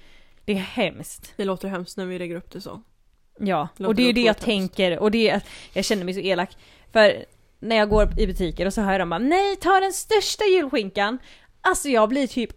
det 0.44 0.53
är 0.53 0.57
hemskt. 0.57 1.33
Det 1.37 1.44
låter 1.44 1.68
hemskt 1.68 1.96
när 1.96 2.07
vi 2.07 2.18
lägger 2.18 2.37
upp 2.37 2.51
det 2.51 2.61
så. 2.61 2.83
Ja, 3.38 3.68
Låter 3.77 3.88
och 3.88 3.94
det 3.94 4.03
är 4.03 4.07
ju 4.07 4.12
det 4.12 4.20
jag 4.20 4.27
hemskt. 4.27 4.44
tänker 4.44 4.98
och 4.98 5.11
det 5.11 5.29
är 5.31 5.42
jag 5.72 5.85
känner 5.85 6.05
mig 6.05 6.14
så 6.14 6.20
elak. 6.20 6.57
För 6.92 7.25
när 7.61 7.77
jag 7.77 7.88
går 7.88 8.20
i 8.20 8.27
butiker 8.27 8.66
och 8.66 8.75
så 8.75 8.81
hör 8.81 8.98
de 8.98 9.11
bara 9.11 9.18
nej 9.18 9.57
ta 9.57 9.81
den 9.81 9.92
största 9.92 10.44
julskinkan. 10.44 11.18
Alltså 11.61 11.88
jag 11.88 12.09
blir 12.09 12.27
typ 12.27 12.51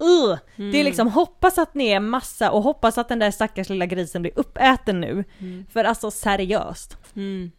ex... 0.00 0.10
Ugh. 0.10 0.38
Det 0.56 0.62
är 0.62 0.68
Mm. 0.74 0.84
liksom 0.84 1.08
hoppas 1.08 1.58
att 1.58 1.74
ni 1.74 1.88
är 1.88 2.00
massa 2.00 2.50
och 2.50 2.62
hoppas 2.62 2.98
att 2.98 3.08
den 3.08 3.18
där 3.18 3.30
stackars 3.30 3.68
lilla 3.68 3.86
grisen 3.86 4.22
blir 4.22 4.32
uppäten 4.36 5.00
nu. 5.00 5.24
Mm. 5.38 5.66
För 5.72 5.84
alltså 5.84 6.10
seriöst. 6.10 6.96
Mm. 7.16 7.50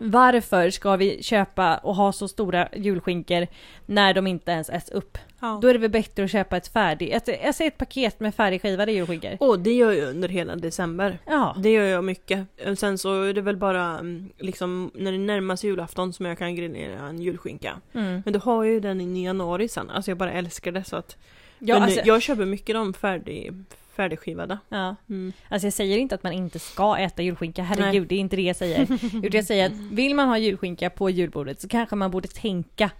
Varför 0.00 0.70
ska 0.70 0.96
vi 0.96 1.22
köpa 1.22 1.76
och 1.76 1.94
ha 1.96 2.12
så 2.12 2.28
stora 2.28 2.68
julskinkor 2.76 3.46
när 3.86 4.14
de 4.14 4.26
inte 4.26 4.50
ens 4.52 4.70
äts 4.70 4.90
upp? 4.90 5.18
Ja. 5.40 5.58
Då 5.62 5.68
är 5.68 5.72
det 5.72 5.78
väl 5.78 5.90
bättre 5.90 6.24
att 6.24 6.30
köpa 6.30 6.56
ett 6.56 6.68
färdigt, 6.68 7.14
ett, 7.14 7.28
jag 7.44 7.54
säger 7.54 7.70
ett 7.70 7.78
paket 7.78 8.20
med 8.20 8.34
färdigskivade 8.34 8.92
julskinkor. 8.92 9.36
Och 9.40 9.58
det 9.60 9.72
gör 9.72 9.92
jag 9.92 10.08
under 10.08 10.28
hela 10.28 10.56
december. 10.56 11.18
Ja. 11.26 11.56
Det 11.58 11.70
gör 11.72 11.84
jag 11.84 12.04
mycket. 12.04 12.46
Sen 12.78 12.98
så 12.98 13.22
är 13.22 13.34
det 13.34 13.40
väl 13.40 13.56
bara 13.56 13.84
mm, 13.98 14.30
liksom 14.38 14.90
när 14.94 15.12
det 15.12 15.18
närmar 15.18 15.56
sig 15.56 15.70
julafton 15.70 16.12
som 16.12 16.26
jag 16.26 16.38
kan 16.38 16.54
grenera 16.54 17.06
en 17.06 17.18
julskinka. 17.22 17.80
Mm. 17.92 18.22
Men 18.24 18.32
då 18.34 18.38
har 18.40 18.64
jag 18.64 18.72
ju 18.74 18.80
den 18.80 19.00
i 19.16 19.24
januari 19.24 19.68
sen. 19.68 19.90
Alltså 19.90 20.10
jag 20.10 20.18
bara 20.18 20.32
älskar 20.32 20.72
det 20.72 20.84
så 20.84 20.96
att. 20.96 21.16
Ja, 21.58 21.80
alltså, 21.80 22.00
Jag 22.04 22.22
köper 22.22 22.44
mycket 22.44 22.74
de 22.74 22.94
färdig, 22.94 23.54
färdigskivade. 23.96 24.58
ja. 24.68 24.96
Mm. 25.08 25.32
Alltså 25.48 25.66
jag 25.66 25.72
säger 25.74 25.98
inte 25.98 26.14
att 26.14 26.22
man 26.22 26.32
inte 26.32 26.58
ska 26.58 26.96
äta 26.98 27.22
julskinka, 27.22 27.62
herregud 27.62 28.08
det 28.08 28.14
är 28.14 28.18
inte 28.18 28.36
det 28.36 28.42
jag 28.42 28.56
säger. 28.56 28.82
Utan 29.02 29.30
jag 29.32 29.44
säger 29.44 29.66
att 29.66 29.72
vill 29.72 30.14
man 30.14 30.28
ha 30.28 30.38
julskinka 30.38 30.90
på 30.90 31.10
julbordet 31.10 31.60
så 31.60 31.68
kanske 31.68 31.96
man 31.96 32.10
borde 32.10 32.28
tänka 32.28 32.90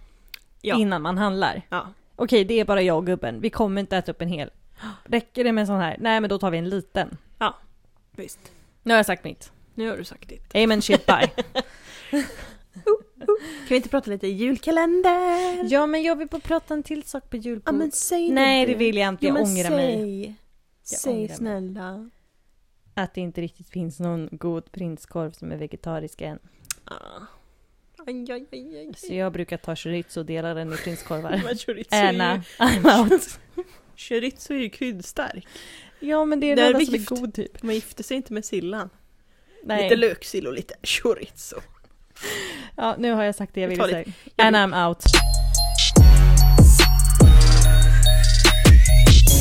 Ja. 0.61 0.75
innan 0.79 1.01
man 1.01 1.17
handlar. 1.17 1.61
Ja. 1.69 1.87
Okej 2.15 2.45
det 2.45 2.59
är 2.59 2.65
bara 2.65 2.81
jag 2.81 2.97
och 2.97 3.05
gubben, 3.05 3.41
vi 3.41 3.49
kommer 3.49 3.81
inte 3.81 3.97
äta 3.97 4.11
upp 4.11 4.21
en 4.21 4.27
hel. 4.29 4.49
Räcker 5.03 5.43
det 5.43 5.51
med 5.51 5.61
en 5.61 5.67
sån 5.67 5.79
här? 5.79 5.95
Nej 5.99 6.21
men 6.21 6.29
då 6.29 6.39
tar 6.39 6.51
vi 6.51 6.57
en 6.57 6.69
liten. 6.69 7.17
Visst. 8.11 8.39
Nu 8.83 8.93
har 8.93 8.97
jag 8.97 9.05
sagt 9.05 9.23
mitt. 9.23 9.51
Nu 9.75 9.89
har 9.89 9.97
du 9.97 10.03
sagt 10.03 10.29
ditt. 10.29 10.55
Amen 10.55 10.81
shit 10.81 11.05
bye. 11.05 11.29
Kan 13.25 13.27
vi 13.69 13.75
inte 13.75 13.89
prata 13.89 14.11
lite 14.11 14.27
julkalender? 14.27 15.63
Ja 15.73 15.87
men 15.87 16.03
jag 16.03 16.15
vill 16.15 16.27
bara 16.27 16.41
prata 16.41 16.73
en 16.73 16.83
till 16.83 17.03
sak 17.03 17.29
på 17.29 17.37
julbord. 17.37 17.63
Ja 17.65 17.71
men 17.71 17.91
säg 17.91 18.29
Nej 18.31 18.65
det 18.65 18.71
det 18.71 18.77
vill 18.77 18.97
jag 18.97 19.09
inte, 19.09 19.25
jag 19.25 19.35
ångrar 19.35 19.69
säg. 19.69 19.97
mig. 19.97 20.25
Jag 20.89 20.99
Säg 20.99 21.11
ångrar 21.13 21.27
mig. 21.27 21.37
snälla. 21.37 22.09
Att 22.93 23.13
det 23.13 23.21
inte 23.21 23.41
riktigt 23.41 23.69
finns 23.69 23.99
någon 23.99 24.29
god 24.31 24.71
prinskorv 24.71 25.31
som 25.31 25.51
är 25.51 25.57
vegetarisk 25.57 26.21
än. 26.21 26.39
Ah. 26.83 26.93
Aj, 28.07 28.31
aj, 28.31 28.47
aj. 28.51 28.91
Så 28.97 29.13
jag 29.13 29.33
brukar 29.33 29.57
ta 29.57 29.75
chorizo 29.75 30.19
och 30.19 30.25
dela 30.25 30.53
den 30.53 30.73
i 30.73 30.77
prinskorvar. 30.77 31.29
Men 31.45 31.57
chorizo 31.57 31.95
Anna, 31.95 32.37
I'm 32.59 33.01
out. 33.11 33.39
chorizo 33.95 34.53
är 34.53 34.57
ju 34.57 34.69
kryddstark. 34.69 35.47
Ja 35.99 36.25
men 36.25 36.39
det 36.39 36.51
är 36.51 36.55
Det 36.55 36.61
det 36.61 36.67
enda 36.67 36.85
som 36.85 36.95
är 36.95 37.05
god 37.21 37.33
typ. 37.33 37.63
Man 37.63 37.75
gifter 37.75 38.03
sig 38.03 38.17
inte 38.17 38.33
med 38.33 38.45
sillan. 38.45 38.89
Nej. 39.63 39.83
Lite 39.83 39.95
löksill 39.95 40.47
och 40.47 40.53
lite 40.53 40.73
chorizo. 40.83 41.55
Ja 42.75 42.95
nu 42.97 43.11
har 43.11 43.23
jag 43.23 43.35
sagt 43.35 43.53
det 43.53 43.61
jag 43.61 43.67
Vi 43.67 43.75
ville 43.75 43.87
säga. 43.87 44.05
And 44.37 44.55
I'm 44.55 44.87
out. 44.87 45.03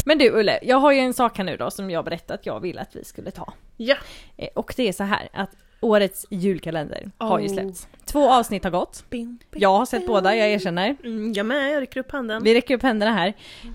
Men 0.04 0.18
du 0.18 0.30
Ulle, 0.30 0.58
jag 0.62 0.76
har 0.76 0.92
ju 0.92 0.98
en 0.98 1.14
sak 1.14 1.38
här 1.38 1.44
nu 1.44 1.56
då 1.56 1.70
som 1.70 1.90
jag 1.90 2.04
berättade 2.04 2.34
att 2.38 2.46
jag 2.46 2.60
ville 2.60 2.80
att 2.80 2.96
vi 2.96 3.04
skulle 3.04 3.30
ta. 3.30 3.52
Ja. 3.76 3.96
Eh, 4.36 4.48
Och 4.54 4.74
det 4.76 4.88
är 4.88 4.92
så 4.92 5.04
här 5.04 5.28
att 5.32 5.50
årets 5.80 6.26
julkalender 6.30 7.10
har 7.18 7.38
ju 7.38 7.46
Oh. 7.48 7.52
släppts. 7.52 7.88
Två 8.04 8.30
avsnitt 8.32 8.64
har 8.64 8.70
gått. 8.70 9.04
Bing, 9.10 9.26
bing. 9.50 9.62
Jag 9.62 9.78
har 9.78 9.86
sett 9.86 10.06
båda, 10.06 10.36
jag 10.36 10.48
erkänner. 10.48 10.96
Mm, 11.04 11.32
jag 11.32 11.46
med, 11.46 11.72
jag 11.74 11.80
räcker 11.80 12.00
upp 12.00 12.12
handen. 12.12 12.42
Vi 12.42 12.54
räcker 12.54 12.74
upp 12.74 12.82
händerna 12.82 13.12
här. 13.12 13.32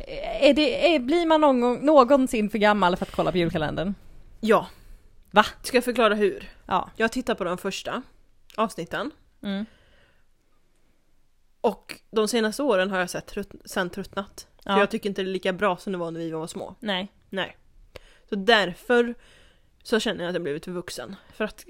Eh, 0.07 0.49
Är 0.49 0.53
det, 0.53 0.95
är, 0.95 0.99
blir 0.99 1.25
man 1.25 1.41
någon, 1.41 1.73
någonsin 1.75 2.49
för 2.49 2.57
gammal 2.57 2.95
för 2.95 3.05
att 3.05 3.11
kolla 3.15 3.31
på 3.31 3.37
julkalendern? 3.37 3.93
Ja. 4.39 4.67
Va? 5.31 5.45
Ska 5.63 5.77
jag 5.77 5.83
förklara 5.83 6.15
hur? 6.15 6.49
Ja. 6.65 6.89
Jag 6.95 7.11
tittar 7.11 7.35
på 7.35 7.43
de 7.43 7.57
första 7.57 8.01
avsnitten. 8.55 9.11
Mm. 9.43 9.65
Och 11.61 11.99
de 12.11 12.27
senaste 12.27 12.63
åren 12.63 12.89
har 12.91 12.99
jag 12.99 13.09
sett 13.09 13.25
trött, 13.27 13.49
sen 13.65 13.89
tröttnat. 13.89 14.47
För 14.63 14.69
Ja. 14.71 14.79
jag 14.79 14.91
tycker 14.91 15.09
inte 15.09 15.21
det 15.23 15.29
är 15.29 15.33
lika 15.33 15.53
bra 15.53 15.77
som 15.77 15.91
det 15.93 15.99
var 15.99 16.11
när 16.11 16.19
vi 16.19 16.31
var 16.31 16.47
små. 16.47 16.75
Nej. 16.79 17.11
Nej. 17.29 17.57
Så 18.29 18.35
därför 18.35 19.15
så 19.83 19.99
känner 19.99 20.23
jag 20.23 20.29
att 20.29 20.35
jag 20.35 20.43
blivit 20.43 20.65
för 20.65 20.71
vuxen. 20.71 21.15
För 21.33 21.43
att, 21.43 21.65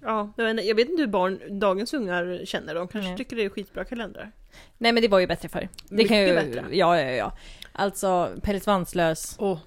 ja, 0.00 0.32
jag 0.36 0.74
vet 0.74 0.88
inte- 0.88 1.02
hur 1.02 1.06
barn, 1.06 1.58
dagens 1.58 1.94
ungar 1.94 2.40
känner. 2.44 2.74
De 2.74 2.88
kanske 2.88 3.08
Nej. 3.08 3.16
tycker 3.16 3.36
det 3.36 3.44
är 3.44 3.48
skitbra 3.48 3.84
kalendrar. 3.84 4.32
Nej 4.78 4.92
men 4.92 5.02
det 5.02 5.08
var 5.08 5.18
ju 5.18 5.26
bättre 5.26 5.48
förr. 5.48 5.68
Det 5.88 5.94
Mycket 5.94 6.08
kan 6.08 6.18
ju, 6.20 6.34
bättre. 6.34 6.64
Ja, 6.76 7.00
ja, 7.00 7.10
ja. 7.10 7.32
Alltså 7.72 8.32
Pelle 8.42 8.60
Svanslös, 8.60 9.36
Och 9.38 9.58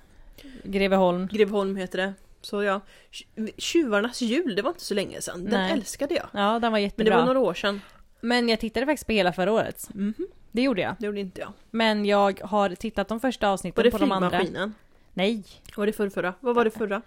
Greveholm. 0.64 1.28
Greveholm 1.28 1.76
heter 1.76 1.98
det. 1.98 2.14
Så 2.42 2.64
ja, 2.64 2.82
Tj- 3.12 3.52
Tjuvarnas 3.58 4.22
jul, 4.22 4.56
det 4.56 4.62
var 4.62 4.70
inte 4.70 4.84
så 4.84 4.94
länge 4.94 5.22
sedan. 5.22 5.44
Den 5.44 5.54
Nej. 5.54 5.72
älskade 5.72 6.14
jag. 6.16 6.26
Ja, 6.32 6.40
den 6.60 6.62
var 6.62 6.70
Men 6.70 6.74
det 6.74 6.80
jättebra. 6.82 7.18
var 7.18 7.26
några 7.26 7.40
år 7.40 7.54
sedan. 7.54 7.82
Men 8.22 8.50
jag 8.50 8.60
tittade 8.60 8.86
faktiskt 8.86 9.08
på 9.08 9.14
hela 9.14 9.34
förra 9.34 9.52
året. 9.52 9.90
Mhm. 9.94 10.14
Det 10.52 10.62
gjorde 10.62 10.82
jag. 10.82 10.96
Det 11.00 11.06
gjorde 11.06 11.20
inte 11.20 11.42
jag. 11.42 11.54
Men 11.72 12.06
jag 12.06 12.42
har 12.44 12.70
tittat 12.76 13.08
de 13.08 13.20
första 13.20 13.46
Var 13.48 13.54
avsnitten 13.54 13.84
det 13.84 13.92
på 13.92 13.98
de 13.98 14.12
andra. 14.12 14.30
flygmaskinen? 14.30 14.74
Nej. 15.14 15.44
Var 15.76 15.86
det 15.86 15.94
förra? 15.94 16.34
Vad 16.40 16.56
var 16.56 16.66
det 16.66 16.72
förra? 16.72 17.02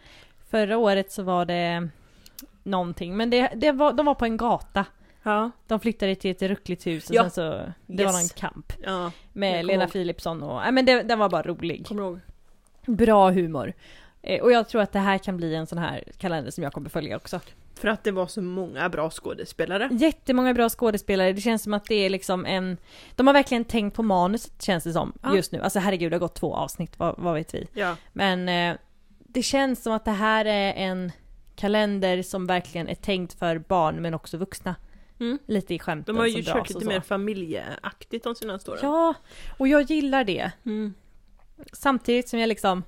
Förra 0.51 0.77
året 0.79 1.12
så 1.12 1.23
var 1.23 1.44
det 1.44 1.88
någonting. 2.62 3.16
Men 3.16 3.31
det, 3.31 3.53
det 3.57 3.73
var, 3.73 3.92
de 3.92 4.07
var 4.07 4.14
på 4.14 4.25
en 4.25 4.37
gata. 4.37 4.87
Ja. 5.23 5.51
De 5.66 5.81
flyttade 5.81 6.14
till 6.14 6.31
ett 6.31 6.42
ruckligt 6.42 6.87
hus 6.87 7.09
och 7.11 7.14
Ja. 7.16 7.23
sen 7.23 7.31
så, 7.31 7.42
det 7.87 8.05
var 8.05 8.12
Yes. 8.12 8.20
någon 8.35 8.51
kamp. 8.51 8.73
Ja, 8.83 9.12
Med 9.33 9.64
Lena 9.66 9.83
ihåg. 9.83 9.92
Philipsson 9.92 10.42
och, 10.42 10.61
nej 10.62 10.73
men 10.73 10.85
det, 10.85 11.03
den 11.03 11.18
var 11.18 11.29
bara 11.29 11.42
rolig. 11.42 11.87
kommer 11.87 12.03
ihåg. 12.03 12.20
Bra 12.87 13.31
humor. 13.31 13.73
Eh, 14.27 14.43
Och 14.43 14.53
jag 14.53 14.69
tror 14.69 14.83
att 14.83 14.93
det 14.93 14.99
här 14.99 15.19
kan 15.19 15.37
bli 15.37 15.55
en 15.55 15.67
sån 15.67 15.79
här 15.79 16.05
kalender 16.19 16.51
som 16.51 16.65
jag 16.65 16.73
kommer 16.73 16.91
följa 16.91 17.17
också. 17.17 17.41
För 17.75 17.89
att 17.89 18.05
det 18.05 18.11
var 18.13 18.27
så 18.27 18.43
många 18.43 18.89
bra 18.89 19.11
skådespelare. 19.11 19.89
Jättemånga 19.93 20.55
bra 20.55 20.69
skådespelare, 20.69 21.33
det 21.33 21.41
känns 21.41 21.63
som 21.63 21.75
att 21.75 21.85
det 21.85 21.95
är 21.95 22.11
liksom 22.11 22.47
en... 22.47 22.77
De 23.15 23.27
har 23.27 23.35
verkligen 23.35 23.65
tänkt 23.65 23.95
på 23.97 24.03
manuset 24.03 24.63
känns 24.63 24.85
det 24.85 24.93
som, 24.93 25.13
Ja. 25.23 25.37
just 25.37 25.53
nu. 25.53 25.61
Alltså 25.61 25.79
herregud, 25.79 26.13
det 26.13 26.15
har 26.17 26.21
gått 26.21 26.35
två 26.35 26.55
avsnitt, 26.55 26.99
vad, 26.99 27.15
vad 27.19 27.35
vet 27.35 27.55
vi. 27.55 27.67
Ja. 27.73 27.97
Men 28.13 28.49
eh, 28.49 28.77
det 29.19 29.43
känns 29.43 29.83
som 29.83 29.93
att 29.93 30.05
det 30.05 30.11
här 30.11 30.45
är 30.45 30.73
en 30.73 31.13
kalender 31.57 32.23
som 32.23 32.47
verkligen 32.47 32.89
är 32.89 32.95
tänkt 32.95 33.39
för 33.39 33.59
barn 33.59 34.03
men 34.03 34.15
också 34.15 34.37
vuxna. 34.37 34.75
Mm. 35.21 35.39
Lite 35.47 35.75
i 35.75 35.79
skämten 35.79 36.15
De 36.15 36.19
har 36.21 36.27
ju 36.27 36.43
som 36.43 36.53
kört 36.55 36.69
lite 36.69 36.87
mer 36.87 37.01
familjeaktigt 37.01 38.25
de 38.25 38.35
senaste 38.35 38.71
åren. 38.71 38.81
Ja, 38.83 39.15
och 39.59 39.69
jag 39.69 39.83
gillar 39.83 40.25
det. 40.25 40.51
Mm. 40.67 40.95
Samtidigt 41.73 42.29
som 42.29 42.39
jag 42.39 42.49
liksom... 42.49 42.83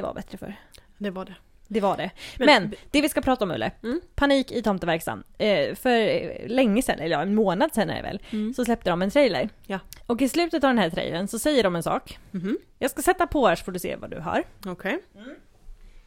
Det 0.00 0.06
var 0.06 0.14
bättre 0.14 0.38
för. 0.38 0.54
Det 0.98 1.10
var 1.10 1.24
det. 1.24 1.34
Det 1.68 1.80
var 1.80 1.96
det. 1.96 2.10
Men- 2.38 2.46
Men, 2.46 2.74
det 2.90 3.00
vi 3.02 3.08
ska 3.08 3.20
prata 3.20 3.44
om 3.44 3.50
Ulle, 3.50 3.72
Mm. 3.82 4.00
panik 4.14 4.52
i 4.52 4.62
tomteverkstan. 4.62 5.24
Eh, 5.38 5.74
för 5.74 6.48
länge 6.48 6.82
sedan, 6.82 6.98
eller 6.98 7.16
ja, 7.16 7.22
en 7.22 7.34
månad 7.34 7.74
sedan 7.74 7.90
är 7.90 7.96
det 7.96 8.02
väl, 8.02 8.20
Mm. 8.30 8.54
så 8.54 8.64
släppte 8.64 8.90
de 8.90 9.02
en 9.02 9.10
trailer. 9.10 9.48
Ja. 9.66 9.78
Och 10.06 10.22
i 10.22 10.28
slutet 10.28 10.64
av 10.64 10.68
den 10.70 10.78
här 10.78 10.90
trailern 10.90 11.28
så 11.28 11.38
säger 11.38 11.62
de 11.62 11.76
en 11.76 11.82
sak. 11.82 12.18
Mhm. 12.30 12.58
Jag 12.78 12.90
ska 12.90 13.02
sätta 13.02 13.26
på 13.26 13.46
här 13.46 13.56
så 13.56 13.64
får 13.64 13.72
du 13.72 13.78
se 13.78 13.96
vad 13.96 14.10
du 14.10 14.20
hör. 14.20 14.44
Okej. 14.66 14.98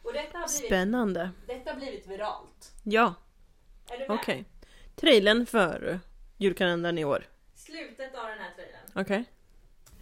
Och 0.02 0.12
detta 0.12 0.38
har 0.38 0.46
Spännande. 0.46 1.30
detta 1.46 1.70
har 1.70 1.76
blivit 1.78 2.06
viralt. 2.08 2.72
Ja, 2.82 3.14
Är 3.90 3.98
du 3.98 4.14
okej. 4.14 4.44
Trailern 4.96 5.46
för 5.46 6.00
julkalendern 6.38 6.98
i 6.98 7.04
år. 7.04 7.26
Slutet 7.54 8.14
av 8.14 8.28
den 8.28 8.38
här 8.38 8.50
trailern. 8.54 8.80
Okej. 8.94 9.24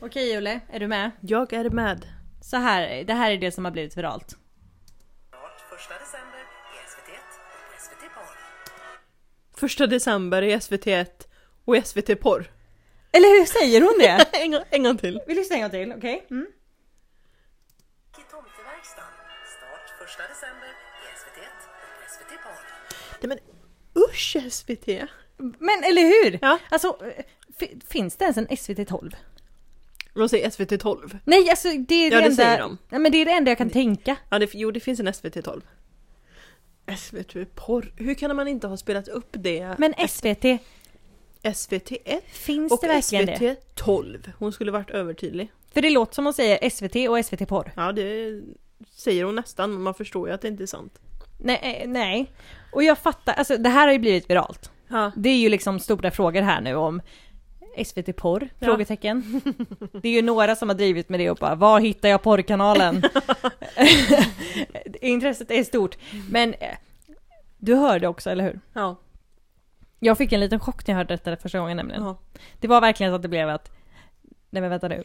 Okej 0.00 0.37
Ulle, 0.38 0.61
är 0.72 0.81
du 0.81 0.87
med? 0.87 1.11
Jag 1.20 1.52
är 1.52 1.70
med. 1.70 2.07
Så 2.42 2.57
här, 2.57 3.05
det 3.05 3.14
här 3.14 3.31
är 3.31 3.37
det 3.38 3.52
som 3.52 3.64
har 3.64 3.72
blivit 3.72 3.96
viralt. 3.96 4.37
Första 5.70 5.94
december 5.98 6.38
i 6.74 6.78
SVT1 6.88 7.18
och 7.38 7.72
på 7.72 7.81
SVT 7.81 8.14
Barn. 8.14 8.37
Första 9.57 9.87
december 9.87 10.42
i 10.42 10.57
SVT1 10.57 11.07
och 11.64 11.87
SVT 11.87 12.20
Porr. 12.20 12.50
Eller 13.12 13.38
hur 13.38 13.46
säger 13.46 13.81
hon 13.81 13.98
det? 13.98 14.28
en, 14.42 14.50
gång- 14.52 14.64
en 14.70 14.83
gång 14.83 14.98
till. 14.98 15.20
Vi 15.26 15.35
lyssnar 15.35 15.57
en 15.57 15.62
gång 15.62 15.70
till, 15.70 15.92
okej? 15.96 16.26
Mm. 16.31 16.46
I 18.18 18.31
Tomteverkstan. 18.31 19.05
Start 19.57 19.98
första 19.98 20.22
december 20.28 20.68
i 20.68 21.07
SVT1 21.18 21.48
och 21.66 22.02
på 22.02 22.11
SVT 22.11 22.44
Barn. 22.44 22.64
Nej 23.20 23.28
men 23.28 23.38
usch 24.05 24.37
SVT! 24.52 24.87
Men 25.59 25.85
eller 25.85 26.02
hur? 26.02 26.38
Ja. 26.42 26.59
Alltså, 26.70 26.98
eh, 27.16 27.24
fi- 27.59 27.81
finns 27.88 28.16
det 28.16 28.24
ens 28.24 28.37
en 28.37 28.57
SVT 28.57 28.88
12? 28.88 29.16
De 30.14 30.29
säger 30.29 30.51
SVT 30.51 30.81
12. 30.81 31.18
Nej, 31.25 31.51
alltså 31.51 31.68
det 31.68 31.94
är 31.94 32.11
det, 32.11 32.16
Ja, 32.16 32.20
det 32.20 32.27
enda... 32.27 32.37
säger 32.37 32.59
de. 32.59 32.79
Nej, 32.88 33.01
men 33.01 33.12
det 33.12 33.18
är 33.18 33.25
det 33.25 33.33
enda 33.33 33.51
jag 33.51 33.59
kan 33.59 33.70
tänka. 33.70 34.16
Ja, 34.29 34.38
det, 34.38 34.55
jo 34.55 34.70
det 34.70 34.81
finns 34.81 35.01
en 35.01 35.14
SVT 35.14 35.44
12. 35.44 35.61
SVT 36.96 37.55
Porr. 37.55 37.92
Hur 37.96 38.14
kan 38.14 38.37
man 38.37 38.48
inte 38.48 38.66
ha 38.66 38.77
spelat 38.77 39.09
upp 39.09 39.29
det? 39.31 39.75
Men 39.79 39.94
SVT, 40.09 40.44
SVT 41.55 41.92
1 42.05 42.25
finns 42.33 42.72
och 42.72 42.79
det 42.83 42.88
verkligen? 42.88 43.37
SVT 43.37 43.75
12. 43.75 44.33
Hon 44.38 44.53
skulle 44.53 44.70
varit 44.70 44.90
övertydlig. 44.90 45.53
För 45.75 45.83
det 45.83 45.90
låter 45.90 46.14
som 46.14 46.25
hon 46.25 46.35
säger 46.35 46.70
SVT 46.70 47.09
och 47.09 47.25
SVT 47.25 47.48
porr. 47.48 47.72
Ja, 47.77 47.92
det 47.92 48.40
säger 48.90 49.25
hon 49.25 49.35
nästan, 49.35 49.72
men 49.72 49.83
man 49.83 49.94
förstår 49.94 50.29
ju 50.29 50.35
att 50.35 50.40
det 50.40 50.48
inte 50.48 50.62
är 50.62 50.66
sant. 50.66 50.98
Nej, 51.38 51.81
eh, 51.83 51.88
nej. 51.88 52.33
Och 52.72 52.83
jag 52.83 52.98
fattar, 52.98 53.33
alltså 53.33 53.57
det 53.57 53.68
här 53.68 53.87
har 53.87 53.92
ju 53.92 53.98
blivit 53.98 54.31
viralt. 54.31 54.70
Ja. 54.88 55.12
Det 55.16 55.29
är 55.29 55.37
ju 55.37 55.48
liksom 55.48 55.81
stora 55.81 56.11
frågor 56.11 56.42
här 56.42 56.61
nu 56.61 56.75
om 56.75 57.03
SVT 57.87 58.16
porr? 58.16 58.48
Ja. 58.58 58.66
Frågetecken. 58.66 59.40
Det 59.92 60.08
är 60.08 60.12
ju 60.12 60.22
några 60.22 60.56
som 60.56 60.68
har 60.68 60.76
drivit 60.76 61.08
med 61.08 61.20
det 61.20 61.30
och 61.30 61.37
bara, 61.37 61.54
var 61.54 61.80
hittar 61.80 62.08
jag 62.08 62.22
porrkanalen? 62.22 63.02
Intresset 65.00 65.50
är 65.50 65.64
stort. 65.64 65.96
Men 66.30 66.54
eh, 66.54 66.76
du 67.58 67.74
hörde 67.74 68.08
också, 68.08 68.30
eller 68.30 68.44
hur? 68.44 68.61
Ja. 68.72 68.96
Jag 69.99 70.18
fick 70.18 70.32
en 70.32 70.40
liten 70.40 70.61
chock 70.61 70.86
när 70.86 70.94
jag 70.94 70.97
hörde 70.99 71.14
detta 71.16 71.36
första 71.36 71.59
gången 71.59 71.76
nämligen. 71.76 72.03
ja. 72.03 72.16
Det 72.61 72.68
var 72.68 72.80
verkligen 72.80 73.12
så 73.12 73.16
att 73.16 73.22
det 73.22 73.28
blev 73.28 73.49
att, 73.49 73.70
nej 74.51 74.61
men 74.61 74.70
vänta 74.70 74.88
nu. 74.88 75.05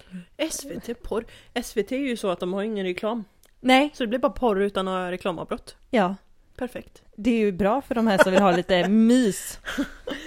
SVT 0.51 1.03
Porr. 1.03 1.25
SVT 1.63 1.91
är 1.91 1.97
ju 1.97 2.17
så 2.17 2.29
att 2.29 2.39
de 2.39 2.53
har 2.53 2.63
ingen 2.63 2.85
reklam. 2.85 3.23
Nej, 3.59 3.89
Så 3.93 4.03
det 4.03 4.07
blir 4.07 4.19
bara 4.19 4.31
porr 4.31 4.61
utan 4.61 4.85
några 4.85 5.11
reklamavbrott. 5.11 5.75
ja. 5.89 6.15
Perfekt. 6.57 7.01
Det 7.19 7.29
är 7.29 7.37
ju 7.37 7.51
bra 7.51 7.81
för 7.81 7.95
de 7.95 8.07
här 8.07 8.17
som 8.23 8.31
vill 8.31 8.41
ha 8.41 8.51
lite 8.51 8.87
mys. 8.89 9.59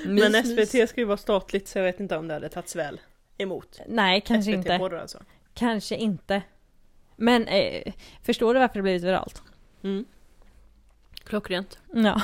mys 0.07 0.30
Men 0.32 0.45
SVT 0.45 0.74
mys. 0.74 0.91
ska 0.91 1.01
ju 1.01 1.05
vara 1.05 1.16
statligt 1.16 1.68
så 1.68 1.78
jag 1.78 1.84
vet 1.84 2.01
inte 2.01 2.16
om 2.16 2.28
det 2.28 2.34
hade 2.34 2.49
tagits 2.49 2.76
väl 2.76 3.01
emot. 3.38 3.80
Nej, 3.86 4.20
kanske 4.20 4.53
SVT 4.53 4.57
inte. 4.57 4.78
Porr 4.78 4.95
alltså. 4.95 5.18
Kanske 5.55 5.97
inte. 5.97 6.43
Men 7.16 7.47
eh, 7.49 7.93
förstår 8.22 8.55
du 8.55 8.61
varför 8.61 8.74
det 8.74 8.82
blivit 8.82 9.03
viralt? 9.03 9.43
Mm. 9.82 10.05
Klockrent. 11.24 11.78
Ja. 11.93 12.22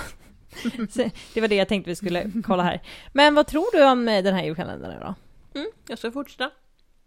Så 0.90 1.10
det 1.34 1.40
var 1.40 1.48
det 1.48 1.54
jag 1.54 1.68
tänkte 1.68 1.90
vi 1.90 1.96
skulle 1.96 2.32
kolla 2.44 2.62
här. 2.62 2.82
Men 3.12 3.34
vad 3.34 3.46
tror 3.46 3.66
du 3.72 3.84
om 3.84 4.08
eh, 4.08 4.22
den 4.24 4.34
här 4.34 4.44
julkalendern 4.44 5.00
då? 5.00 5.14
Mm. 5.60 5.70
Jag 5.88 5.98
ska 5.98 6.10
fortsätta. 6.12 6.50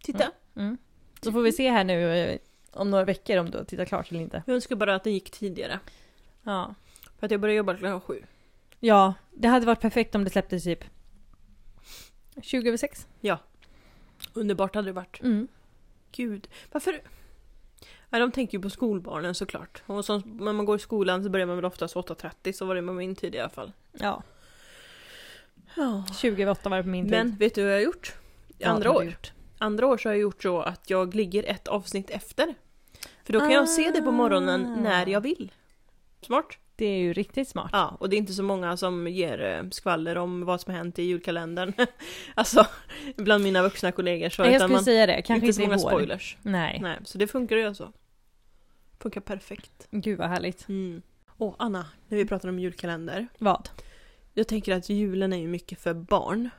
Titta. 0.03 0.31
Mm. 0.55 0.77
Så 1.21 1.31
får 1.31 1.41
vi 1.41 1.51
se 1.51 1.69
här 1.69 1.83
nu 1.83 2.17
eh, 2.17 2.37
om 2.71 2.91
några 2.91 3.05
veckor 3.05 3.37
om 3.37 3.51
du 3.51 3.57
har 3.57 3.65
tittat 3.65 3.87
klart 3.87 4.11
eller 4.11 4.21
inte. 4.21 4.43
Jag 4.45 4.55
önskar 4.55 4.75
bara 4.75 4.95
att 4.95 5.03
den 5.03 5.13
gick 5.13 5.31
tidigare. 5.31 5.79
Ja. 6.43 6.75
För 7.19 7.25
att 7.25 7.31
jag 7.31 7.41
börjar 7.41 7.55
jobba 7.55 7.75
klockan 7.77 8.01
sju. 8.01 8.23
Ja, 8.79 9.13
det 9.33 9.47
hade 9.47 9.65
varit 9.65 9.81
perfekt 9.81 10.15
om 10.15 10.23
det 10.23 10.29
släpptes 10.29 10.63
typ 10.63 10.83
20 12.41 12.67
över 12.67 12.77
6. 12.77 13.07
Underbart 14.33 14.75
hade 14.75 14.87
det 14.87 14.93
varit. 14.93 15.21
Mm. 15.21 15.47
Gud. 16.11 16.47
Varför? 16.71 17.01
Ja, 18.09 18.19
de 18.19 18.31
tänker 18.31 18.57
ju 18.57 18.61
på 18.61 18.69
skolbarnen 18.69 19.35
såklart. 19.35 19.83
Och 19.85 20.05
som, 20.05 20.19
när 20.39 20.53
man 20.53 20.65
går 20.65 20.75
i 20.75 20.79
skolan 20.79 21.23
så 21.23 21.29
börjar 21.29 21.45
man 21.45 21.55
väl 21.55 21.65
oftast 21.65 21.95
8.30 21.95 22.51
så 22.51 22.65
var 22.65 22.75
det 22.75 22.81
med 22.81 22.95
min 22.95 23.15
tid 23.15 23.35
i 23.35 23.39
alla 23.39 23.49
fall. 23.49 23.71
Ja. 23.91 24.23
Ja. 25.75 26.03
20 26.21 26.41
över 26.43 26.51
8 26.51 26.69
var 26.69 26.77
det 26.77 26.83
på 26.83 26.89
min 26.89 27.05
tid. 27.05 27.11
Men 27.11 27.35
vet 27.35 27.55
du 27.55 27.61
vad 27.63 27.71
jag 27.71 27.77
har 27.77 27.83
gjort? 27.83 28.13
Andra 28.63 28.83
du 28.91 28.95
år. 28.97 29.03
gjort? 29.03 29.31
Andra 29.57 29.87
år 29.87 29.97
så 29.97 30.09
har 30.09 30.13
jag 30.13 30.21
gjort 30.21 30.43
så 30.43 30.61
att 30.61 30.89
jag 30.89 31.15
ligger 31.15 31.43
ett 31.43 31.67
avsnitt 31.67 32.09
efter. 32.09 32.55
För 33.23 33.33
då 33.33 33.39
kan 33.39 33.51
jag 33.51 33.69
se 33.69 33.91
det 33.91 34.01
på 34.01 34.11
morgonen 34.11 34.65
Ah. 34.65 34.81
när 34.81 35.07
jag 35.07 35.21
vill. 35.21 35.51
Smart? 36.21 36.45
Det 36.79 36.85
är 36.85 36.97
ju 36.97 37.13
riktigt 37.13 37.47
smart. 37.47 37.69
Ja, 37.73 37.97
och 37.99 38.09
det 38.09 38.15
är 38.15 38.17
inte 38.17 38.33
så 38.33 38.43
många 38.43 38.77
som 38.77 39.07
ger 39.07 39.41
eh, 39.41 39.69
skvaller 39.69 40.17
om 40.17 40.45
vad 40.45 40.61
som 40.61 40.73
har 40.73 40.77
hänt 40.77 40.99
i 40.99 41.03
julkalendern. 41.03 41.73
alltså, 42.35 42.67
bland 43.15 43.43
mina 43.43 43.63
vuxna 43.63 43.91
kollegor. 43.91 44.29
Så, 44.29 44.43
Nej, 44.43 44.51
jag 44.51 44.61
skulle 44.61 44.75
man, 44.75 44.83
säga 44.83 45.05
det, 45.05 45.13
kanske 45.13 45.33
inte 45.33 45.45
inte, 45.45 45.53
så 45.53 45.61
många 45.61 45.77
vår. 45.77 45.89
spoilers. 45.89 46.37
Nej. 46.41 46.79
Nej, 46.81 46.97
så 47.03 47.17
det 47.17 47.27
funkar 47.27 47.55
ju 47.55 47.67
alltså. 47.67 47.91
Funkar 48.99 49.21
perfekt. 49.21 49.87
Gud 49.91 50.17
vad 50.17 50.29
härligt. 50.29 50.69
Mm. 50.69 51.01
Och 51.27 51.55
Anna, 51.59 51.85
när 52.07 52.17
vi 52.17 52.25
pratar 52.25 52.49
om 52.49 52.59
julkalender. 52.59 53.27
Vad? 53.37 53.69
Jag 54.33 54.47
tänker 54.47 54.75
att 54.75 54.89
julen 54.89 55.33
är 55.33 55.37
ju 55.37 55.47
mycket 55.47 55.79
för 55.79 55.93
barn. 55.93 56.49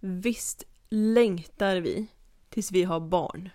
Visst 0.00 0.64
längtar 0.88 1.76
vi 1.76 2.06
tills 2.48 2.72
vi 2.72 2.82
har 2.82 3.00
barn 3.00 3.50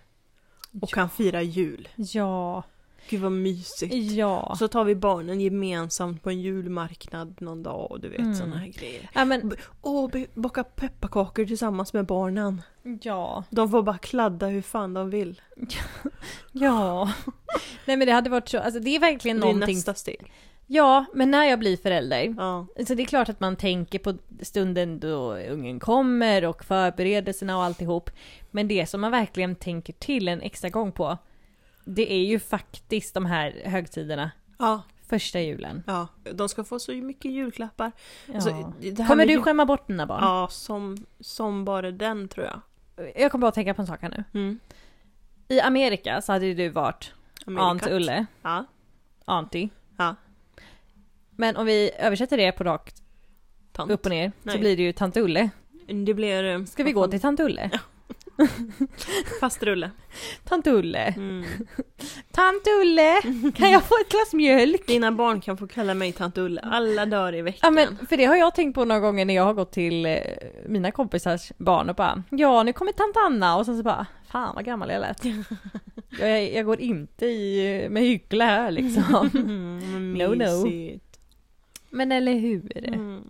och 0.82 0.90
kan 0.90 1.10
fira 1.10 1.42
jul. 1.42 1.88
Ja. 1.96 2.62
Gud 3.08 3.20
vad 3.20 3.32
mysigt. 3.32 3.94
Ja. 3.94 4.40
Och 4.40 4.58
så 4.58 4.68
tar 4.68 4.84
vi 4.84 4.94
barnen 4.94 5.40
gemensamt 5.40 6.22
på 6.22 6.30
en 6.30 6.40
julmarknad 6.40 7.34
någon 7.40 7.62
dag 7.62 7.90
och 7.90 8.00
du 8.00 8.08
vet 8.08 8.18
Mm. 8.20 8.34
såna 8.34 8.56
här 8.56 8.66
grejer. 8.66 9.10
Ja 9.14 9.24
men, 9.24 9.48
be- 10.12 10.26
baka 10.34 10.64
pepparkakor 10.64 11.44
tillsammans 11.44 11.92
med 11.92 12.06
barnen. 12.06 12.62
ja. 13.02 13.44
De 13.50 13.70
får 13.70 13.82
bara 13.82 13.98
kladda 13.98 14.46
hur 14.46 14.62
fan 14.62 14.94
de 14.94 15.10
vill. 15.10 15.40
Ja. 16.52 17.12
Nej 17.84 17.96
men 17.96 18.06
det 18.06 18.12
hade 18.12 18.30
varit 18.30 18.48
så, 18.48 18.58
alltså 18.58 18.80
det 18.80 18.96
är 18.96 19.00
verkligen 19.00 19.36
Det 19.40 19.46
är 19.46 19.52
någonting. 19.52 19.76
nästa 19.76 19.94
steg. 19.94 20.32
Ja, 20.66 21.04
men 21.14 21.30
när 21.30 21.44
jag 21.44 21.58
blir 21.58 21.76
förälder. 21.76 22.34
Ja. 22.38 22.66
Så 22.86 22.94
det 22.94 23.02
är 23.02 23.06
klart 23.06 23.28
att 23.28 23.40
man 23.40 23.56
tänker 23.56 23.98
på 23.98 24.14
stunden 24.42 25.00
då 25.00 25.34
ungen 25.36 25.80
kommer 25.80 26.44
och 26.44 26.64
förberedelserna 26.64 27.56
och 27.56 27.62
alltihop. 27.64 28.10
Men 28.50 28.68
det 28.68 28.86
som 28.86 29.00
man 29.00 29.10
verkligen 29.10 29.54
tänker 29.54 29.92
till 29.92 30.28
en 30.28 30.40
extra 30.40 30.68
gång 30.70 30.92
på. 30.92 31.18
Det 31.88 32.12
är 32.12 32.24
ju 32.24 32.38
faktiskt 32.38 33.14
de 33.14 33.26
här 33.26 33.62
högtiderna. 33.64 34.30
Ja, 34.58 34.82
Första 35.08 35.40
julen. 35.40 35.82
ja. 35.86 36.08
De 36.32 36.48
ska 36.48 36.64
få 36.64 36.78
så 36.78 36.92
mycket 36.92 37.30
julklappar. 37.30 37.92
Ja. 38.26 38.34
Alltså, 38.34 38.72
det 38.80 39.02
här 39.02 39.08
Kommer 39.08 39.26
du 39.26 39.42
skämma 39.42 39.66
bort 39.66 39.86
dina 39.88 40.06
barn? 40.06 40.18
Ja, 40.22 40.48
som, 40.50 41.06
som 41.20 41.64
bara 41.64 41.90
den 41.90 42.28
tror 42.28 42.46
jag. 42.46 42.60
Jag 43.16 43.30
kommer 43.32 43.40
bara 43.42 43.48
att 43.48 43.54
tänka 43.54 43.74
på 43.74 43.82
en 43.82 43.86
sak 43.86 44.02
här 44.02 44.08
nu. 44.08 44.40
Mm. 44.40 44.58
I 45.48 45.60
Amerika 45.60 46.20
så 46.22 46.32
hade 46.32 46.54
du 46.54 46.68
varit 46.68 47.12
Amerikat. 47.46 47.66
Aunt 47.68 47.86
Ulle, 47.86 48.26
Ja. 48.42 48.64
Auntie. 49.24 49.68
Ja. 49.96 50.14
Men 51.30 51.56
om 51.56 51.66
vi 51.66 51.90
översätter 51.98 52.36
det 52.36 52.52
på 52.52 52.64
rakt 52.64 53.02
Tant. 53.72 53.90
upp 53.90 54.04
och 54.04 54.10
ner 54.10 54.32
Nej. 54.42 54.54
så 54.54 54.60
blir 54.60 54.76
det 54.76 54.82
ju 54.82 54.92
Tant 54.92 55.16
Ulle. 55.16 55.50
Det 56.06 56.14
blir... 56.14 56.44
eh, 56.44 56.64
Ska 56.64 56.84
vi 56.84 56.92
gå 56.92 57.06
till 57.08 57.20
Tant 57.20 57.40
Ulle? 57.40 57.70
Fastrulle. 59.40 59.90
Tant 60.44 60.66
Ulle. 60.66 61.14
Mm. 61.16 61.44
Tant 62.32 62.62
Ulle! 62.82 63.22
Kan 63.56 63.70
jag 63.70 63.82
få 63.82 63.94
ett 64.00 64.08
glas 64.08 64.32
mjölk? 64.32 64.86
Dina 64.86 65.12
barn 65.12 65.40
kan 65.40 65.56
få 65.56 65.66
kalla 65.66 65.94
mig 65.94 66.12
tant 66.12 66.38
Ulle 66.38 66.60
alla 66.60 67.06
dagar 67.06 67.32
i 67.34 67.38
Ja 67.38 67.44
veckan. 67.44 67.74
men 67.74 68.06
för 68.08 68.16
det 68.16 68.24
har 68.24 68.36
jag 68.36 68.54
tänkt 68.54 68.74
på 68.74 68.84
några 68.84 69.00
gånger 69.00 69.24
när 69.24 69.34
jag 69.34 69.44
har 69.44 69.54
gått 69.54 69.72
till 69.72 70.06
eh, 70.06 70.16
mina 70.68 70.90
kompisars 70.90 71.52
barn 71.56 71.90
och 71.90 71.96
bara 71.96 72.22
Ja 72.30 72.62
nu 72.62 72.72
kommer 72.72 72.92
tant 72.92 73.16
Anna 73.16 73.56
och 73.56 73.66
sen 73.66 73.76
så 73.76 73.82
bara 73.82 74.06
Fan 74.30 74.54
vad 74.54 74.64
gammal 74.64 74.90
jag 74.90 75.00
lät. 75.00 75.24
jag, 76.20 76.52
jag, 76.52 76.66
går 76.66 76.80
inte 76.80 77.26
i, 77.26 77.86
med 77.90 78.02
hyckla 78.02 78.44
här 78.44 78.70
liksom. 78.70 79.30
Mm, 79.34 80.12
No, 80.14 80.34
no. 80.34 80.70
Men 81.90 82.12
eller 82.12 82.32
hur? 82.34 82.88
Mm. 82.88 83.22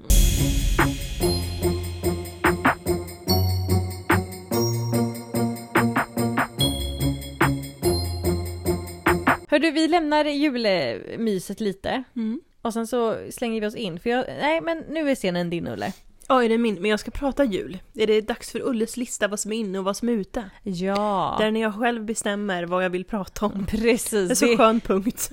Hör 9.57 9.61
du 9.61 9.71
vi 9.71 9.89
lämnar 9.89 10.25
julmyset 10.25 11.61
lite 11.61 12.03
Mm. 12.17 12.41
och 12.63 12.73
sen 12.73 12.87
så 12.87 13.17
slänger 13.31 13.61
vi 13.61 13.67
oss 13.67 13.75
in 13.75 14.01
för 14.01 14.11
jag, 14.11 14.25
nej 14.41 14.61
men 14.61 14.79
nu 14.79 15.11
är 15.11 15.15
scenen 15.15 15.51
din 15.51 15.67
Ulle. 15.69 15.93
Ja, 16.29 16.45
är 16.45 16.49
det 16.49 16.59
min? 16.59 16.75
Men 16.75 16.91
jag 16.91 17.01
ska 17.01 17.11
prata 17.11 17.45
jul. 17.45 17.79
Är 17.95 18.07
det 18.07 18.21
dags 18.21 18.53
för 18.53 18.69
Ulles 18.69 18.97
lista 18.97 19.29
vad 19.29 19.41
som 19.41 19.53
är 19.53 19.57
inne 19.57 19.79
och 19.79 19.85
vad 19.85 19.97
som 19.97 20.09
är 20.09 20.13
ute? 20.13 20.51
Ja. 20.63 21.37
Där 21.41 21.51
när 21.51 21.61
jag 21.61 21.75
själv 21.75 22.05
bestämmer 22.05 22.65
vad 22.65 22.85
jag 22.85 22.91
vill 22.91 23.05
prata 23.05 23.47
om. 23.47 23.67
Det 23.71 23.77
är 23.77 23.81
Precis. 23.81 24.39
så 24.39 24.47
Det, 24.47 24.57
skön 24.57 24.81
punkt. 24.81 25.31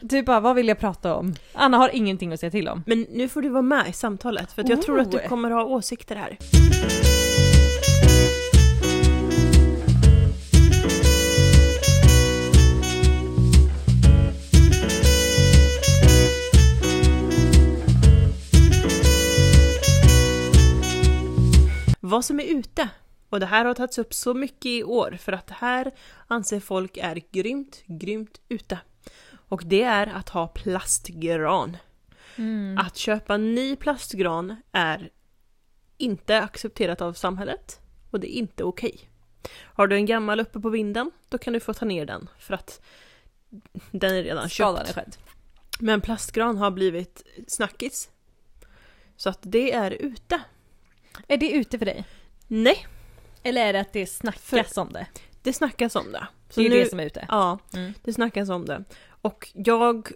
du 0.00 0.22
bara, 0.22 0.40
vad 0.40 0.56
vill 0.56 0.68
jag 0.68 0.78
prata 0.78 1.14
om? 1.14 1.34
Anna 1.52 1.76
har 1.76 1.90
ingenting 1.94 2.32
att 2.32 2.40
säga 2.40 2.50
till 2.50 2.68
om. 2.68 2.82
Men 2.86 3.06
nu 3.10 3.28
får 3.28 3.42
du 3.42 3.48
vara 3.48 3.62
med 3.62 3.88
i 3.88 3.92
samtalet 3.92 4.52
för 4.52 4.62
att 4.62 4.68
jag 4.68 4.82
tror 4.82 5.00
att 5.00 5.10
du 5.10 5.16
Oh. 5.18 5.28
kommer 5.28 5.50
ha 5.50 5.64
åsikter 5.64 6.16
här. 6.16 6.38
Vad 22.14 22.24
som 22.24 22.40
är 22.40 22.44
ute. 22.44 22.88
Och 23.28 23.40
det 23.40 23.46
här 23.46 23.64
har 23.64 23.74
tagits 23.74 23.98
upp 23.98 24.14
så 24.14 24.34
mycket 24.34 24.66
i 24.66 24.84
år 24.84 25.18
för 25.20 25.32
att 25.32 25.46
det 25.46 25.54
här 25.54 25.94
anser 26.26 26.60
folk 26.60 26.96
är 26.96 27.22
grymt, 27.30 27.82
grymt 27.86 28.40
ute. 28.48 28.78
Och 29.30 29.62
det 29.64 29.82
är 29.82 30.06
att 30.06 30.28
ha 30.28 30.46
plastgran. 30.48 31.76
Mm. 32.36 32.78
Att 32.78 32.96
köpa 32.96 33.36
ny 33.36 33.76
plastgran 33.76 34.56
är 34.72 35.10
inte 35.96 36.40
accepterat 36.40 37.00
av 37.00 37.12
samhället 37.12 37.80
och 38.10 38.20
det 38.20 38.36
är 38.36 38.38
inte 38.38 38.64
okej. 38.64 39.10
Har 39.56 39.86
du 39.86 39.96
en 39.96 40.06
gammal 40.06 40.40
uppe 40.40 40.60
på 40.60 40.68
vinden, 40.68 41.10
då 41.28 41.38
kan 41.38 41.52
du 41.52 41.60
få 41.60 41.74
ta 41.74 41.84
ner 41.84 42.06
den 42.06 42.28
för 42.38 42.54
att 42.54 42.80
den 43.90 44.14
är 44.14 44.22
redan 44.22 44.50
Skadan 44.50 44.86
köpt. 44.86 44.90
är 44.90 45.02
skedd. 45.02 45.16
Men 45.78 46.00
plastgran 46.00 46.56
har 46.56 46.70
blivit 46.70 47.22
snackis. 47.46 48.10
Så 49.16 49.28
att 49.28 49.38
det 49.42 49.72
är 49.72 49.90
ute. 49.90 50.40
Är 51.28 51.36
det 51.36 51.50
ute 51.50 51.78
för 51.78 51.86
dig? 51.86 52.04
Nej, 52.46 52.86
Eller 53.42 53.66
är 53.66 53.72
det 53.72 53.80
att 53.80 53.92
det 53.92 54.06
snackas 54.06 54.76
om 54.78 54.92
det? 54.92 55.06
det 55.42 55.52
snackas 55.52 55.96
om 55.96 56.12
det. 56.12 56.26
Så 56.50 56.60
Det 56.60 56.66
är 56.66 56.70
nu- 56.70 56.76
det 56.78 56.90
som 56.90 57.00
är 57.00 57.06
ute. 57.06 57.26
Ja, 57.28 57.58
Mm. 57.74 57.92
det 58.02 58.12
snackas 58.12 58.48
om 58.48 58.64
det. 58.66 58.84
Och 59.08 59.50
jag 59.54 60.10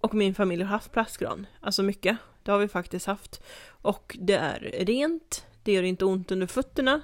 och 0.00 0.14
min 0.14 0.34
familj 0.34 0.62
har 0.62 0.70
haft 0.70 0.92
plastgran. 0.92 1.46
Alltså 1.60 1.82
mycket. 1.82 2.16
Det 2.42 2.50
har 2.50 2.58
vi 2.58 2.68
faktiskt 2.68 3.06
haft. 3.06 3.42
Och 3.82 4.16
det 4.20 4.34
är 4.34 4.60
rent, 4.86 5.46
det 5.62 5.72
gör 5.72 5.82
inte 5.82 6.04
ont 6.04 6.30
under 6.30 6.46
fötterna 6.46 7.00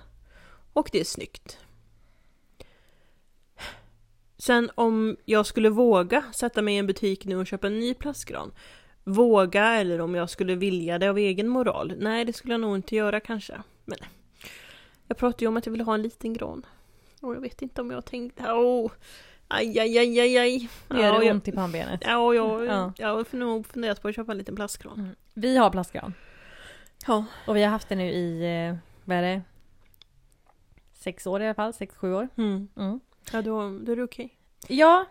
och 0.72 0.88
det 0.92 1.00
är 1.00 1.04
snyggt. 1.04 1.58
Sen 4.38 4.70
om 4.74 5.16
jag 5.24 5.46
skulle 5.46 5.68
våga 5.70 6.24
sätta 6.34 6.62
mig 6.62 6.74
i 6.74 6.78
en 6.78 6.86
butik 6.86 7.24
nu 7.24 7.36
och 7.36 7.46
köpa 7.46 7.66
en 7.66 7.78
ny 7.78 7.94
plastgran. 7.94 8.52
Våga 9.08 9.64
eller 9.66 10.00
om 10.00 10.14
jag 10.14 10.30
skulle 10.30 10.54
vilja 10.54 10.98
det 10.98 11.08
av 11.10 11.18
egen 11.18 11.48
moral. 11.48 11.94
Nej, 11.98 12.24
det 12.24 12.32
skulle 12.32 12.54
jag 12.54 12.60
nog 12.60 12.76
inte 12.76 12.96
göra 12.96 13.20
kanske. 13.20 13.62
Men 13.84 13.98
jag 15.08 15.16
pratade 15.18 15.44
ju 15.44 15.48
om 15.48 15.56
att 15.56 15.66
jag 15.66 15.70
ville 15.70 15.84
ha 15.84 15.94
en 15.94 16.02
liten 16.02 16.32
gran. 16.32 16.66
Och 17.20 17.34
jag 17.34 17.40
vet 17.40 17.62
inte 17.62 17.80
om 17.80 17.90
jag 17.90 18.04
tänkte... 18.04 18.52
Åh! 18.52 18.90
Aj, 19.48 19.78
aj, 19.78 19.98
aj, 19.98 20.20
aj, 20.20 20.38
aj. 20.38 20.68
Gör 20.90 20.98
Ja, 21.02 21.18
det 21.18 21.24
jag, 21.26 21.34
ont 21.34 21.48
i 21.48 21.52
pannbenet. 21.52 22.00
ja, 22.04 22.34
jag, 22.34 22.66
Ja. 22.66 22.92
jag 22.98 23.08
har 23.08 23.36
nog 23.36 23.66
funderat 23.66 24.02
på 24.02 24.08
att 24.08 24.14
köpa 24.16 24.32
en 24.32 24.38
liten 24.38 24.56
plastgran. 24.56 24.98
Mm. 25.00 25.14
Vi 25.34 25.56
har 25.56 25.70
plastgran. 25.70 26.14
Ja. 27.06 27.24
Och 27.46 27.56
vi 27.56 27.62
har 27.62 27.70
haft 27.70 27.88
det 27.88 27.94
nu 27.96 28.10
i, 28.10 28.40
eh, 28.68 28.76
vad 29.04 29.16
är 29.16 29.22
det? 29.22 29.42
Sex 30.92 31.26
år 31.26 31.42
i 31.42 31.44
alla 31.44 31.54
fall, 31.54 31.72
sex, 31.72 31.94
sju 31.96 32.14
år. 32.14 32.28
Mm. 32.36 32.68
Mm. 32.76 33.00
Ja, 33.32 33.42
då, 33.42 33.78
då 33.78 33.92
är 33.92 33.96
det 33.96 34.02
okej. 34.02 34.36
Ja, 34.68 35.04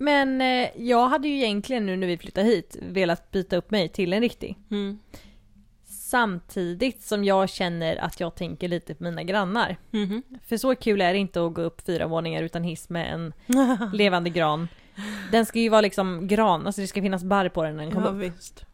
men 0.00 0.40
eh, 0.40 0.68
jag 0.76 1.08
hade 1.08 1.28
ju 1.28 1.34
egentligen 1.34 1.86
nu 1.86 1.96
när 1.96 2.06
vi 2.06 2.18
flyttade 2.18 2.46
hit 2.46 2.76
velat 2.82 3.30
byta 3.30 3.56
upp 3.56 3.70
mig 3.70 3.88
till 3.88 4.12
en 4.12 4.20
riktig. 4.20 4.58
Mm. 4.70 4.98
Samtidigt 5.84 7.02
som 7.02 7.24
jag 7.24 7.48
känner 7.48 7.96
att 7.96 8.20
jag 8.20 8.34
tänker 8.34 8.68
lite 8.68 8.94
på 8.94 9.04
mina 9.04 9.22
grannar. 9.22 9.76
Mhm. 9.90 10.22
För 10.46 10.56
så 10.56 10.74
kul 10.74 11.00
är 11.00 11.12
det 11.12 11.18
inte 11.18 11.46
att 11.46 11.54
gå 11.54 11.62
upp 11.62 11.86
fyra 11.86 12.06
våningar 12.06 12.42
utan 12.42 12.64
hiss 12.64 12.88
med 12.88 13.14
en 13.14 13.32
levande 13.92 14.30
gran. 14.30 14.68
Den 15.32 15.46
ska 15.46 15.58
ju 15.58 15.68
vara 15.68 15.80
liksom 15.80 16.26
gran, 16.26 16.66
alltså 16.66 16.80
det 16.80 16.86
ska 16.86 17.02
finnas 17.02 17.24
barr 17.24 17.48
på 17.48 17.62
den 17.62 17.76
när 17.76 17.82
den 17.82 17.92
kommer 17.92 18.06
ja, 18.06 18.12
upp. 18.12 18.36
visst. 18.36 18.64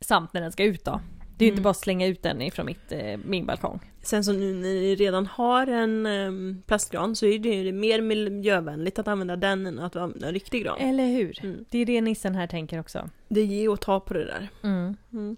Samt 0.00 0.32
när 0.32 0.40
den 0.40 0.52
ska 0.52 0.64
ut 0.64 0.84
då. 0.84 1.00
Det 1.38 1.44
är 1.44 1.46
ju 1.46 1.50
Mm. 1.50 1.54
inte 1.54 1.62
bara 1.62 1.70
att 1.70 1.76
slänga 1.76 2.06
ut 2.06 2.22
den 2.22 2.42
ifrån 2.42 2.66
mitt, 2.66 2.92
eh, 2.92 3.16
min 3.24 3.46
balkong. 3.46 3.80
Sen 4.02 4.24
så 4.24 4.32
nu 4.32 4.54
när 4.54 4.68
ni 4.68 4.94
redan 4.94 5.26
har 5.26 5.66
en 5.66 6.06
um, 6.06 6.62
plastgran 6.66 7.16
så 7.16 7.26
är 7.26 7.38
det 7.38 7.48
ju 7.54 7.72
mer 7.72 8.00
miljövänligt 8.00 8.98
att 8.98 9.08
använda 9.08 9.36
den 9.36 9.66
än 9.66 9.78
att 9.78 9.96
använda 9.96 10.26
en 10.26 10.32
riktig 10.34 10.62
gran. 10.62 10.78
Eller 10.78 11.06
hur? 11.06 11.44
Mm. 11.44 11.64
Det 11.70 11.78
är 11.78 11.86
det 11.86 12.00
nissen 12.00 12.34
här 12.34 12.46
tänker 12.46 12.80
också. 12.80 13.10
Det 13.28 13.44
ger 13.44 13.72
att 13.72 13.80
ta 13.80 14.00
på 14.00 14.14
det 14.14 14.24
där. 14.24 14.48
Mm. 14.62 14.96
Mm. 15.12 15.36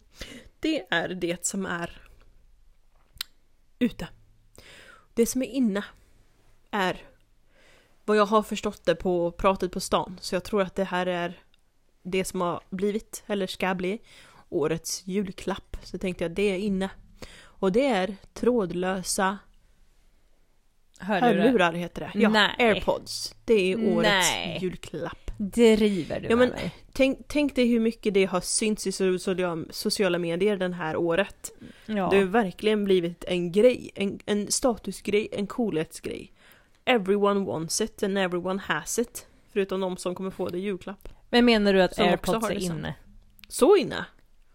Det 0.61 0.87
är 0.91 1.09
det 1.09 1.47
som 1.47 1.67
är 1.67 2.03
ute. 3.79 4.09
Det 5.15 5.27
som 5.27 5.43
är 5.43 5.47
inne 5.47 5.85
är 6.71 7.03
vad 8.05 8.17
jag 8.17 8.27
har 8.27 8.43
förstått 8.43 8.85
det 8.85 8.95
på 8.95 9.31
pratet 9.33 9.73
på 9.73 9.81
stan. 9.81 10.19
Så 10.21 10.35
jag 10.35 10.45
tror 10.45 10.63
att 10.63 10.75
det 10.75 10.85
här 10.85 11.07
är 11.07 11.43
det 12.03 12.25
som 12.25 12.41
har 12.41 12.61
blivit, 12.71 13.23
eller 13.27 13.47
ska 13.47 13.75
bli, 13.75 13.99
årets 14.49 15.07
julklapp. 15.07 15.77
Så 15.83 15.99
tänkte 15.99 16.25
jag 16.25 16.31
det 16.31 16.43
är 16.43 16.59
inne. 16.59 16.91
Och 17.41 17.73
det 17.73 17.87
är 17.87 18.17
trådlösa 18.35 19.39
Hörlurar. 21.01 21.35
hörlurar 21.43 21.73
heter 21.73 22.01
det. 22.01 22.21
Ja, 22.21 22.29
Nej. 22.29 22.55
airpods. 22.59 23.35
Det 23.45 23.55
är 23.73 23.77
årets 23.97 24.31
Nej. 24.31 24.59
julklapp. 24.63 25.31
Driver 25.39 26.21
du 26.21 26.29
Ja, 26.29 26.37
med 26.37 26.49
men- 26.49 26.57
mig? 26.61 26.75
Tänk, 26.93 27.19
tänk 27.29 27.55
dig 27.57 27.69
hur 27.69 27.81
mycket 27.81 28.15
det 28.15 28.25
har 28.25 28.41
synts 28.41 28.87
i 28.87 28.91
so- 28.91 29.67
sociala, 29.71 30.19
medier 30.19 30.57
den 30.57 30.73
här 30.73 30.97
året. 30.97 31.53
Ja. 31.87 32.09
Det 32.11 32.17
har 32.19 32.25
verkligen 32.25 32.85
blivit 32.85 33.25
en 33.25 33.53
grej, 33.53 33.91
en, 33.95 34.19
en 34.27 34.51
statusgrej, 34.51 35.29
en 35.33 35.47
coolhetsgrej. 35.47 36.33
Everyone 36.85 37.41
wants 37.45 37.81
it 37.81 38.03
and 38.03 38.19
everyone 38.19 38.61
has 38.63 38.99
it. 38.99 39.27
Förutom 39.53 39.81
de 39.81 39.97
som 39.97 40.15
kommer 40.15 40.31
få 40.31 40.49
det 40.49 40.59
i 40.59 40.61
julklapp. 40.61 41.09
Men 41.31 41.45
menar 41.45 41.73
du 41.73 41.83
att 41.83 41.95
Som 41.95 42.05
airpods 42.09 42.51
är 42.51 42.63
inne? 42.65 42.95
Så 43.49 43.77
inne! 43.77 44.05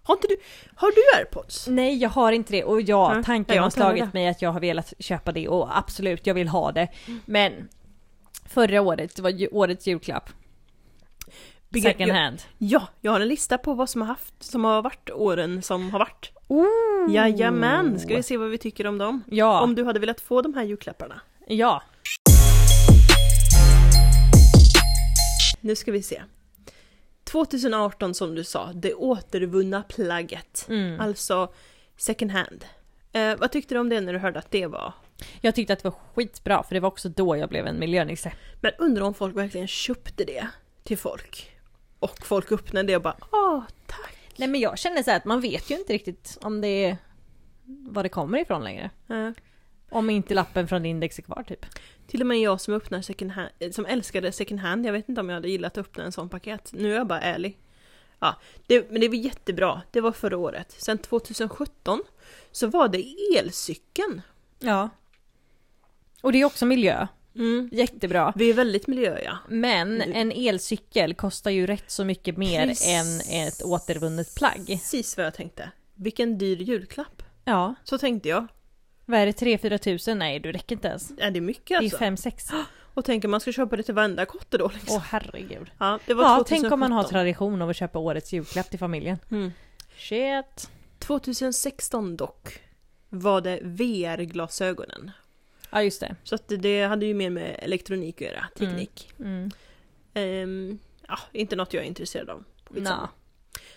Har 0.05 0.15
inte 0.15 0.27
du, 0.27 0.37
har 0.75 0.91
du 0.91 1.17
airpods? 1.17 1.67
Nej, 1.67 1.97
jag 1.97 2.09
har 2.09 2.31
inte 2.31 2.53
det 2.53 2.63
och 2.63 2.81
ja, 2.81 3.13
Nej, 3.13 3.23
tanken 3.23 3.55
jag 3.55 3.63
har 3.63 3.69
slagit 3.69 4.13
mig 4.13 4.27
att 4.27 4.41
jag 4.41 4.51
har 4.51 4.59
velat 4.59 4.93
köpa 4.99 5.31
det 5.31 5.47
och 5.47 5.77
absolut, 5.77 6.27
jag 6.27 6.33
vill 6.33 6.47
ha 6.47 6.71
det. 6.71 6.87
Men 7.25 7.69
förra 8.45 8.81
året, 8.81 9.15
det 9.15 9.21
var 9.21 9.29
ju 9.29 9.47
årets 9.47 9.87
julklapp. 9.87 10.29
Second 11.83 12.09
jag, 12.09 12.15
hand. 12.15 12.41
Ja, 12.57 12.87
jag 13.01 13.11
har 13.11 13.19
en 13.19 13.27
lista 13.27 13.57
på 13.57 13.73
vad 13.73 13.89
som 13.89 14.01
har 14.01 14.07
haft, 14.07 14.43
som 14.43 14.63
har 14.63 14.81
varit 14.81 15.09
åren 15.09 15.61
som 15.61 15.91
har 15.91 15.99
varit. 15.99 16.31
Ooh. 16.47 17.13
Jajamän, 17.13 17.99
ska 17.99 18.15
vi 18.15 18.23
se 18.23 18.37
vad 18.37 18.49
vi 18.49 18.57
tycker 18.57 18.87
om 18.87 18.97
dem? 18.97 19.23
Ja, 19.27 19.61
Om 19.61 19.75
du 19.75 19.83
hade 19.83 19.99
velat 19.99 20.21
få 20.21 20.41
de 20.41 20.53
här 20.53 20.63
julklapparna. 20.63 21.21
ja. 21.47 21.83
Nu 25.61 25.75
ska 25.75 25.91
vi 25.91 26.03
se. 26.03 26.21
2018 27.33 28.13
som 28.13 28.35
du 28.35 28.43
sa, 28.43 28.73
det 28.73 28.93
återvunna 28.93 29.83
plagget. 29.83 30.65
Mm. 30.69 30.99
Alltså 30.99 31.53
second 31.97 32.31
hand. 32.31 32.65
Eh, 33.11 33.35
vad 33.35 33.51
tyckte 33.51 33.75
du 33.75 33.79
om 33.79 33.89
det 33.89 34.01
när 34.01 34.13
du 34.13 34.19
hörde 34.19 34.39
att 34.39 34.51
det 34.51 34.67
var? 34.67 34.93
Jag 35.41 35.55
tyckte 35.55 35.73
att 35.73 35.79
det 35.79 35.89
var 35.89 35.97
skitbra 36.13 36.63
för 36.63 36.75
det 36.75 36.79
var 36.79 36.87
också 36.87 37.09
då 37.09 37.37
jag 37.37 37.49
blev 37.49 37.67
en 37.67 37.79
miljönisse. 37.79 38.33
Men 38.61 38.71
undrar 38.77 39.03
om 39.03 39.13
folk 39.13 39.35
verkligen 39.35 39.67
köpte 39.67 40.23
det 40.23 40.47
till 40.83 40.97
folk? 40.97 41.51
Och 41.99 42.25
folk 42.25 42.51
öppnade 42.51 42.87
det 42.87 42.95
och 42.95 43.01
bara 43.01 43.17
åh 43.31 43.63
tack. 43.87 44.17
Nej 44.37 44.47
men 44.47 44.61
jag 44.61 44.77
känner 44.79 45.03
så 45.03 45.11
att 45.11 45.25
man 45.25 45.41
vet 45.41 45.71
ju 45.71 45.75
inte 45.75 45.93
riktigt 45.93 46.37
om 46.41 46.61
det 46.61 46.67
är 46.67 46.97
var 47.65 48.03
det 48.03 48.09
kommer 48.09 48.37
ifrån 48.37 48.63
längre. 48.63 48.89
Eh, 49.09 49.29
Om 49.93 50.09
inte 50.09 50.33
lappen 50.33 50.67
från 50.67 50.85
Index 50.85 51.19
är 51.19 51.23
kvar 51.23 51.43
typ. 51.47 51.65
till 52.07 52.21
och 52.21 52.27
med 52.27 52.39
jag 52.39 52.61
som 52.61 52.73
öppnar 52.73 53.01
second 53.01 53.31
hand, 53.31 53.49
eh, 53.59 53.71
som 53.71 53.85
älskade 53.85 54.31
second 54.31 54.59
hand, 54.59 54.85
jag 54.85 54.93
vet 54.93 55.09
inte 55.09 55.21
om 55.21 55.29
jag 55.29 55.35
hade 55.35 55.49
gillat 55.49 55.77
att 55.77 55.87
öppna 55.87 56.03
en 56.03 56.11
sån 56.11 56.29
paket. 56.29 56.69
Nu 56.73 56.91
är 56.91 56.95
jag 56.95 57.07
bara 57.07 57.21
ärlig. 57.21 57.57
Ja, 58.19 58.35
det, 58.67 58.91
men 58.91 59.01
det 59.01 59.07
var 59.07 59.15
jättebra. 59.15 59.81
Det 59.91 60.01
var 60.01 60.11
förra 60.11 60.37
året. 60.37 60.75
Sen 60.77 60.97
2017 60.97 62.03
så 62.51 62.67
var 62.67 62.87
det 62.87 63.15
elcykeln. 63.37 64.21
Ja. 64.59 64.89
Och 66.21 66.31
det 66.31 66.41
är 66.41 66.45
också 66.45 66.65
miljö. 66.65 67.07
Mm. 67.35 67.69
Jättebra. 67.71 68.33
Vi 68.35 68.49
är 68.49 68.53
väldigt 68.53 68.87
miljöiga. 68.87 69.39
Men 69.49 70.01
en 70.01 70.31
elcykel 70.31 71.13
kostar 71.13 71.51
ju 71.51 71.67
rätt 71.67 71.91
så 71.91 72.05
mycket 72.05 72.37
mer 72.37 72.67
Precis. 72.67 72.87
än 72.87 73.39
ett 73.43 73.61
återvunnet 73.63 74.35
plagg. 74.35 74.67
Precis 74.67 75.17
vad 75.17 75.25
jag 75.25 75.33
tänkte. 75.33 75.71
Vilken 75.95 76.37
dyr 76.37 76.57
julklapp. 76.61 77.23
Ja. 77.45 77.75
Så 77.83 77.97
tänkte 77.97 78.29
jag. 78.29 78.47
Vad 79.05 79.19
är 79.19 79.25
det? 79.25 79.31
3-4 79.31 79.77
tusen? 79.77 80.19
Nej, 80.19 80.39
du 80.39 80.51
räcker 80.51 80.75
inte 80.75 80.87
ens. 80.87 81.11
Är 81.17 81.31
det 81.31 81.41
mycket 81.41 81.67
Det 81.67 81.75
är 81.75 82.07
alltså? 82.07 82.27
5-6. 82.29 82.63
Och 82.95 83.05
tänk 83.05 83.25
om 83.25 83.31
man 83.31 83.39
ska 83.39 83.51
köpa 83.51 83.75
det 83.75 83.83
till 83.83 83.93
varenda 83.93 84.25
kotte 84.25 84.57
då 84.57 84.71
liksom. 84.73 84.95
Åh 84.95 85.01
herregud. 85.09 85.71
Ja, 85.77 85.99
det 86.05 86.13
var 86.13 86.23
Ja, 86.23 86.29
2017. 86.37 86.45
tänk 86.61 86.73
om 86.73 86.79
man 86.79 86.91
har 86.91 87.03
tradition 87.03 87.61
av 87.61 87.69
att 87.69 87.75
köpa 87.75 87.99
årets 87.99 88.33
julklapp 88.33 88.69
till 88.69 88.79
familjen. 88.79 89.17
Mm. 89.31 89.51
Shit. 89.97 90.69
2016 90.99 92.17
dock 92.17 92.59
var 93.09 93.41
det 93.41 93.59
VR-glasögonen. 93.63 95.11
Ja, 95.69 95.83
just 95.83 95.99
det. 95.99 96.15
Så 96.23 96.35
att 96.35 96.43
det, 96.47 96.83
hade 96.83 97.05
ju 97.05 97.13
mer 97.13 97.29
med 97.29 97.59
elektronik 97.59 98.15
att 98.21 98.27
göra, 98.27 98.45
teknik. 98.57 99.11
Mm. 99.19 99.51
Ehm, 100.13 100.79
ja, 101.07 101.19
inte 101.31 101.55
något 101.55 101.73
jag 101.73 101.83
är 101.83 101.87
intresserad 101.87 102.29
av. 102.29 102.43
Skitsamma. 102.69 103.01
Nå. 103.01 103.07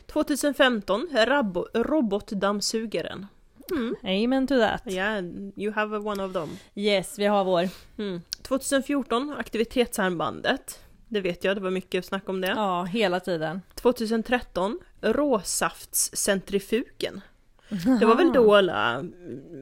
2015, 0.06 1.08
rabo- 1.12 1.66
robotdammsugaren. 1.74 3.26
Mm. 3.70 3.96
Amen 4.24 4.46
to 4.46 4.58
that. 4.60 4.82
Yeah, 4.86 5.24
you 5.56 5.72
have 5.72 5.96
one 5.98 6.24
of 6.24 6.32
them. 6.32 6.48
Yes, 6.74 7.18
vi 7.18 7.26
har 7.26 7.44
vår. 7.44 7.68
Mm. 7.98 8.20
2014, 8.42 9.34
aktivitetsarmbandet. 9.38 10.80
Det 11.08 11.20
vet 11.20 11.44
jag, 11.44 11.56
det 11.56 11.60
var 11.60 11.70
mycket 11.70 12.04
snack 12.04 12.28
om 12.28 12.40
det. 12.40 12.48
Ja, 12.48 12.82
hela 12.84 13.20
tiden. 13.20 13.62
2013, 13.74 14.78
råsaftscentrifugen. 15.00 17.20
Det 18.00 18.06
var 18.06 18.14
väl 18.16 18.32
då 18.32 18.54
alla 18.54 19.04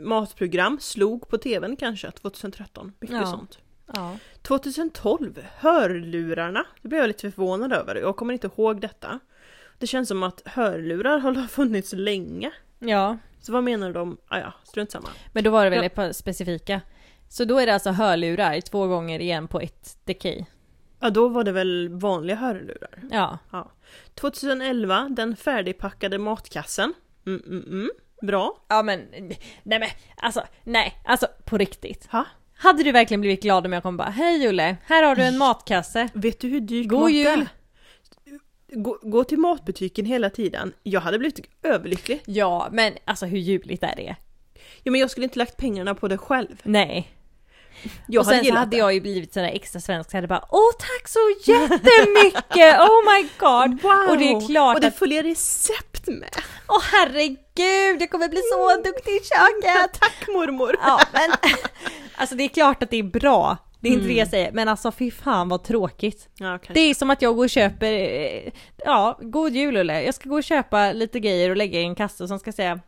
matprogram 0.03 0.79
slog 0.81 1.29
på 1.29 1.39
tvn 1.39 1.77
kanske, 1.77 2.11
2013. 2.11 2.93
Mycket 3.01 3.17
Ja. 3.17 3.27
sånt. 3.27 3.59
Ja. 3.95 4.17
2012, 4.43 5.43
hörlurarna. 5.57 6.67
Det 6.83 6.89
blev 6.89 7.01
jag 7.01 7.09
lite 7.09 7.31
förvånad 7.31 7.73
över, 7.73 7.95
jag 7.97 8.17
kommer 8.17 8.33
inte 8.33 8.47
ihåg 8.57 8.81
detta. 8.81 9.19
Det 9.79 9.87
känns 9.87 10.09
som 10.09 10.23
att 10.23 10.43
hörlurar 10.45 11.19
har 11.19 11.47
funnits 11.47 11.93
länge. 11.93 12.51
ja, 12.79 13.19
Så 13.47 13.53
vad 13.53 13.65
menar 13.65 13.93
de? 13.93 14.17
Ah, 14.29 14.39
ja, 14.39 14.53
strunt 14.65 14.91
samma. 14.91 15.09
men 15.33 15.45
då 15.45 15.51
var 15.51 15.65
det 15.65 15.71
väl 15.71 15.79
Ja. 15.79 15.85
ett 15.85 15.95
par 15.95 16.13
specifika. 16.13 16.81
Så 17.29 17.45
då 17.45 17.59
är 17.59 17.67
det 17.67 17.75
alltså 17.75 17.91
hörlurar 17.91 18.61
två 18.61 18.87
gånger 18.87 19.21
igen 19.21 19.49
på 19.49 19.61
ett 19.61 19.97
dekej. 20.05 20.47
Ja, 21.01 21.11
då 21.11 21.29
var 21.29 21.45
det 21.45 21.53
väl 21.53 21.89
vanliga 21.89 22.37
hörlurar. 22.37 23.03
Ja. 23.11 23.39
2011, 24.15 25.09
den 25.11 25.37
färdigpackade 25.37 26.19
matkassen. 26.19 26.95
Mm, 27.27 27.43
mm, 27.47 27.65
mm. 27.67 27.91
Bra. 28.23 28.57
Ja 28.69 28.83
men, 28.83 29.01
nej 29.63 29.79
men 29.79 29.89
alltså, 30.17 30.43
nej, 30.65 31.01
alltså 31.05 31.27
på 31.45 31.59
riktigt. 31.59 32.07
Ha? 32.11 32.25
Hade 32.57 32.83
du 32.83 32.93
verkligen 32.93 33.21
blivit 33.21 33.43
glad 33.43 33.67
om 33.67 33.73
jag 33.73 33.83
kom 33.83 33.97
bara 33.97 34.11
Hej 34.11 34.43
Julle, 34.43 34.77
här 34.87 35.03
har 35.03 35.17
du 35.17 35.23
en 35.23 35.39
matkasse. 35.39 36.09
Vet 36.15 36.41
du 36.41 36.49
hur 36.49 36.61
dyrt 36.61 36.89
God 36.89 37.01
mat 37.01 37.11
är? 37.11 37.49
Gå, 38.75 38.99
gå 39.03 39.25
till 39.25 39.39
matbutiken 39.39 40.05
hela 40.05 40.31
tiden. 40.31 40.73
Jag 40.83 41.01
hade 41.01 41.19
blivit 41.19 41.41
överlycklig. 41.63 42.23
Ja, 42.27 42.69
men 42.73 42.93
alltså 43.05 43.27
hur 43.27 43.39
juligt 43.39 43.83
är 43.83 43.97
det? 43.97 44.17
Ja, 44.83 44.91
men 44.91 45.01
jag 45.01 45.11
skulle 45.11 45.25
inte 45.25 45.39
lagt 45.39 45.57
pengarna 45.57 45.95
på 45.95 46.09
det 46.09 46.19
själv. 46.19 46.57
Nej. 46.63 47.11
Jag 48.07 48.21
och 48.21 48.27
sen 48.27 48.45
så 48.45 48.55
hade 48.55 48.71
det. 48.71 48.77
jag 48.77 48.95
ju 48.95 49.01
blivit 49.01 49.33
sådär 49.33 49.49
extra 49.49 49.81
svensk, 49.81 50.11
så 50.11 50.17
hade 50.17 50.27
bara 50.29 50.45
Åh 50.51 50.73
tack 50.79 51.09
så 51.09 51.51
jättemycket! 51.51 52.81
Oh 52.81 53.13
my 53.13 53.29
god! 53.39 53.83
Wow! 53.83 54.11
Och 54.11 54.19
det 54.19 54.29
är 54.29 54.47
klart 54.47 54.75
Och 54.75 54.81
det 54.81 54.87
att, 54.87 54.99
följer 54.99 55.23
recept 55.23 56.07
med. 56.07 56.37
åh 56.69 56.83
herregud, 56.93 58.03
jag 58.03 58.11
kommer 58.11 58.29
bli 58.29 58.43
så 58.53 58.83
duktig 58.83 59.13
i 59.13 59.21
köket! 59.21 59.93
Tack 60.01 60.29
mormor! 60.29 60.77
Ja, 60.83 61.01
men 61.13 61.31
alltså 62.15 62.35
det 62.35 62.45
är 62.45 62.49
klart 62.49 62.83
att 62.83 62.91
det 62.91 62.99
är 62.99 63.03
bra. 63.03 63.57
Det 63.85 63.89
är 63.89 63.93
inte 63.93 64.05
Mm. 64.05 64.15
det 64.15 64.19
jag 64.21 64.29
säger, 64.29 64.53
men 64.53 64.69
alltså 64.69 64.93
fy 64.93 65.11
fan 65.11 65.49
vad 65.49 65.63
tråkigt. 65.65 66.29
Ja, 66.39 66.47
kanske. 66.59 66.73
Det 66.73 66.81
är 66.81 66.95
som 66.95 67.11
att 67.11 67.23
jag 67.23 67.37
går 67.37 67.45
och 67.45 67.51
köper, 67.51 67.93
eh, 67.93 68.53
ja, 68.85 69.19
god 69.23 69.53
jul 69.53 69.77
Ulle. 69.77 70.03
Jag 70.03 70.15
ska 70.15 70.29
gå 70.29 70.37
och 70.37 70.45
köpa 70.45 70.93
lite 70.93 71.21
grejer 71.21 71.51
och 71.51 71.57
lägga 71.57 71.81
i 71.81 71.85
en 71.85 71.95
kasse 71.95 72.29
som 72.29 72.39
ska 72.39 72.53
säga 72.53 72.81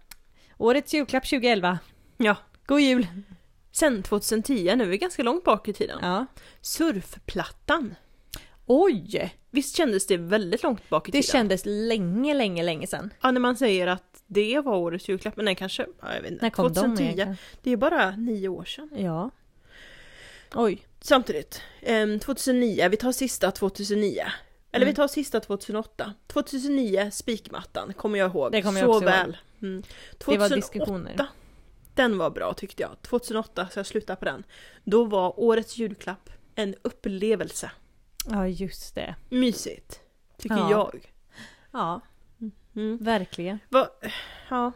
Årets 0.59 0.95
julklapp 0.95 1.25
2011. 1.29 1.79
Ja. 2.17 2.37
God 2.67 2.81
jul! 2.81 3.07
Sen 3.73 4.03
2010, 4.03 4.75
nu 4.77 4.85
är 4.85 4.89
vi 4.89 4.99
ganska 4.99 5.23
långt 5.23 5.45
bak 5.45 5.69
i 5.69 5.73
tiden. 5.73 5.99
Ja. 6.03 6.27
Surfplattan. 6.61 7.95
Oj! 8.67 9.35
Visst 9.51 9.77
kändes 9.77 10.07
det 10.07 10.17
väldigt 10.17 10.63
långt 10.63 10.89
bak 10.89 11.09
i 11.09 11.13
Det 11.13 11.23
tiden? 11.23 11.33
kändes 11.33 11.63
länge, 11.65 12.35
länge, 12.35 12.63
länge 12.63 12.87
sedan. 12.87 13.11
Ja, 13.23 13.31
när 13.31 13.41
man 13.41 13.57
säger 13.57 13.87
att 13.87 14.23
det 14.27 14.61
var 14.61 14.77
årets 14.77 15.09
julklapp, 15.09 15.37
men 15.37 15.45
nej 15.45 15.55
kanske, 15.55 15.87
ja, 16.03 16.15
jag 16.15 16.23
vet 16.23 16.31
inte. 16.31 16.45
När 16.45 16.51
kom 16.51 16.75
2010, 16.75 16.97
de 16.97 17.03
egentligen? 17.03 17.37
det 17.63 17.71
är 17.71 17.77
bara 17.77 18.11
nio 18.11 18.49
år 18.49 18.65
sedan. 18.65 18.91
Ja. 18.97 19.31
Oj. 20.55 20.87
Samtidigt, 21.01 21.63
ehm, 21.83 22.19
2009, 22.21 22.89
vi 22.89 22.97
tar 22.97 23.13
sista 23.13 23.51
2009. 23.51 24.23
Eller 24.73 24.85
Mm. 24.87 24.93
vi 24.93 24.97
tar 24.97 25.09
sista 25.09 25.41
2008. 25.41 26.15
2009, 26.27 27.11
spikmattan, 27.13 27.93
kommer 27.95 28.19
jag 28.19 28.31
ihåg. 28.31 28.53
Det 28.53 28.63
kommer 28.63 28.81
jag 28.81 28.87
så 28.87 28.91
också 28.97 29.05
ihåg. 29.05 29.13
väl. 29.13 29.37
Mm. 29.63 29.81
Det 29.81 30.27
var 30.27 30.49
2008, 30.49 30.57
diskussioner. 30.57 31.27
Den 31.95 32.19
var 32.19 32.31
bra 32.31 32.55
tyckte 32.55 32.83
jag. 32.83 33.03
2008, 33.03 33.69
så 33.73 33.79
jag 33.79 33.87
slutar 33.87 34.17
på 34.17 34.25
den. 34.25 34.45
Då 34.85 35.05
var 35.05 35.41
årets 35.41 35.77
julklapp 35.79 36.31
en 36.55 36.75
upplevelse. 36.83 37.71
Ja, 38.31 38.49
just 38.49 38.95
det. 38.95 39.15
Mysigt. 39.29 40.01
Tycker 40.39 40.57
Ja. 40.57 40.71
jag. 40.71 41.13
Ja, 41.73 42.01
Mm. 42.77 42.99
verkligen. 43.01 43.59
Va, 43.69 43.89
ja. 44.51 44.73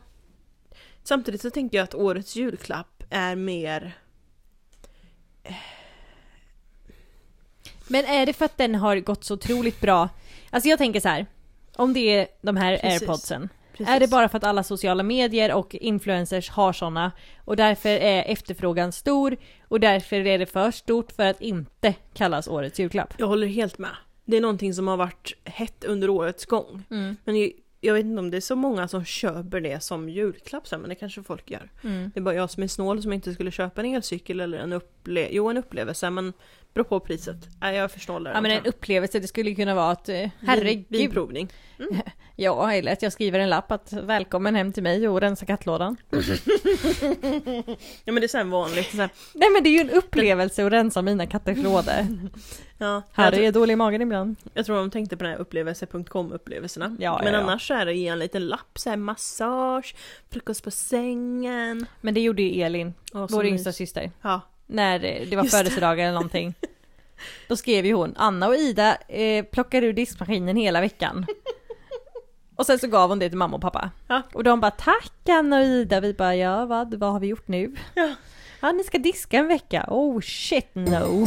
Samtidigt 1.03 1.41
så 1.43 1.51
tänker 1.51 1.77
jag 1.79 1.85
att 1.85 1.95
årets 1.95 2.37
julklapp 2.37 3.03
är 3.11 3.37
mer... 3.37 3.99
Men 7.89 8.05
är 8.05 8.27
det 8.27 8.33
för 8.33 8.45
att 8.45 8.59
den 8.59 8.75
har 8.75 8.97
gått 8.97 9.25
så 9.25 9.35
otroligt 9.35 9.81
bra? 9.81 10.09
Alltså 10.51 10.69
jag 10.69 10.79
tänker 10.79 11.01
så 11.01 11.09
här. 11.09 11.27
Om 11.77 11.93
det 11.93 12.01
är 12.01 12.27
de 12.43 12.57
här 12.57 12.77
Precis. 12.77 13.03
airpodsen. 13.03 13.49
Precis. 13.73 13.95
Är 13.95 14.01
det 14.01 14.09
bara 14.09 14.29
för 14.29 14.39
att 14.39 14.45
alla 14.45 14.63
sociala 14.63 15.03
medier 15.03 15.53
och 15.53 15.75
influencers 15.75 16.51
har 16.51 16.73
såna 16.73 17.13
och 17.45 17.57
därför 17.57 17.89
är 17.89 18.23
efterfrågan 18.23 18.93
stor 18.93 19.37
och 19.69 19.81
därför 19.81 20.27
är 20.27 20.39
det 20.39 20.47
för 20.47 20.71
stort 20.71 21.13
för 21.13 21.27
att 21.27 21.41
inte 21.41 21.95
kallas 22.15 22.49
årets 22.49 22.81
julklapp? 22.81 23.15
Jag 23.19 23.27
håller 23.27 23.47
helt 23.47 23.79
med. 23.79 23.91
Det 24.25 24.37
är 24.37 24.41
någonting 24.41 24.75
som 24.75 24.89
har 24.89 24.97
varit 24.97 25.33
hett 25.45 25.85
under 25.85 26.11
årets 26.11 26.47
gång. 26.47 26.83
Mm. 26.91 27.17
Men 27.25 27.51
jag 27.81 27.95
vet 27.95 28.05
inte 28.05 28.19
om 28.19 28.31
det 28.31 28.37
är 28.37 28.41
så 28.41 28.57
många 28.57 28.89
som 28.89 29.05
köper 29.05 29.61
det 29.61 29.83
som 29.83 30.09
julklapp 30.09 30.67
sen, 30.69 30.81
men 30.81 30.89
det 30.89 30.95
kanske 30.95 31.23
folk 31.23 31.51
gör. 31.51 31.71
Mm. 31.85 32.11
Det 32.15 32.21
är 32.21 32.23
bara 32.23 32.35
jag 32.35 32.51
som 32.51 32.63
är 32.63 32.69
snål 32.69 33.03
som 33.03 33.13
inte 33.13 33.35
skulle 33.35 33.51
köpa 33.51 33.81
en 33.81 33.95
elcykel 33.95 34.41
eller 34.41 34.59
en, 34.59 34.73
upple- 34.73 35.29
jo, 35.31 35.49
en 35.49 35.57
upplevelse, 35.57 36.11
men 36.11 36.33
beror 36.75 36.85
på 36.85 37.01
priset. 37.01 37.37
Nej, 37.61 37.77
jag 37.77 37.91
förstår 37.91 38.21
det. 38.21 38.31
Ja 38.31 38.41
men 38.41 38.51
en 38.51 38.67
upplevelse, 38.67 39.21
det 39.21 39.27
skulle 39.29 39.55
kunna 39.55 39.75
vara 39.75 39.91
att 39.91 40.09
eh, 40.09 40.29
herregud. 40.41 40.87
Vinprovning. 40.89 41.49
Ja, 42.37 42.73
eller 42.73 42.93
att 42.93 43.03
jag 43.03 43.13
skriver 43.13 43.39
en 43.39 43.49
lapp 43.49 43.73
att 43.73 43.93
välkommen 43.93 44.55
hem 44.55 44.73
till 44.73 44.83
mig 44.83 45.09
och 45.09 45.21
rensa 45.21 45.47
kattlådan. 45.47 45.97
Ja 48.05 48.13
men 48.13 48.15
det 48.15 48.25
är 48.25 48.29
sen 48.29 48.51
vanligt. 48.51 48.91
Så 48.91 48.97
här, 48.97 49.11
Nej 49.35 49.51
men 49.51 49.63
det 49.63 49.69
är 49.69 49.73
ju 49.73 49.81
en 49.81 49.91
upplevelse 49.91 50.67
att 50.67 50.73
rensa 50.73 51.03
mina 51.03 51.27
katters 51.27 51.59
lådor. 51.59 52.07
ja, 52.79 53.03
Här 53.13 53.33
jag, 53.33 53.45
är 53.45 53.53
dålig 53.53 53.73
i 53.73 53.77
magen 53.77 54.03
ibland. 54.03 54.37
jag 54.55 54.67
tror 54.67 54.77
de 54.77 54.91
tänkte 54.91 55.17
på 55.17 55.25
den 55.25 55.33
här 55.33 55.41
upplevelse.com 55.41 56.33
upplevelserna. 56.33 56.97
Ja, 57.01 57.21
men 57.25 57.33
ja, 57.33 57.39
ja. 57.39 57.45
annars 57.45 57.67
så 57.67 57.75
är 57.75 57.87
det 57.87 57.95
ge 57.95 58.09
en 58.09 58.19
liten 58.19 58.47
lapp, 58.47 58.79
så 58.79 58.91
här 58.91 58.97
massage, 58.97 59.95
frukost 60.31 60.65
på 60.65 60.71
sängen. 60.71 61.87
Men 62.01 62.15
det 62.15 62.21
gjorde 62.21 62.43
ju 62.43 62.63
Elin, 62.63 62.95
så 63.13 63.27
vår 63.27 63.47
yngsta 63.47 63.73
syster. 63.73 64.11
Ja. 64.23 64.41
När 64.71 64.99
det 64.99 65.37
var 65.37 65.43
Just 65.43 65.57
födelsedagar 65.57 66.05
eller 66.05 66.15
någonting. 66.15 66.55
Då 67.49 67.57
skrev 67.57 67.87
ju 67.87 67.95
hon, 67.95 68.15
Anna 68.17 68.49
och 68.49 68.55
Ida 68.55 68.97
eh, 69.09 69.45
plockar 69.45 69.83
ur 69.83 69.93
diskmaskinen 69.93 70.57
hela 70.57 70.81
veckan. 70.81 71.27
Och 72.57 72.67
sen 72.67 72.79
så 72.79 72.87
gav 72.87 73.09
hon 73.09 73.19
det 73.19 73.29
till 73.29 73.39
mamma 73.39 73.57
och 73.57 73.63
pappa. 73.63 73.91
Ja. 74.09 74.23
Och 74.33 74.45
de 74.45 74.61
bara 74.61 74.71
tack 74.71 75.29
Anna 75.29 75.59
och 75.59 75.65
Ida. 75.65 76.01
Vi 76.01 76.15
bara 76.15 76.37
ja 76.37 76.67
vad, 76.67 76.95
vad 76.95 77.13
har 77.13 77.21
vi 77.21 77.27
gjort 77.27 77.49
nu? 77.49 77.77
Ja. 77.95 78.15
Ja 78.61 78.73
ni 78.73 78.85
ska 78.85 78.99
diska 78.99 79.39
en 79.39 79.49
vecka. 79.49 79.85
Oh 79.89 80.21
shit 80.21 80.75
no. 80.75 81.27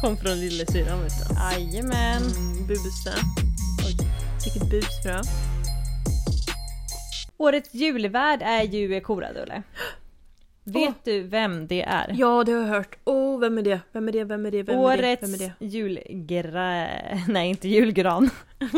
Kom 0.00 0.16
från 0.16 0.40
lillasyrran 0.40 1.02
vet 1.02 1.12
du. 1.28 1.34
Jajamän. 1.34 2.22
Mm, 2.22 2.66
busa. 2.66 3.14
Oj, 3.86 3.96
vilket 4.44 4.70
busfrö. 4.70 5.22
Årets 7.42 7.74
julvärd 7.74 8.42
är 8.42 8.62
ju 8.62 9.00
Koradulle. 9.00 9.62
Vet 10.64 11.04
du 11.04 11.22
vem 11.22 11.66
det 11.66 11.82
är? 11.82 12.14
Ja, 12.18 12.44
det 12.44 12.52
har 12.52 12.60
jag 12.60 12.68
hört. 12.68 12.96
Åh, 13.04 13.40
vem 13.40 13.58
är 13.58 13.62
det? 13.62 13.80
Vem 13.92 14.08
är 14.08 14.12
det? 14.12 14.24
Vem 14.24 14.46
är 14.46 14.50
det? 14.50 14.62
Vem 14.62 14.78
är 14.78 14.80
det? 14.80 14.84
Årets 14.84 15.22
Vem 15.22 15.34
är 15.34 15.38
det? 15.38 15.66
julgra... 15.66 16.88
Nej, 17.28 17.48
inte 17.48 17.68
julgran. 17.68 18.30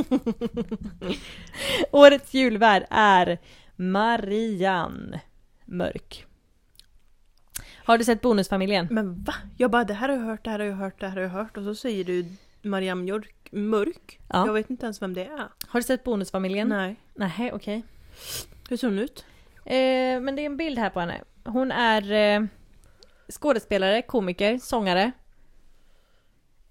Årets 1.91 2.35
julvärd 2.35 2.87
är 2.91 3.39
Marianne 3.77 5.21
Mörk. 5.65 6.27
Har 7.85 7.99
du 7.99 8.05
sett 8.05 8.21
Bonusfamiljen? 8.21 8.89
Men 8.91 9.25
va? 9.25 9.35
Jag 9.57 9.71
bara, 9.71 9.85
det 9.85 9.95
här 9.95 10.09
har 10.09 10.17
jag 10.17 10.25
hört, 10.25 10.45
det 10.45 10.51
här 10.51 10.59
har 10.59 10.67
jag 10.67 10.77
hört, 10.77 11.01
det 11.01 11.09
här 11.09 11.17
har 11.17 11.23
jag 11.23 11.31
hört. 11.31 11.57
Och 11.57 11.65
så 11.65 11.75
säger 11.75 12.05
du 12.05 12.27
Marianne 12.63 13.03
Mjörk, 13.03 13.49
Mörk. 13.53 14.21
Ja. 14.29 14.47
Jag 14.47 14.53
vet 14.53 14.71
inte 14.71 14.87
ens 14.87 15.03
vem 15.03 15.15
det 15.15 15.25
är. 15.25 15.49
Har 15.67 15.81
du 15.81 15.83
sett 15.83 16.05
Bonusfamiljen? 16.05 16.69
Nej. 16.69 16.97
Nej, 17.15 17.51
okej. 17.53 17.83
Hur 18.69 18.77
ser 18.77 18.89
hon 18.89 18.99
ut? 18.99 19.25
Eh, 19.65 20.21
men 20.21 20.37
det 20.37 20.43
är 20.43 20.47
en 20.47 20.57
bild 20.57 20.79
här 20.79 20.91
på 20.91 21.01
henne. 21.01 21.21
Hon 21.45 21.73
är 21.73 22.13
eh, 22.13 22.47
skådespelare, 23.31 24.03
komiker, 24.03 24.59
sångare. 24.59 25.13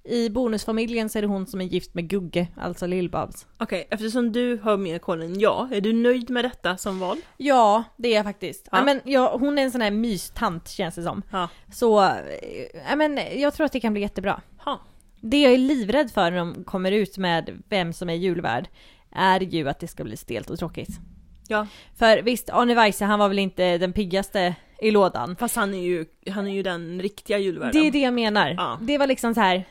I 0.05 0.29
Bonusfamiljen 0.29 1.09
så 1.09 1.17
är 1.17 1.21
det 1.21 1.27
hon 1.27 1.47
som 1.47 1.61
är 1.61 1.65
gift 1.65 1.93
med 1.93 2.09
Gugge, 2.09 2.47
alltså 2.57 2.85
Lill-Babs. 2.85 3.45
Okej, 3.57 3.87
eftersom 3.89 4.31
du 4.31 4.57
har 4.57 4.77
mer 4.77 4.99
koll 4.99 5.21
än 5.21 5.39
jag, 5.39 5.73
är 5.73 5.81
du 5.81 5.93
nöjd 5.93 6.29
med 6.29 6.45
detta 6.45 6.77
som 6.77 6.99
val? 6.99 7.17
Ja, 7.37 7.83
det 7.97 8.09
är 8.09 8.15
jag 8.15 8.25
faktiskt. 8.25 8.67
Ja. 8.71 8.77
Ja. 8.77 8.83
men, 8.83 9.01
ja, 9.05 9.37
hon 9.37 9.59
är 9.59 9.63
en 9.63 9.71
sån 9.71 9.81
här 9.81 9.91
mystant 9.91 10.69
känns 10.69 10.95
det 10.95 11.03
som. 11.03 11.21
Ja. 11.31 11.49
Så, 11.73 12.03
eh, 12.03 12.81
ja, 12.89 12.95
men, 12.95 13.19
jag 13.35 13.53
tror 13.53 13.65
att 13.65 13.71
det 13.71 13.79
kan 13.79 13.93
bli 13.93 14.01
jättebra. 14.01 14.41
Ha. 14.57 14.79
Det 15.21 15.41
jag 15.41 15.53
är 15.53 15.57
livrädd 15.57 16.11
för 16.11 16.31
när 16.31 16.37
de 16.37 16.63
kommer 16.63 16.91
ut 16.91 17.17
med 17.17 17.63
vem 17.69 17.93
som 17.93 18.09
är 18.09 18.13
julvärd 18.13 18.67
är 19.11 19.39
ju 19.39 19.69
att 19.69 19.79
det 19.79 19.87
ska 19.87 20.03
bli 20.03 20.17
stelt 20.17 20.49
och 20.49 20.59
tråkigt. 20.59 20.99
Ja. 21.47 21.67
För 21.95 22.21
visst, 22.21 22.49
Arne 22.49 22.75
Weise 22.75 23.05
han 23.05 23.19
var 23.19 23.29
väl 23.29 23.39
inte 23.39 23.77
den 23.77 23.93
piggaste 23.93 24.55
i 24.79 24.91
lådan. 24.91 25.35
Fast 25.35 25.55
han 25.55 25.73
är 25.73 25.81
ju, 25.81 26.05
han 26.31 26.47
är 26.47 26.51
ju 26.53 26.63
den 26.63 27.01
riktiga 27.01 27.37
julvärden. 27.37 27.81
Det 27.81 27.87
är 27.87 27.91
det 27.91 27.99
jag 28.01 28.13
menar. 28.13 28.49
Ja. 28.57 28.77
Det 28.81 28.97
var 28.97 29.07
liksom 29.07 29.33
så 29.33 29.41
här. 29.41 29.63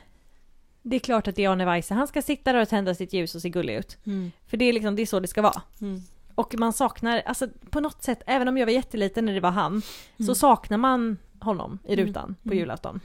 Det 0.82 0.96
är 0.96 1.00
klart 1.00 1.28
att 1.28 1.36
det 1.36 1.44
är 1.44 1.48
Arne 1.48 1.64
Weise, 1.64 1.94
han 1.94 2.08
ska 2.08 2.22
sitta 2.22 2.52
där 2.52 2.60
och 2.62 2.68
tända 2.68 2.94
sitt 2.94 3.12
ljus 3.12 3.34
och 3.34 3.42
se 3.42 3.48
gullig 3.48 3.74
ut. 3.74 3.98
Mm. 4.06 4.32
För 4.46 4.56
det 4.56 4.64
är 4.64 4.72
liksom, 4.72 4.96
det 4.96 5.02
är 5.02 5.06
så 5.06 5.20
det 5.20 5.28
ska 5.28 5.42
vara. 5.42 5.62
Mm. 5.80 6.00
Och 6.34 6.54
man 6.58 6.72
saknar, 6.72 7.22
alltså 7.26 7.48
på 7.70 7.80
något 7.80 8.02
sätt, 8.02 8.22
även 8.26 8.48
om 8.48 8.56
jag 8.58 8.66
var 8.66 8.72
jätteliten 8.72 9.24
när 9.24 9.34
det 9.34 9.40
var 9.40 9.50
han, 9.50 9.82
så 10.16 10.22
Mm. 10.22 10.34
saknar 10.34 10.78
man 10.78 11.18
honom 11.40 11.78
i 11.88 11.92
Mm. 11.92 12.06
rutan 12.06 12.34
på 12.42 12.48
Mm. 12.48 12.58
julafton. 12.58 13.00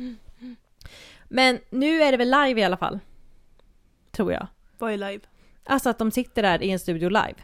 Men 1.30 1.59
nu 1.70 2.01
är 2.01 2.11
det 2.11 2.18
väl 2.18 2.32
live 2.32 2.61
i 2.61 2.63
alla 2.63 2.78
fall. 2.78 2.99
Tror 4.11 4.32
jag. 4.34 4.47
Vad 4.78 4.93
är 4.93 4.97
live? 4.97 5.20
Alltså 5.63 5.89
att 5.89 5.97
de 5.97 6.11
sitter 6.11 6.41
där 6.41 6.63
i 6.63 6.72
en 6.72 6.80
studio 6.80 7.09
live. 7.09 7.36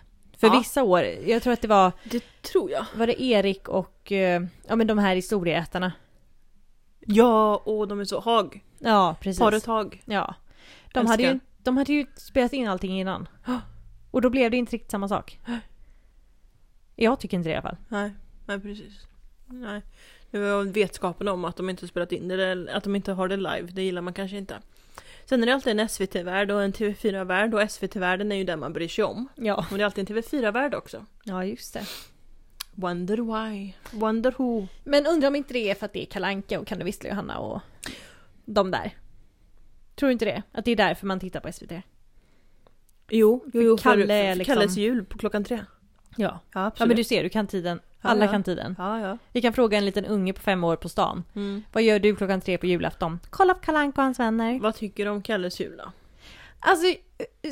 För 0.44 0.54
Ja. 0.54 0.60
vissa 0.60 0.84
år, 0.84 1.02
jag 1.04 1.44
tror 1.44 1.54
att 1.54 1.62
det 1.62 1.68
var, 1.68 1.92
Det 2.04 2.24
tror 2.42 2.72
jag. 2.72 2.86
var 2.96 3.08
det 3.08 3.22
Erik 3.22 3.68
och, 3.70 4.12
eh, 4.12 4.44
ja 4.68 4.76
men 4.76 4.88
de 4.88 4.98
här 4.98 5.16
historieätarna. 5.16 5.92
Ja, 7.00 7.56
och 7.58 7.88
de 7.88 8.00
är 8.00 8.06
så 8.06 8.20
Hag. 8.20 8.64
Ja, 8.80 9.16
precis. 9.22 9.40
Paret 9.40 9.66
Hag. 9.66 10.02
Ja. 10.06 10.36
De 10.94 11.00
Älskar. 11.00 11.12
hade, 11.14 11.24
ju, 11.24 11.40
de 11.58 11.78
hade 11.78 11.94
ju 11.94 12.06
spelat 12.16 12.54
in 12.54 12.68
allting 12.68 13.00
innan. 13.00 13.28
Och 14.12 14.22
då 14.22 14.30
blev 14.30 14.52
det 14.52 14.58
inte 14.58 14.74
riktigt 14.74 14.92
samma 14.92 15.08
sak. 15.08 15.40
Jag 16.96 17.20
tycker 17.20 17.38
inte 17.38 17.50
det 17.50 17.54
i 17.54 17.56
alla 17.56 17.62
fall. 17.70 17.78
Nej, 17.88 18.12
nej 18.46 18.60
precis. 18.60 18.94
Nej. 19.46 19.82
Det 20.32 20.40
var 20.40 20.64
vetskapen 20.64 21.28
om 21.28 21.46
att 21.46 21.56
de 21.56 21.70
inte 21.70 21.88
spelat 21.88 22.12
in 22.12 22.28
det, 22.28 22.46
eller 22.46 22.74
att 22.76 22.84
de 22.84 22.96
inte 22.96 23.12
har 23.12 23.28
det 23.28 23.38
live, 23.38 23.62
det 23.72 23.82
gillar 23.82 24.02
man 24.02 24.14
kanske 24.14 24.38
inte. 24.38 24.58
Sen 25.26 25.42
är 25.44 25.48
det 25.48 25.54
alltid 25.54 25.80
en 25.80 25.90
SVT-värld 25.90 26.52
och 26.52 26.64
en 26.64 26.74
TV4-värld 26.74 27.54
och 27.54 27.72
SVT-världen 27.72 28.32
är 28.32 28.36
ju 28.36 28.44
den 28.44 28.60
man 28.60 28.74
bryr 28.74 28.88
sig 28.88 29.04
om. 29.04 29.28
Ja. 29.36 29.66
Och 29.72 29.78
det 29.78 29.84
är 29.84 29.86
alltid 29.86 30.10
en 30.10 30.16
TV4-värld 30.16 30.74
också. 30.74 31.06
Ja, 31.24 31.46
just 31.46 31.74
det. 31.74 31.86
Wonder 32.76 33.18
why, 33.18 33.74
wonder 33.92 34.34
who. 34.38 34.68
Men 34.84 35.06
undrar 35.08 35.28
om 35.28 35.36
inte 35.36 35.54
det 35.54 35.70
är 35.70 35.76
för 35.76 35.86
att 35.86 35.94
det 35.94 36.02
är 36.02 36.06
Kalanka 36.06 36.60
och 36.60 36.68
Kan 36.68 36.80
du 36.80 36.86
vissla 36.86 37.10
Johanna 37.10 37.40
och 37.40 37.62
de 38.46 38.72
där. 38.72 38.98
Tror 39.96 40.08
du 40.08 40.14
inte 40.14 40.26
det? 40.26 40.44
Att 40.52 40.66
det 40.66 40.72
är 40.72 40.76
därför 40.76 41.08
man 41.08 41.20
tittar 41.20 41.40
på 41.40 41.52
SVT? 41.52 41.72
Jo, 43.10 43.44
jo, 43.54 43.62
jo 43.62 43.78
för, 43.78 43.84
Kalle 43.84 44.08
för, 44.08 44.30
för 44.30 44.36
liksom- 44.36 44.56
Kalles 44.56 44.78
jul 44.78 45.06
på 45.06 45.18
klockan 45.18 45.44
tre. 45.44 45.60
Ja. 46.16 46.40
Ja, 46.54 46.66
absolut. 46.66 46.80
Ja 46.80 46.86
men 46.86 46.98
du 46.98 47.04
ser, 47.04 47.24
du 47.24 47.30
kan 47.30 47.48
tiden. 47.48 47.80
Alla 48.02 48.26
ja. 48.26 48.32
kan 48.32 48.44
tiden. 48.44 48.76
Ja, 48.78 49.00
ja. 49.00 49.18
Vi 49.32 49.42
kan 49.42 49.54
fråga 49.54 49.78
en 49.78 49.86
liten 49.86 50.06
unge 50.06 50.34
på 50.34 50.42
fem 50.42 50.64
år 50.64 50.76
på 50.76 50.90
stan. 50.90 51.24
Mm. 51.36 51.64
Vad 51.72 51.84
gör 51.84 52.00
du 52.00 52.16
klockan 52.16 52.42
tre 52.42 52.58
på 52.58 52.66
julafton? 52.66 53.20
Kolla 53.30 53.54
på 53.54 53.60
Kalanka 53.60 54.02
och 54.02 54.06
hans 54.06 54.20
vänner. 54.20 54.60
Vad 54.60 54.76
tycker 54.76 55.06
du 55.06 55.12
om 55.12 55.22
Kalles 55.22 55.60
jul 55.60 55.78
då? 55.78 55.92
Alltså, 56.60 56.86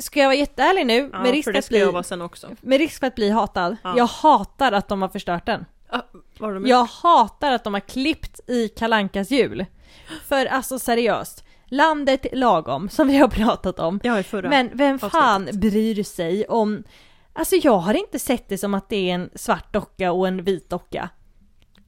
ska 0.00 0.20
jag 0.20 0.26
vara 0.26 0.36
jätteärlig 0.36 0.86
nu? 0.86 1.10
Ja, 1.12 1.22
med, 1.22 1.30
risk 1.30 1.44
för 1.44 1.52
det 1.52 1.58
att 1.58 1.64
ska 1.64 1.76
jag 1.76 1.88
bli, 1.88 1.92
vara 1.92 2.02
sen 2.02 2.22
också. 2.22 2.50
med 2.60 2.78
risk 2.78 3.00
för 3.00 3.06
att 3.06 3.14
bli 3.14 3.30
hatad. 3.30 3.76
Ja. 3.82 3.94
Jag 3.96 4.06
hatar 4.06 4.72
att 4.72 4.88
de 4.88 5.02
har 5.02 5.08
förstört 5.08 5.46
den. 5.46 5.64
Ah, 5.88 6.00
de? 6.38 6.66
Jag 6.66 6.84
hatar 6.84 7.52
att 7.52 7.64
de 7.64 7.74
har 7.74 7.80
klippt 7.80 8.40
i 8.46 8.68
Kalankas 8.68 9.30
jul. 9.30 9.66
För 10.24 10.46
alltså 10.46 10.78
seriöst. 10.78 11.44
Landet 11.64 12.26
lagom, 12.32 12.88
som 12.88 13.08
vi 13.08 13.16
har 13.16 13.28
pratat 13.28 13.78
om. 13.78 14.00
Ja, 14.04 14.18
i 14.18 14.22
förra. 14.22 14.48
Men 14.48 14.70
vem 14.72 14.98
fan 14.98 15.42
avsnittet. 15.42 15.60
bryr 15.60 16.02
sig 16.02 16.44
om... 16.44 16.84
Alltså 17.32 17.56
jag 17.56 17.78
har 17.78 17.94
inte 17.94 18.18
sett 18.18 18.48
det 18.48 18.58
som 18.58 18.74
att 18.74 18.88
det 18.88 19.10
är 19.10 19.14
en 19.14 19.30
svart 19.34 19.72
docka 19.72 20.12
och 20.12 20.28
en 20.28 20.44
vit 20.44 20.70
docka. 20.70 21.08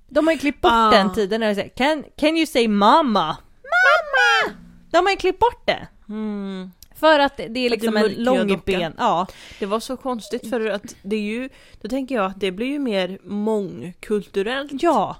De 0.08 0.26
har 0.26 0.32
ju 0.34 0.38
klippt 0.38 0.60
bort 0.60 0.72
Ah. 0.74 0.90
den 0.90 1.14
tiden 1.14 1.40
när 1.40 1.48
de 1.48 1.54
säger 1.54 1.68
can, 1.68 2.04
can 2.16 2.36
you 2.36 2.46
say 2.46 2.68
mamma? 2.68 3.36
Mamma! 3.62 4.56
De 4.90 4.96
har 4.98 5.10
ju 5.10 5.16
klippt 5.16 5.38
bort 5.38 5.66
det. 5.66 5.88
Mm. 6.08 6.70
För 6.94 7.18
att 7.18 7.36
det 7.36 7.60
är 7.60 7.70
liksom 7.70 7.96
en 7.96 8.02
mörkhyad 8.02 8.24
lång 8.24 8.48
docka. 8.48 8.62
ben. 8.66 8.94
Ja. 8.98 9.26
Det 9.58 9.66
var 9.66 9.80
så 9.80 9.96
konstigt 9.96 10.50
för 10.50 10.66
att 10.70 10.96
det 11.02 11.16
är 11.16 11.20
ju, 11.20 11.48
då 11.82 11.88
tänker 11.88 12.14
jag 12.14 12.24
att 12.24 12.40
det 12.40 12.52
blir 12.52 12.66
ju 12.66 12.78
mer 12.78 13.18
mångkulturellt. 13.24 14.82
ja. 14.82 15.16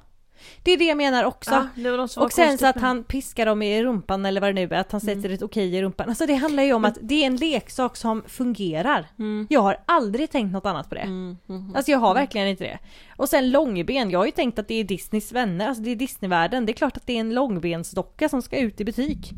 Det 0.63 0.71
är 0.73 0.77
det 0.79 0.85
jag 0.85 0.97
menar 0.97 1.25
också. 1.25 1.67
Ja, 1.77 1.91
var 1.97 2.23
Och 2.25 2.33
sen 2.33 2.59
så 2.59 2.67
att 2.67 2.75
med 2.75 2.85
han 2.85 3.05
piskar 3.05 3.47
dem 3.47 3.63
i 3.63 3.83
rumpan 3.85 4.27
eller 4.27 4.41
vad 4.41 4.49
det 4.51 4.67
nu 4.67 4.75
är, 4.75 4.81
att 4.81 4.93
han 4.93 5.01
sätter 5.01 5.13
Mm. 5.19 5.33
ett 5.33 5.43
okej 5.43 5.77
i 5.77 5.83
rumpan. 5.83 6.09
Alltså 6.09 6.27
det 6.27 6.35
handlar 6.35 6.63
ju 6.63 6.73
om 6.73 6.85
att 6.85 6.99
det 7.01 7.23
är 7.23 7.27
en 7.27 7.37
leksak 7.37 7.97
som 7.97 8.23
fungerar. 8.29 9.07
Mm. 9.19 9.47
Jag 9.51 9.61
har 9.61 9.77
aldrig 9.87 10.31
tänkt 10.31 10.53
något 10.53 10.67
annat 10.67 10.89
på 10.89 10.95
det. 10.95 11.01
Mm, 11.01 11.37
mm, 11.49 11.77
Alltså 11.77 11.91
jag 11.91 11.99
har 11.99 12.15
verkligen 12.15 12.49
inte 12.49 12.65
det. 12.65 12.79
Och 13.17 13.29
sen 13.29 13.51
långben, 13.51 14.11
jag 14.11 14.19
har 14.19 14.27
ju 14.27 14.33
tänkt 14.33 14.59
att 14.59 14.69
det 14.69 14.75
är 14.75 14.85
Disneys 14.85 15.33
vänner, 15.33 15.69
alltså 15.69 15.83
det 15.83 15.91
är 15.91 15.97
Disneyvärlden. 15.97 16.67
Det 16.67 16.73
är 16.73 16.75
klart 16.75 16.97
att 16.97 17.07
det 17.07 17.13
är 17.17 17.21
en 17.21 17.35
långbensdocka 17.35 18.29
som 18.29 18.43
ska 18.43 18.57
ut 18.59 18.81
i 18.81 18.85
butik. 18.85 19.33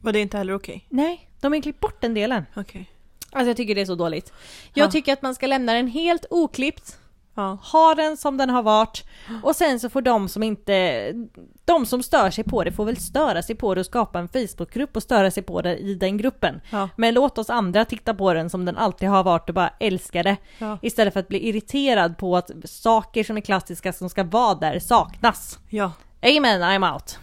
Var 0.00 0.12
det 0.12 0.20
inte 0.20 0.36
heller 0.38 0.54
okej? 0.54 0.86
Nej, 0.88 1.28
de 1.40 1.52
har 1.52 1.60
klippt 1.62 1.80
bort 1.80 2.00
den 2.00 2.14
delen. 2.14 2.44
Okej. 2.56 2.90
Alltså 3.34 3.48
jag 3.50 3.56
tycker 3.56 3.74
det 3.74 3.80
är 3.80 3.86
så 3.86 3.94
dåligt. 3.94 4.32
Jag 4.74 4.86
Ja. 4.86 4.90
tycker 4.90 5.12
att 5.12 5.22
man 5.22 5.34
ska 5.34 5.46
lämna 5.46 5.72
den 5.72 5.88
helt 5.88 6.26
oklippt, 6.30 6.98
Ja. 7.34 7.58
ha 7.62 7.94
den 7.94 8.16
som 8.16 8.36
den 8.36 8.50
har 8.50 8.62
varit 8.62 9.04
och 9.42 9.56
sen 9.56 9.80
så 9.80 9.88
får 9.88 10.02
de 10.02 10.28
som 10.28 10.42
inte, 10.42 11.12
de 11.64 11.86
som 11.86 12.02
stör 12.02 12.30
sig 12.30 12.44
på 12.44 12.64
det 12.64 12.72
får 12.72 12.84
väl 12.84 12.96
störa 12.96 13.42
sig 13.42 13.54
på 13.56 13.74
det 13.74 13.80
och 13.80 13.86
skapa 13.86 14.18
en 14.18 14.28
Facebookgrupp 14.28 14.96
och 14.96 15.02
störa 15.02 15.30
sig 15.30 15.42
på 15.42 15.62
det 15.62 15.76
i 15.76 15.94
den 15.94 16.16
gruppen. 16.16 16.60
Ja. 16.70 16.88
Men 16.96 17.14
låt 17.14 17.38
oss 17.38 17.50
andra 17.50 17.84
titta 17.84 18.14
på 18.14 18.34
den 18.34 18.50
som 18.50 18.64
den 18.64 18.76
alltid 18.76 19.08
har 19.08 19.24
varit 19.24 19.48
och 19.48 19.54
bara 19.54 19.70
älska 19.80 20.22
det. 20.22 20.36
Ja. 20.58 20.78
Istället 20.82 21.12
för 21.12 21.20
att 21.20 21.28
bli 21.28 21.48
irriterad 21.48 22.18
på 22.18 22.36
att 22.36 22.50
saker 22.64 23.24
som 23.24 23.36
är 23.36 23.40
klassiska 23.40 23.92
som 23.92 24.08
ska 24.10 24.24
vara 24.24 24.54
där 24.54 24.78
saknas. 24.78 25.58
ja. 25.70 25.92
Amen, 26.24 26.62
I'm 26.62 26.94
out. 26.94 27.18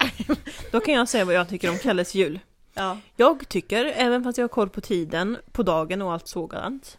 Då 0.71 0.79
kan 0.79 0.93
jag 0.93 1.09
säga 1.09 1.25
vad 1.25 1.35
jag 1.35 1.49
tycker 1.49 1.69
om 1.69 1.77
Kalles 1.77 2.15
jul. 2.15 2.39
Ja. 2.73 2.97
Jag 3.15 3.49
tycker, 3.49 3.85
även 3.85 4.23
fast 4.23 4.37
jag 4.37 4.43
har 4.43 4.49
koll 4.49 4.69
på 4.69 4.81
tiden, 4.81 5.37
på 5.51 5.63
dagen 5.63 6.01
och 6.01 6.13
allt 6.13 6.27
sådant, 6.27 6.97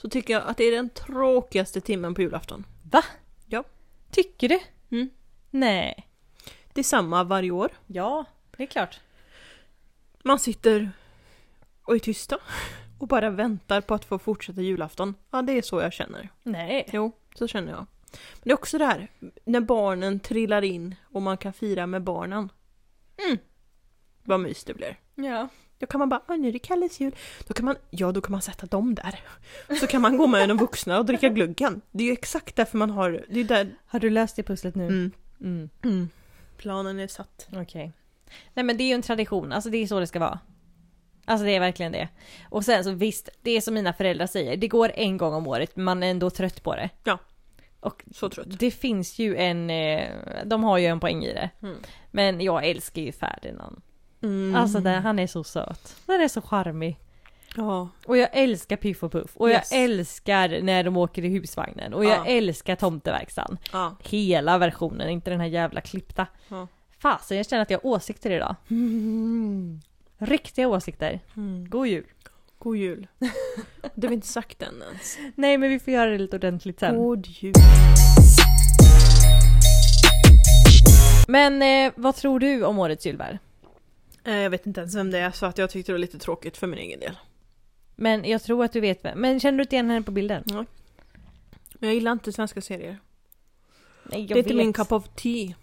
så 0.00 0.08
tycker 0.08 0.34
jag 0.34 0.42
att 0.46 0.56
det 0.56 0.64
är 0.64 0.72
den 0.72 0.90
tråkigaste 0.90 1.80
timmen 1.80 2.14
på 2.14 2.22
julafton. 2.22 2.66
Va? 2.82 3.04
Ja. 3.46 3.64
Tycker 4.10 4.48
du? 4.48 4.58
Mm. 4.90 5.10
Nej. 5.50 6.08
Det 6.72 6.80
är 6.80 6.84
samma 6.84 7.24
varje 7.24 7.50
år. 7.50 7.70
Ja, 7.86 8.24
det 8.56 8.62
är 8.62 8.66
klart. 8.66 9.00
Man 10.22 10.38
sitter 10.38 10.90
och 11.82 11.94
är 11.94 11.98
tysta 11.98 12.38
och 12.98 13.08
bara 13.08 13.30
väntar 13.30 13.80
på 13.80 13.94
att 13.94 14.04
få 14.04 14.18
fortsätta 14.18 14.60
julafton. 14.60 15.14
Ja, 15.30 15.42
det 15.42 15.52
är 15.52 15.62
så 15.62 15.80
jag 15.80 15.92
känner. 15.92 16.28
Nej. 16.42 16.88
Jo, 16.92 17.12
så 17.34 17.48
känner 17.48 17.72
jag. 17.72 17.86
Men 18.10 18.42
det 18.42 18.50
är 18.50 18.54
också 18.54 18.78
det 18.78 18.84
här, 18.84 19.08
när 19.44 19.60
barnen 19.60 20.20
trillar 20.20 20.62
in 20.62 20.94
och 21.04 21.22
man 21.22 21.36
kan 21.36 21.52
fira 21.52 21.86
med 21.86 22.02
barnen. 22.02 22.52
Mm. 23.26 23.38
Vad 24.22 24.40
mys 24.40 24.64
det 24.64 24.74
blir. 24.74 24.98
Ja. 25.14 25.48
Då 25.80 25.86
kan 25.86 25.98
man 25.98 26.08
bara, 26.08 26.22
"Åh, 26.28 26.36
nu 26.36 26.48
är 26.48 26.52
det 26.52 26.58
Kalles 26.58 27.00
jul. 27.00 27.14
Då 27.46 27.54
kan 27.54 27.64
man, 27.64 27.76
ja 27.90 28.12
då 28.12 28.20
kan 28.20 28.32
man 28.32 28.42
sätta 28.42 28.66
dem 28.66 28.94
där. 28.94 29.20
Så 29.80 29.86
kan 29.86 30.02
man 30.02 30.16
gå 30.16 30.26
med 30.26 30.48
de 30.48 30.58
vuxna 30.58 30.98
och 30.98 31.06
dricka 31.06 31.28
gluggen. 31.28 31.80
Det 31.90 32.04
är 32.04 32.06
ju 32.06 32.12
exakt 32.12 32.56
därför 32.56 32.78
man 32.78 32.90
har, 32.90 33.24
det 33.28 33.40
är 33.40 33.44
där, 33.44 33.70
Har 33.86 34.00
du 34.00 34.10
löst 34.10 34.36
det 34.36 34.42
pusslet 34.42 34.74
nu? 34.74 34.86
mm, 34.86 35.10
Mm. 35.40 35.68
mm. 35.84 36.08
Planen 36.56 36.98
är 36.98 37.06
satt. 37.06 37.48
Okej. 37.52 37.92
Nej 38.54 38.64
men 38.64 38.76
det 38.76 38.82
är 38.84 38.88
ju 38.88 38.94
en 38.94 39.02
tradition, 39.02 39.52
alltså 39.52 39.70
det 39.70 39.76
är 39.78 39.86
så 39.86 40.00
det 40.00 40.06
ska 40.06 40.18
vara. 40.18 40.38
Alltså 41.24 41.44
det 41.44 41.50
är 41.54 41.60
verkligen 41.60 41.92
det. 41.92 42.08
Och 42.48 42.64
sen 42.64 42.84
så 42.84 42.90
visst, 42.92 43.28
det 43.42 43.50
är 43.50 43.60
som 43.60 43.74
mina 43.74 43.92
föräldrar 43.92 44.26
säger, 44.26 44.56
det 44.56 44.68
går 44.68 44.92
en 44.94 45.16
gång 45.16 45.34
om 45.34 45.46
året 45.46 45.76
men 45.76 45.84
man 45.84 46.02
är 46.02 46.10
ändå 46.10 46.30
trött 46.30 46.62
på 46.62 46.74
det. 46.76 46.90
Ja. 47.04 47.18
Och 47.80 48.04
Så 48.14 48.28
trött. 48.30 48.46
det 48.58 48.70
finns 48.70 49.18
ju 49.18 49.36
en, 49.36 49.70
eh, 49.70 50.08
de 50.44 50.64
har 50.64 50.78
ju 50.78 50.86
en 50.86 51.00
poäng 51.00 51.24
i 51.24 51.32
det. 51.32 51.50
Mm. 51.62 51.76
Men 52.10 52.40
jag 52.40 52.66
älskar 52.66 53.02
ju 53.02 53.12
Ferdinand. 53.12 53.82
Mm. 54.22 54.54
Alltså 54.54 54.80
den, 54.80 55.02
han 55.02 55.18
är 55.18 55.26
så 55.26 55.44
söt. 55.44 55.96
Den 56.06 56.20
är 56.20 56.28
så 56.28 56.40
charmig. 56.42 56.98
Ja. 57.56 57.88
Och 58.06 58.16
jag 58.16 58.28
älskar 58.32 58.76
Piff 58.76 59.02
och 59.02 59.12
Puff. 59.12 59.36
Och 59.36 59.48
Yes. 59.50 59.72
jag 59.72 59.80
älskar 59.84 60.60
när 60.62 60.84
de 60.84 60.96
åker 60.96 61.24
i 61.24 61.28
husvagnen. 61.28 61.94
Och 61.94 62.04
jag 62.04 62.12
Ja. 62.18 62.26
älskar 62.26 62.76
Tomteverkstan. 62.76 63.58
Ja. 63.72 63.96
Hela 64.04 64.58
versionen, 64.58 65.08
inte 65.10 65.30
den 65.30 65.40
här 65.40 65.46
jävla 65.46 65.80
klippta. 65.80 66.26
Ja. 66.48 66.66
Fasen, 66.98 67.36
jag 67.36 67.46
känner 67.46 67.62
att 67.62 67.70
jag 67.70 67.78
har 67.78 67.86
åsikter 67.86 68.30
idag. 68.30 68.54
Riktiga 70.18 70.68
åsikter. 70.68 71.20
Mm. 71.36 71.70
God 71.70 71.86
jul. 71.86 72.06
God 72.58 72.76
jul. 72.76 73.06
Det 73.94 74.06
har 74.06 74.08
vi 74.08 74.14
inte 74.14 74.26
sagt 74.26 74.62
än 74.62 74.82
ens. 74.90 75.18
Nej 75.34 75.58
men 75.58 75.68
vi 75.70 75.78
får 75.78 75.92
göra 75.92 76.10
det 76.10 76.18
lite 76.18 76.36
ordentligt 76.36 76.80
sen. 76.80 76.96
God 76.96 77.26
jul. 77.26 77.54
Men 81.28 81.62
eh, 81.62 81.92
vad 81.96 82.14
tror 82.16 82.40
du 82.40 82.64
om 82.64 82.78
årets 82.78 83.06
julvärd? 83.06 83.38
Eh, 84.24 84.36
Jag 84.36 84.50
vet 84.50 84.66
inte 84.66 84.80
ens 84.80 84.94
vem 84.94 85.10
det 85.10 85.18
är 85.18 85.30
så 85.30 85.46
att 85.46 85.58
jag 85.58 85.70
tyckte 85.70 85.92
det 85.92 85.94
var 85.94 85.98
lite 85.98 86.18
tråkigt 86.18 86.56
för 86.56 86.66
min 86.66 86.78
egen 86.78 87.00
del. 87.00 87.18
Men 87.96 88.24
jag 88.24 88.42
tror 88.42 88.64
att 88.64 88.72
du 88.72 88.80
vet 88.80 89.04
vem. 89.04 89.18
Men 89.20 89.40
känner 89.40 89.58
du 89.58 89.62
inte 89.62 89.74
igen 89.76 89.90
henne 89.90 90.02
på 90.02 90.10
bilden? 90.10 90.44
Men 91.74 91.88
jag 91.88 91.94
gillar 91.94 92.12
inte 92.12 92.32
svenska 92.32 92.60
serier. 92.60 92.98
Nej, 94.04 94.20
jag 94.20 94.28
det 94.28 94.34
är 94.34 94.38
inte 94.38 94.48
vet. 94.48 94.56
min 94.56 94.72
cup 94.72 94.92
of 94.92 95.08
tea. 95.08 95.54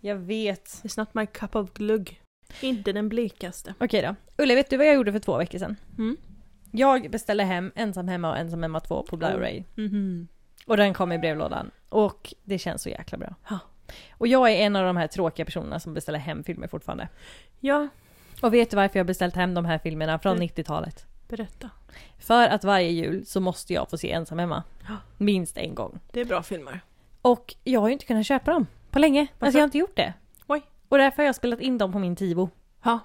Jag 0.00 0.16
vet. 0.16 0.64
It's 0.84 0.98
not 0.98 1.14
my 1.14 1.26
cup 1.26 1.54
of 1.56 1.72
glugg. 1.72 2.20
Inte 2.60 2.92
den 2.92 3.08
blekaste. 3.08 3.74
Okej 3.80 4.02
då. 4.02 4.42
Ulle, 4.42 4.54
vet 4.54 4.70
du 4.70 4.76
vad 4.76 4.86
jag 4.86 4.94
gjorde 4.94 5.12
för 5.12 5.18
två 5.18 5.36
veckor 5.38 5.58
sedan? 5.58 5.76
Mm. 5.98 6.16
Jag 6.72 7.10
beställde 7.10 7.44
hem 7.44 7.72
Ensam 7.74 8.08
Hemma 8.08 8.30
och 8.30 8.38
Ensam 8.38 8.62
Hemma 8.62 8.80
2 8.80 9.02
på 9.02 9.16
Blu-ray. 9.16 9.64
Mhm. 9.74 10.28
Och 10.66 10.76
den 10.76 10.94
kom 10.94 11.12
i 11.12 11.18
brevlådan. 11.18 11.70
Och 11.88 12.34
det 12.44 12.58
känns 12.58 12.82
så 12.82 12.88
jäkla 12.88 13.18
bra. 13.18 13.34
Ja. 13.50 13.58
Och 14.12 14.26
jag 14.26 14.50
är 14.50 14.56
en 14.56 14.76
av 14.76 14.84
de 14.86 14.96
här 14.96 15.06
tråkiga 15.06 15.46
personerna 15.46 15.80
som 15.80 15.94
beställer 15.94 16.18
hem 16.18 16.44
filmer 16.44 16.68
fortfarande. 16.68 17.08
Ja, 17.60 17.88
Och 18.42 18.54
vet 18.54 18.70
du 18.70 18.76
varför 18.76 18.98
jag 18.98 19.04
har 19.04 19.06
beställt 19.06 19.34
hem 19.34 19.54
de 19.54 19.64
här 19.64 19.78
filmerna 19.78 20.18
från 20.18 20.36
Mm. 20.36 20.48
90-talet? 20.48 21.06
berätta. 21.28 21.70
För 22.18 22.48
att 22.48 22.64
varje 22.64 22.88
jul 22.90 23.26
så 23.26 23.40
måste 23.40 23.72
jag 23.72 23.90
få 23.90 23.98
se 23.98 24.12
Ensam 24.12 24.38
Hemma. 24.38 24.62
Minst 25.18 25.58
en 25.58 25.74
gång. 25.74 25.98
Det 26.12 26.20
är 26.20 26.24
bra 26.24 26.42
filmer. 26.42 26.80
Och 27.22 27.54
jag 27.64 27.80
har 27.80 27.88
ju 27.88 27.92
inte 27.92 28.04
kunnat 28.06 28.26
köpa 28.26 28.52
dem 28.52 28.66
på 28.90 28.98
länge. 28.98 29.20
Varför? 29.32 29.46
Alltså 29.46 29.58
jag 29.58 29.62
har 29.62 29.66
inte 29.66 29.78
gjort 29.78 29.96
det. 29.96 30.12
Oj. 30.46 30.62
Och 30.88 30.98
därför 30.98 31.16
har 31.16 31.24
jag 31.24 31.34
spelat 31.34 31.60
in 31.60 31.78
dem 31.78 31.92
på 31.92 31.98
min 31.98 32.16
Tivo. 32.16 32.50
Ja. 32.82 32.98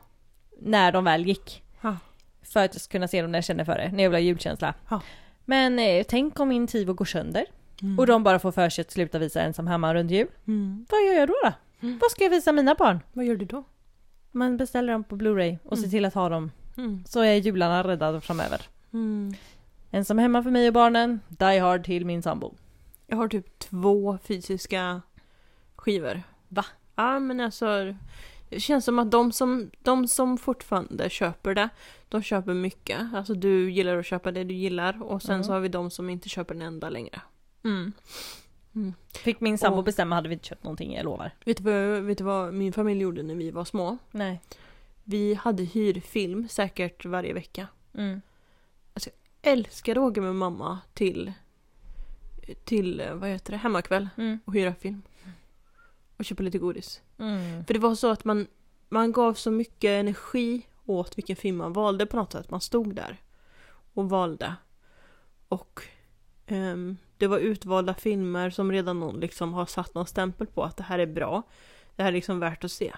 När 0.62 0.92
de 0.92 1.04
väl 1.04 1.28
gick. 1.28 1.64
Ja. 1.82 1.98
För 2.42 2.66
att 2.66 2.74
jag 2.76 2.82
ska 2.82 2.92
kunna 2.92 3.08
se 3.08 3.22
dem 3.22 3.32
när 3.32 3.38
jag 3.38 3.44
känner 3.46 3.64
för 3.66 3.78
det. 3.78 3.92
När 3.92 4.04
jag 4.04 4.10
vill 4.10 4.16
ha 4.16 4.22
julkänsla. 4.22 4.74
Ja. 4.90 5.02
Men 5.46 5.80
eh, 5.80 6.04
tänk 6.10 6.40
om 6.40 6.48
min 6.50 6.68
Tivo 6.68 6.94
går 6.94 7.06
sönder. 7.06 7.46
Mm. 7.82 8.00
Och 8.00 8.08
de 8.08 8.24
bara 8.24 8.40
får 8.40 8.52
för 8.52 8.70
sig 8.70 8.82
att 8.82 8.92
sluta 8.92 9.20
visa 9.20 9.42
Ensam 9.42 9.68
Hemma 9.68 9.94
runt 9.94 10.12
jul. 10.12 10.28
Mm. 10.48 10.86
Vad 10.90 11.06
gör 11.06 11.14
jag 11.14 11.28
då? 11.28 11.36
då? 11.44 11.52
Mm. 11.88 12.00
Vad 12.02 12.12
ska 12.12 12.24
jag 12.24 12.32
visa 12.32 12.52
mina 12.52 12.76
barn? 12.76 13.00
Vad 13.14 13.26
gör 13.26 13.36
du 13.36 13.46
då? 13.46 13.64
Man 14.32 14.58
beställer 14.58 14.94
dem 14.94 15.04
på 15.04 15.16
Blu-ray 15.16 15.58
och 15.64 15.78
ser 15.78 15.84
Mm. 15.84 15.92
till 15.92 16.06
att 16.06 16.14
ha 16.14 16.30
dem. 16.30 16.52
Mm. 16.78 17.04
Så 17.08 17.20
är 17.22 17.34
jularna 17.34 17.84
räddade 17.84 18.22
framöver. 18.22 18.62
Ensam 19.92 20.18
hemma 20.18 20.44
för 20.44 20.52
mig 20.52 20.68
och 20.68 20.74
barnen. 20.74 21.20
Die 21.28 21.60
Hard 21.60 21.84
till 21.86 22.06
min 22.06 22.22
sambo. 22.24 22.54
Jag 23.08 23.18
har 23.18 23.28
typ 23.28 23.60
två 23.60 24.18
fysiska 24.24 25.02
skivor. 25.76 26.22
Va? 26.48 26.66
Ja 26.96 27.20
men 27.20 27.40
alltså 27.40 27.96
Det 28.50 28.60
känns 28.60 28.86
som 28.86 29.00
att 29.00 29.12
de 29.12 29.32
som, 29.32 29.72
de 29.84 30.08
som 30.08 30.38
fortfarande 30.38 31.10
köper 31.10 31.56
det 31.56 31.70
De 32.10 32.22
köper 32.24 32.54
mycket. 32.54 33.00
Alltså 33.14 33.34
du 33.34 33.72
gillar 33.72 33.98
att 33.98 34.06
köpa 34.06 34.32
det 34.32 34.44
du 34.44 34.54
gillar 34.54 35.04
och 35.04 35.22
sen 35.22 35.34
Mm. 35.36 35.44
så 35.44 35.52
har 35.54 35.60
vi 35.60 35.68
de 35.70 35.92
som 35.92 36.10
inte 36.10 36.30
köper 36.30 36.56
en 36.56 36.62
enda 36.62 36.90
längre. 36.90 37.22
Mm. 37.64 37.93
Fick 39.14 39.39
min 39.41 39.57
sambo 39.57 39.78
Och- 39.78 39.84
bestämma 39.84 40.16
hade 40.16 40.30
vi 40.30 40.34
inte 40.34 40.45
köpt 40.47 40.64
någonting, 40.64 40.93
jag 40.95 41.03
lovar. 41.05 41.32
Vet, 41.45 41.57
du 41.57 41.64
vad, 41.64 41.74
jag- 41.74 42.01
vet 42.01 42.18
du 42.18 42.24
vad 42.24 42.53
min 42.53 42.74
familj 42.74 43.01
gjorde 43.01 43.24
när 43.24 43.36
vi 43.36 43.51
var 43.51 43.66
små? 43.66 43.97
Nej. 44.12 44.41
Vi 45.03 45.34
hade 45.34 45.64
hyrfilm 45.64 46.47
säkert 46.49 47.05
varje 47.05 47.34
vecka. 47.34 47.68
Mm. 47.93 48.22
Älskade 49.41 49.99
att 49.99 50.12
åka 50.12 50.22
med 50.22 50.36
mamma 50.36 50.80
till 50.93 51.34
till, 52.64 52.99
eh, 52.99 53.14
vad 53.14 53.30
heter 53.30 53.51
det, 53.51 53.57
hemmakväll 53.57 54.10
Mm. 54.18 54.39
och 54.45 54.53
hyra 54.53 54.74
film. 54.76 55.01
Och 56.18 56.26
köpa 56.26 56.43
lite 56.43 56.57
godis. 56.57 57.01
Mm. 57.18 57.66
För 57.66 57.74
det 57.74 57.80
var 57.80 57.95
så 57.95 58.12
att 58.12 58.26
man, 58.26 58.47
man 58.89 59.12
gav 59.12 59.34
så 59.34 59.51
mycket 59.51 59.89
energi 59.89 60.62
åt 60.86 61.18
vilken 61.18 61.36
film 61.36 61.57
man 61.57 61.74
valde 61.74 62.05
på 62.05 62.18
något 62.18 62.32
sätt. 62.32 62.49
Man 62.51 62.62
stod 62.62 62.95
där 62.95 63.18
och 63.93 64.10
valde. 64.10 64.55
Och 65.47 65.82
ehm, 66.47 66.97
det 67.20 67.28
var 67.28 67.38
utvalda 67.40 67.94
filmer 67.94 68.50
som 68.50 68.72
redan 68.72 69.00
någon 69.00 69.20
liksom 69.20 69.54
har 69.54 69.66
satt 69.66 69.94
någon 69.94 70.06
stämpel 70.08 70.48
på 70.48 70.64
att 70.64 70.78
det 70.78 70.84
här 70.84 71.00
är 71.00 71.06
bra. 71.06 71.44
Det 71.96 72.04
här 72.04 72.10
är 72.10 72.14
liksom 72.14 72.40
värt 72.40 72.64
att 72.64 72.72
se. 72.72 72.94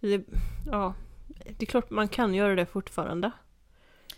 Det, 0.00 0.24
ja, 0.70 0.94
det 1.28 1.62
är 1.64 1.66
klart 1.66 1.90
man 1.90 2.08
kan 2.08 2.34
göra 2.34 2.54
det 2.54 2.66
fortfarande. 2.66 3.30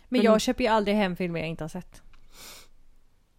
Men 0.09 0.18
Men- 0.18 0.22
jag 0.22 0.41
köper 0.41 0.64
ju 0.64 0.70
aldrig 0.70 0.97
hem 0.97 1.16
filmer 1.16 1.41
jag 1.41 1.49
inte 1.49 1.64
har 1.64 1.68
sett. 1.68 2.03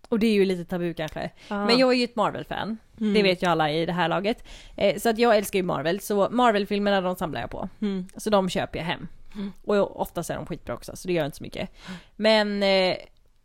Och 0.09 0.19
det 0.19 0.27
är 0.27 0.33
ju 0.33 0.45
lite 0.45 0.65
tabu 0.65 0.93
kanske. 0.93 1.31
Men 1.49 1.65
Men 1.65 1.77
jag 1.77 1.93
är 1.93 1.97
ju 1.97 2.03
ett 2.03 2.15
Marvel-fan. 2.15 2.77
mm, 2.99 3.13
Det 3.13 3.23
vet 3.23 3.43
ju 3.43 3.47
alla 3.47 3.71
i 3.71 3.85
det 3.85 3.93
här 3.93 4.07
laget. 4.07 4.43
Eh, 4.75 4.97
så 4.99 5.09
att 5.09 5.17
jag 5.19 5.37
älskar 5.37 5.59
ju 5.59 5.63
Marvel, 5.63 5.99
så 5.99 6.29
Marvel-filmerna 6.31 7.01
de 7.01 7.15
samlar 7.15 7.41
jag 7.41 7.49
på. 7.49 7.69
Mm, 7.81 8.07
Så 8.17 8.29
de 8.29 8.49
köper 8.49 8.79
jag 8.79 8.85
hem. 8.85 9.07
Mm. 9.35 9.51
Och 9.63 10.01
oftast 10.01 10.29
är 10.29 10.35
de 10.35 10.45
skitbra 10.45 10.73
också, 10.75 10.95
så 10.95 11.07
det 11.07 11.13
gör 11.13 11.25
inte 11.25 11.37
så 11.37 11.43
mycket. 11.43 11.69
Men 12.15 12.63
eh, 12.63 12.95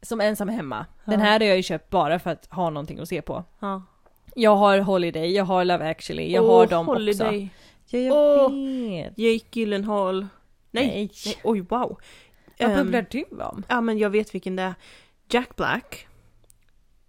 som 0.03 0.20
ensam 0.20 0.48
hemma, 0.48 0.86
den 1.05 1.20
här 1.20 1.40
har 1.40 1.46
jag 1.46 1.57
ju 1.57 1.62
köpt 1.62 1.90
bara 1.90 2.18
för 2.18 2.30
att 2.30 2.46
ha 2.50 2.70
någonting 2.70 2.98
att 3.00 3.09
se 3.09 3.22
på. 3.22 3.44
ja. 3.61 3.82
Jag 4.34 4.57
har 4.57 4.78
Holiday, 4.78 5.32
jag 5.34 5.44
har 5.44 5.64
Love 5.64 5.90
actually, 5.90 6.32
jag 6.32 6.42
har 6.42 6.66
dem 6.66 6.88
också. 6.88 7.00
Holiday. 7.00 7.48
Ja, 7.86 7.98
jag 7.98 8.16
Åh. 8.16 8.53
vet. 8.90 9.18
Jake 9.18 9.44
Gyllenhaal. 9.61 10.20
Nej, 10.70 10.86
Nej. 10.86 11.11
nej. 11.26 11.36
oj 11.44 11.61
wow. 11.61 11.98
Vad 12.59 12.70
Ehm, 12.70 12.76
bubblar 12.76 13.07
du 13.11 13.24
om? 13.44 13.62
Ja 13.68 13.80
men 13.80 13.98
jag 13.98 14.11
vet 14.11 14.34
vilken 14.34 14.57
det 14.57 14.62
är. 14.62 14.74
Jack 15.30 15.57
Black. 15.57 16.07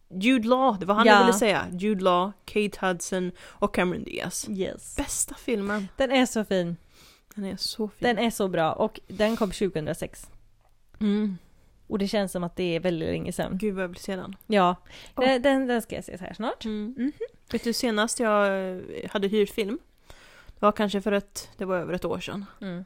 Jude 0.09 0.47
Law, 0.47 0.79
det 0.79 0.85
var 0.85 0.95
han 0.95 1.07
Ja. 1.07 1.13
jag 1.13 1.19
ville 1.25 1.33
säga. 1.33 1.65
Jude 1.71 2.03
Law, 2.03 2.31
Kate 2.45 2.85
Hudson 2.87 3.31
och 3.41 3.75
Cameron 3.75 4.03
Diaz. 4.03 4.47
Yes. 4.49 4.95
Bästa 4.97 5.35
filmen. 5.35 5.87
Den 5.97 6.11
är 6.11 6.25
så 6.25 6.45
fin. 6.45 6.77
Den 7.35 7.45
är 7.45 7.57
så 7.57 7.87
fin. 7.87 7.97
Den 7.99 8.19
är 8.19 8.29
så 8.29 8.47
bra 8.47 8.73
och 8.73 8.99
den 9.07 9.35
kom 9.37 9.51
2006. 9.51 10.27
Mm. 10.99 11.37
Och 11.87 11.99
det 11.99 12.07
känns 12.07 12.31
som 12.31 12.43
att 12.43 12.55
det 12.55 12.75
är 12.75 12.79
väldigt 12.79 13.09
länge 13.09 13.31
sedan. 13.31 13.57
Gud 13.57 13.75
vad 13.75 13.83
jag 13.83 13.87
vill 13.87 13.97
se 13.97 14.15
den. 14.15 14.35
Ja, 14.47 14.75
Åh. 15.15 15.25
den, 15.25 15.41
den, 15.41 15.67
den 15.67 15.81
ska 15.81 15.95
jag 15.95 16.03
se 16.03 16.17
så 16.17 16.23
här 16.23 16.33
snart. 16.33 16.65
Mm. 16.65 16.95
Mhm. 16.97 17.11
Vet 17.51 17.63
du 17.63 17.73
senast 17.73 18.19
jag 18.19 18.69
eh, 18.69 19.09
hade 19.09 19.27
hyrfilm? 19.27 19.79
Det 20.47 20.65
var 20.65 20.71
kanske 20.71 21.01
för 21.01 21.11
ett, 21.11 21.49
det 21.57 21.65
var 21.65 21.77
över 21.77 21.93
ett 21.93 22.05
år 22.05 22.19
sedan. 22.19 22.45
Mm. 22.61 22.85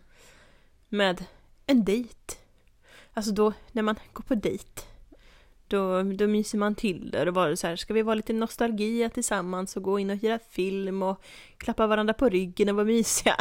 Med 0.90 1.24
en 1.66 1.86
dejt. 1.86 2.36
Alltså 3.14 3.32
då, 3.32 3.54
när 3.72 3.82
man 3.82 3.96
går 4.14 4.24
på 4.24 4.36
dejt. 4.36 4.82
Då, 5.68 6.04
då 6.04 6.28
myser 6.28 6.58
man 6.58 6.76
till 6.76 7.12
det. 7.12 7.26
Då 7.26 7.32
var 7.32 7.50
det 7.50 7.58
så 7.58 7.68
här, 7.68 7.76
ska 7.76 7.94
vi 7.94 8.02
vara 8.02 8.16
lite 8.16 8.34
nostalgia 8.34 9.10
tillsammans 9.10 9.78
och 9.78 9.84
gå 9.84 10.00
in 10.00 10.10
och 10.10 10.18
hyra 10.18 10.40
film 10.50 11.04
och 11.04 11.24
klappa 11.58 11.88
varandra 11.88 12.14
på 12.14 12.30
ryggen 12.30 12.70
och 12.70 12.76
vara 12.76 12.86
mysiga. 12.86 13.36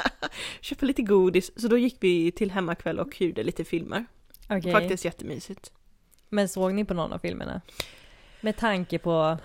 Köpa 0.60 0.86
lite 0.86 1.02
godis. 1.02 1.60
Så 1.60 1.68
då 1.68 1.78
gick 1.78 1.96
vi 2.00 2.32
till 2.32 2.50
hemmakväll 2.50 2.98
och 2.98 3.16
hyrde 3.16 3.42
lite 3.42 3.64
filmer. 3.64 4.06
Okej. 4.48 4.72
Faktiskt 4.72 5.04
jättemysigt. 5.04 5.72
Men 6.28 6.48
såg 6.48 6.74
ni 6.74 6.84
på 6.84 6.94
någon 6.94 7.12
av 7.12 7.18
filmerna? 7.18 7.60
Med 8.40 8.56
tanke 8.56 8.98
på 8.98 9.38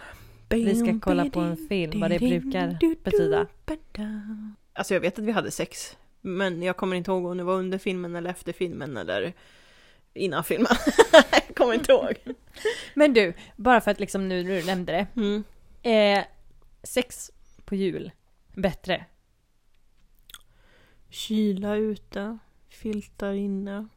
vi 0.49 0.75
ska 0.75 0.99
kolla 0.99 1.29
på 1.29 1.39
en 1.39 1.57
film, 1.57 1.99
vad 1.99 2.11
det 2.11 2.19
brukar 2.19 2.77
betyda. 3.03 3.47
Alltså 4.73 4.93
jag 4.93 5.01
vet 5.01 5.19
att 5.19 5.25
vi 5.25 5.31
hade 5.31 5.51
sex 5.51 5.97
Men 6.21 6.63
jag 6.63 6.77
kommer 6.77 6.95
inte 6.95 7.11
ihåg 7.11 7.25
om 7.25 7.37
det 7.37 7.43
var 7.43 7.53
under 7.53 7.77
filmen 7.77 8.15
eller 8.15 8.29
efter 8.29 8.53
filmen 8.53 8.97
eller 8.97 9.33
innan 10.13 10.43
filmen. 10.43 10.71
jag 11.31 11.55
kommer 11.55 11.73
inte 11.73 11.91
ihåg. 11.91 12.15
Men 12.93 13.13
du, 13.13 13.33
bara 13.55 13.81
för 13.81 13.91
att 13.91 13.99
liksom 13.99 14.29
nu 14.29 14.43
när 14.43 14.55
du 14.55 14.65
nämnde 14.65 14.91
det. 14.91 15.07
Mm. 15.15 15.43
Eh, 15.83 16.25
sex 16.83 17.31
på 17.65 17.75
jul, 17.75 18.11
bättre? 18.53 19.05
Kyla 21.09 21.75
ute, 21.75 22.37
filtar 22.69 23.33
inne. 23.33 23.87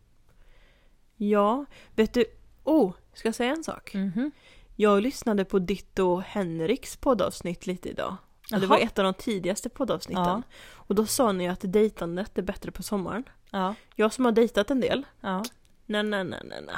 Ja, 1.30 1.64
vet 1.94 2.14
du, 2.14 2.24
oh, 2.64 2.92
ska 3.14 3.28
jag 3.28 3.34
säga 3.34 3.52
en 3.52 3.64
sak? 3.64 3.94
Mhm. 3.94 4.30
Jag 4.76 5.02
lyssnade 5.02 5.44
på 5.44 5.58
ditt 5.58 5.98
och 5.98 6.22
Henriks 6.22 6.96
poddavsnitt 6.96 7.66
lite 7.66 7.88
idag. 7.88 8.16
Ja, 8.50 8.56
det 8.58 8.62
Jaha. 8.66 8.70
var 8.70 8.78
ett 8.78 8.98
av 8.98 9.04
de 9.04 9.14
tidigaste 9.14 9.68
poddavsnitten. 9.68 10.24
Ja. 10.24 10.42
Och 10.72 10.94
då 10.94 11.06
sa 11.06 11.32
ni 11.32 11.48
att 11.48 11.60
dejtandet 11.62 12.38
är 12.38 12.42
bättre 12.42 12.70
på 12.70 12.82
sommaren. 12.82 13.24
Ja, 13.50 13.74
Jag 13.94 14.12
som 14.12 14.24
har 14.24 14.32
dejtat 14.32 14.70
en 14.70 14.80
del, 14.80 15.06
ja. 15.20 15.42
nej 15.86 16.02
nej 16.02 16.24
nej 16.24 16.40
nej 16.44 16.62
nej. 16.66 16.76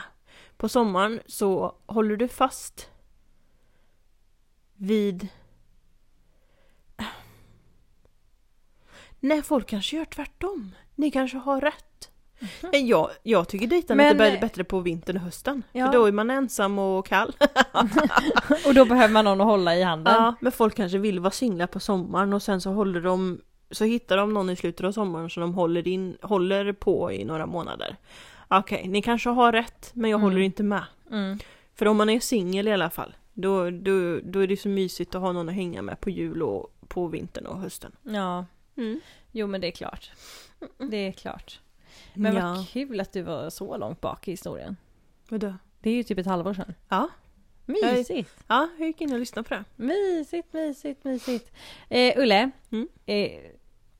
På 0.56 0.68
sommaren 0.68 1.20
så 1.26 1.76
håller 1.86 2.16
du 2.16 2.28
fast 2.28 2.90
vid... 4.74 5.28
Nej, 9.20 9.42
folk 9.42 9.68
kanske 9.68 9.96
gör 9.96 10.04
tvärtom. 10.04 10.74
Ni 10.94 11.10
kanske 11.10 11.36
har 11.38 11.60
rätt. 11.60 11.85
Men 12.72 12.86
Jag, 12.86 13.10
jag 13.22 13.48
tycker 13.48 13.66
dejtandet 13.66 14.06
Mhm. 14.06 14.16
Men- 14.16 14.32
är 14.32 14.36
bä- 14.36 14.40
bättre 14.40 14.64
på 14.64 14.80
vintern 14.80 15.16
och 15.16 15.22
hösten. 15.22 15.62
Ja. 15.72 15.86
För 15.86 15.92
då 15.92 16.04
är 16.04 16.12
man 16.12 16.30
ensam 16.30 16.78
och 16.78 17.06
kall. 17.06 17.32
Och 18.66 18.74
då 18.74 18.84
behöver 18.84 19.12
man 19.12 19.24
någon 19.24 19.40
att 19.40 19.46
hålla 19.46 19.76
i 19.76 19.82
handen. 19.82 20.14
Ja, 20.14 20.34
men 20.40 20.52
folk 20.52 20.74
kanske 20.76 20.98
vill 20.98 21.20
vara 21.20 21.30
singlar 21.30 21.66
på 21.66 21.80
sommaren 21.80 22.32
och 22.32 22.42
sen 22.42 22.60
så 22.60 22.70
håller 22.72 23.00
de 23.00 23.40
så 23.70 23.84
hittar 23.84 24.16
de 24.16 24.34
någon 24.34 24.50
i 24.50 24.56
slutet 24.56 24.86
av 24.86 24.92
sommaren 24.92 25.30
som 25.30 25.40
de 25.40 25.54
håller, 25.54 25.88
in, 25.88 26.16
håller 26.22 26.72
på 26.72 27.12
i 27.12 27.24
några 27.24 27.46
månader. 27.46 27.96
Okej, 28.48 28.88
ni 28.88 29.02
kanske 29.02 29.28
har 29.30 29.52
rätt, 29.52 29.90
men 29.92 30.10
jag 30.10 30.18
Mm. 30.18 30.30
håller 30.30 30.40
inte 30.40 30.62
med. 30.62 30.84
Mm. 31.10 31.38
För 31.74 31.88
om 31.88 31.96
man 31.96 32.10
är 32.10 32.20
singel 32.20 32.68
i 32.68 32.72
alla 32.72 32.90
fall, 32.90 33.16
då, 33.34 33.70
då, 33.70 34.18
då 34.22 34.40
är 34.40 34.46
det 34.46 34.56
så 34.56 34.68
mysigt 34.68 35.14
att 35.14 35.20
ha 35.20 35.32
någon 35.32 35.48
att 35.48 35.54
hänga 35.54 35.82
med 35.82 36.00
på 36.00 36.10
jul 36.10 36.42
och 36.42 36.72
på 36.88 37.06
vintern 37.06 37.46
och 37.46 37.60
hösten. 37.60 37.92
Ja, 38.02 38.46
Mm. 38.76 39.00
jo 39.32 39.46
men 39.46 39.60
det 39.60 39.66
är 39.66 39.70
klart. 39.70 40.10
Det 40.90 40.96
är 40.96 41.12
klart. 41.12 41.60
Men 42.16 42.34
ja. 42.36 42.54
vad 42.54 42.68
kul 42.68 43.00
att 43.00 43.12
du 43.12 43.22
var 43.22 43.50
så 43.50 43.76
långt 43.76 44.00
bak 44.00 44.28
i 44.28 44.30
historien. 44.30 44.76
Vadå? 45.28 45.54
Det 45.80 45.90
är 45.90 45.94
ju 45.94 46.02
typ 46.02 46.18
ett 46.18 46.26
halvår 46.26 46.54
sedan. 46.54 46.74
Ja. 46.88 47.08
Mysigt! 47.66 48.30
ja, 48.48 48.68
jag 48.78 48.86
gick 48.86 49.00
in 49.00 49.12
och 49.12 49.18
lyssnade 49.18 49.48
på 49.48 49.54
det. 49.54 49.64
Mysigt, 49.76 50.52
mysigt, 50.52 51.04
mysigt. 51.04 51.52
Eh, 51.88 52.18
Ulle, 52.18 52.50
Mm. 52.70 52.88
eh, 53.06 53.30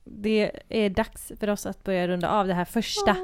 det 0.03 0.51
är 0.69 0.89
dags 0.89 1.31
för 1.39 1.49
oss 1.49 1.65
att 1.65 1.83
börja 1.83 2.07
runda 2.07 2.29
av 2.29 2.47
det 2.47 2.53
här 2.53 2.65
första 2.65 3.15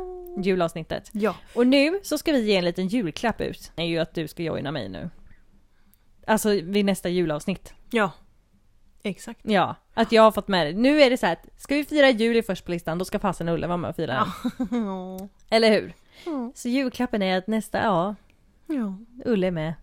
julavsnittet. 0.43 1.09
Ja. 1.13 1.35
Och 1.55 1.67
nu 1.67 1.99
så 2.03 2.17
ska 2.17 2.31
vi 2.31 2.41
ge 2.45 2.55
en 2.55 2.65
liten 2.65 2.87
julklapp 2.87 3.41
ut. 3.41 3.71
Det 3.75 3.81
är 3.81 3.85
ju 3.85 3.99
att 3.99 4.13
du 4.13 4.27
ska 4.27 4.43
joina 4.43 4.71
mig 4.71 4.89
nu. 4.89 5.09
Alltså 6.27 6.49
vid 6.49 6.85
nästa 6.85 7.09
julavsnitt. 7.09 7.73
Ja. 7.91 8.11
Exakt. 9.03 9.39
Ja, 9.43 9.75
att 9.93 10.11
jag 10.11 10.23
har 10.23 10.31
fått 10.31 10.47
med 10.47 10.67
det. 10.67 10.81
Nu 10.81 11.01
är 11.01 11.09
det 11.09 11.17
så 11.17 11.25
här 11.25 11.33
att 11.33 11.61
ska 11.61 11.75
vi 11.75 11.83
fira 11.83 12.09
jul 12.09 12.37
i 12.37 12.43
först 12.43 12.65
på 12.65 12.71
listan 12.71 12.97
då 12.97 13.05
ska 13.05 13.19
fasen 13.19 13.49
Ulle 13.49 13.67
vara 13.67 13.77
med 13.77 13.89
och 13.89 13.95
fira 13.95 14.13
den. 14.13 14.85
Ja. 14.85 15.29
Eller 15.49 15.71
hur? 15.71 15.93
Ja. 16.25 16.51
Så 16.55 16.69
julklappen 16.69 17.21
är 17.21 17.37
att 17.37 17.47
nästa, 17.47 17.81
ja, 17.83 18.15
ja. 18.67 18.97
Ulle 19.25 19.47
är 19.47 19.51
med. 19.51 19.73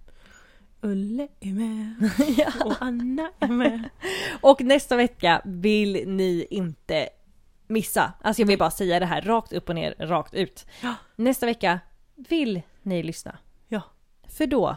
Ulle 0.80 1.28
är 1.40 1.52
med 1.52 2.10
och 2.64 2.74
Anna 2.80 3.30
är 3.40 3.48
med. 3.48 3.88
Och 4.40 4.60
nästa 4.60 4.96
vecka 4.96 5.42
vill 5.44 6.08
ni 6.08 6.46
inte 6.50 7.08
missa. 7.66 8.12
Alltså 8.22 8.42
jag 8.42 8.46
vill 8.46 8.58
bara 8.58 8.70
säga 8.70 9.00
det 9.00 9.06
här 9.06 9.22
rakt 9.22 9.52
upp 9.52 9.68
och 9.68 9.74
ner, 9.74 9.94
rakt 9.98 10.34
ut. 10.34 10.66
Ja. 10.82 10.94
Nästa 11.16 11.46
vecka 11.46 11.80
vill 12.14 12.62
ni 12.82 13.02
lyssna. 13.02 13.38
Ja. 13.68 13.82
För 14.28 14.46
då 14.46 14.76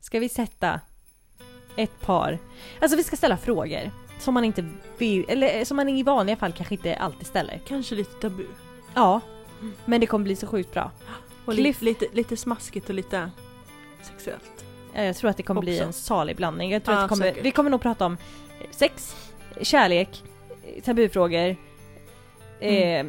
ska 0.00 0.18
vi 0.18 0.28
sätta 0.28 0.80
ett 1.82 2.00
par, 2.00 2.38
alltså 2.80 2.96
vi 2.96 3.04
ska 3.04 3.16
ställa 3.16 3.36
frågor 3.36 3.90
som 4.18 4.34
man 4.34 4.44
inte 4.44 4.64
vill, 4.98 5.24
eller 5.28 5.64
som 5.64 5.76
man 5.76 5.88
i 5.88 6.02
vanliga 6.02 6.36
fall 6.36 6.52
kanske 6.52 6.74
inte 6.74 6.94
alltid 6.96 7.26
ställer. 7.26 7.60
Kanske 7.66 7.94
lite 7.94 8.12
tabu. 8.20 8.44
Ja, 8.94 9.20
Mm. 9.60 9.72
men 9.84 10.00
det 10.00 10.06
kommer 10.06 10.24
bli 10.24 10.36
så 10.36 10.46
sjukt 10.46 10.72
bra. 10.72 10.90
Och 11.44 11.54
Cliff- 11.54 11.82
lite, 11.84 12.06
lite, 12.12 12.36
smaskigt 12.36 12.88
och 12.88 12.94
lite 12.94 13.30
sexuellt. 14.02 14.64
Ja, 14.94 15.02
Jag 15.02 15.16
tror 15.16 15.30
att 15.30 15.36
det 15.36 15.42
kommer 15.42 15.60
bli 15.60 15.74
Också. 15.76 15.84
en 15.84 15.92
salig 15.92 16.36
blandning. 16.36 16.70
Jag 16.72 16.84
tror 16.84 16.96
Ja, 16.96 17.02
att 17.02 17.08
kommer, 17.08 17.34
vi 17.42 17.50
kommer 17.50 17.70
nog 17.70 17.80
prata 17.82 18.06
om 18.06 18.16
sex, 18.70 19.16
kärlek, 19.62 20.24
tabufrågor, 20.84 21.56
eh, 22.60 23.06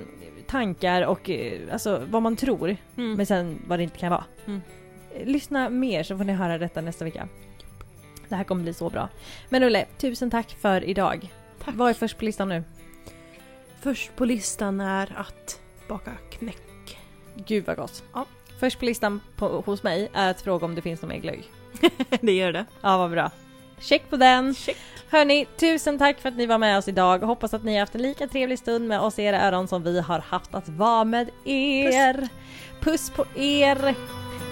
tankar 0.47 1.01
och 1.05 1.29
eh, 1.29 1.59
alltså 1.73 2.01
vad 2.09 2.21
man 2.21 2.35
tror. 2.35 2.77
Mm. 2.97 3.13
Men 3.13 3.25
sen 3.25 3.61
vad 3.67 3.79
det 3.79 3.83
inte 3.83 3.97
kan 3.97 4.09
vara. 4.11 4.23
Mm. 4.45 4.61
Lyssna 5.25 5.69
mer 5.69 6.03
så 6.03 6.17
får 6.17 6.23
ni 6.23 6.33
höra 6.33 6.57
detta 6.57 6.81
nästa 6.81 7.05
vecka. 7.05 7.27
Det 8.31 8.37
här 8.37 8.43
kommer 8.43 8.63
bli 8.63 8.73
så 8.73 8.89
bra. 8.89 9.09
Men 9.49 9.63
Ulle, 9.63 9.85
tusen 9.97 10.31
tack 10.31 10.57
för 10.61 10.83
idag. 10.83 11.33
Tack. 11.65 11.75
Vad 11.75 11.89
är 11.89 11.93
först 11.93 12.17
på 12.17 12.25
listan 12.25 12.49
nu? 12.49 12.63
Först 13.81 14.15
på 14.15 14.25
listan 14.25 14.81
är 14.81 15.13
att 15.17 15.59
baka 15.87 16.11
knäck. 16.29 16.97
Gud 17.35 17.65
vad 17.65 17.77
gott. 17.77 18.03
Ja. 18.13 18.25
Först 18.59 18.79
på 18.79 18.85
listan 18.85 19.21
på, 19.35 19.47
hos 19.65 19.83
mig 19.83 20.09
är 20.13 20.31
att 20.31 20.41
fråga 20.41 20.65
om 20.65 20.75
det 20.75 20.81
finns 20.81 21.01
någon 21.01 21.09
mer 21.09 21.19
glögg. 21.19 21.43
det 22.21 22.31
gör 22.31 22.51
det. 22.51 22.65
Ja, 22.81 22.97
vad 22.97 23.11
bra. 23.11 23.31
Check 23.79 24.09
på 24.09 24.17
den. 24.17 24.55
Check. 24.55 24.77
Hörni, 25.09 25.47
tusen 25.57 25.99
tack 25.99 26.19
för 26.19 26.29
att 26.29 26.37
ni 26.37 26.45
var 26.45 26.57
med 26.57 26.77
oss 26.77 26.87
idag. 26.87 27.19
Hoppas 27.19 27.53
att 27.53 27.63
ni 27.63 27.73
har 27.73 27.79
haft 27.79 27.95
en 27.95 28.01
lika 28.01 28.27
trevlig 28.27 28.59
stund 28.59 28.87
med 28.87 28.99
oss 28.99 29.19
i 29.19 29.23
era 29.23 29.41
öron 29.47 29.67
som 29.67 29.83
vi 29.83 29.99
har 29.99 30.19
haft 30.19 30.55
att 30.55 30.69
vara 30.69 31.03
med 31.03 31.29
er. 31.45 32.27
Puss, 32.81 33.09
på 33.09 33.25
er! 33.35 33.95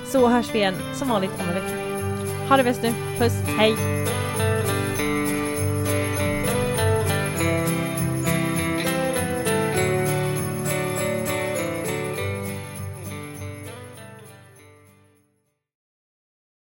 Så 0.05 0.27
hörs 0.27 0.55
vi 0.55 0.59
igen 0.59 0.75
som 0.93 1.09
vanligt 1.09 1.31
om 1.39 1.49
en 1.49 1.55
vecka. 1.55 1.88
Ha 2.49 2.57
det 2.57 2.63
bäst 2.63 2.83
nu. 2.83 2.93
Puss, 3.17 3.33
hej! 3.57 3.75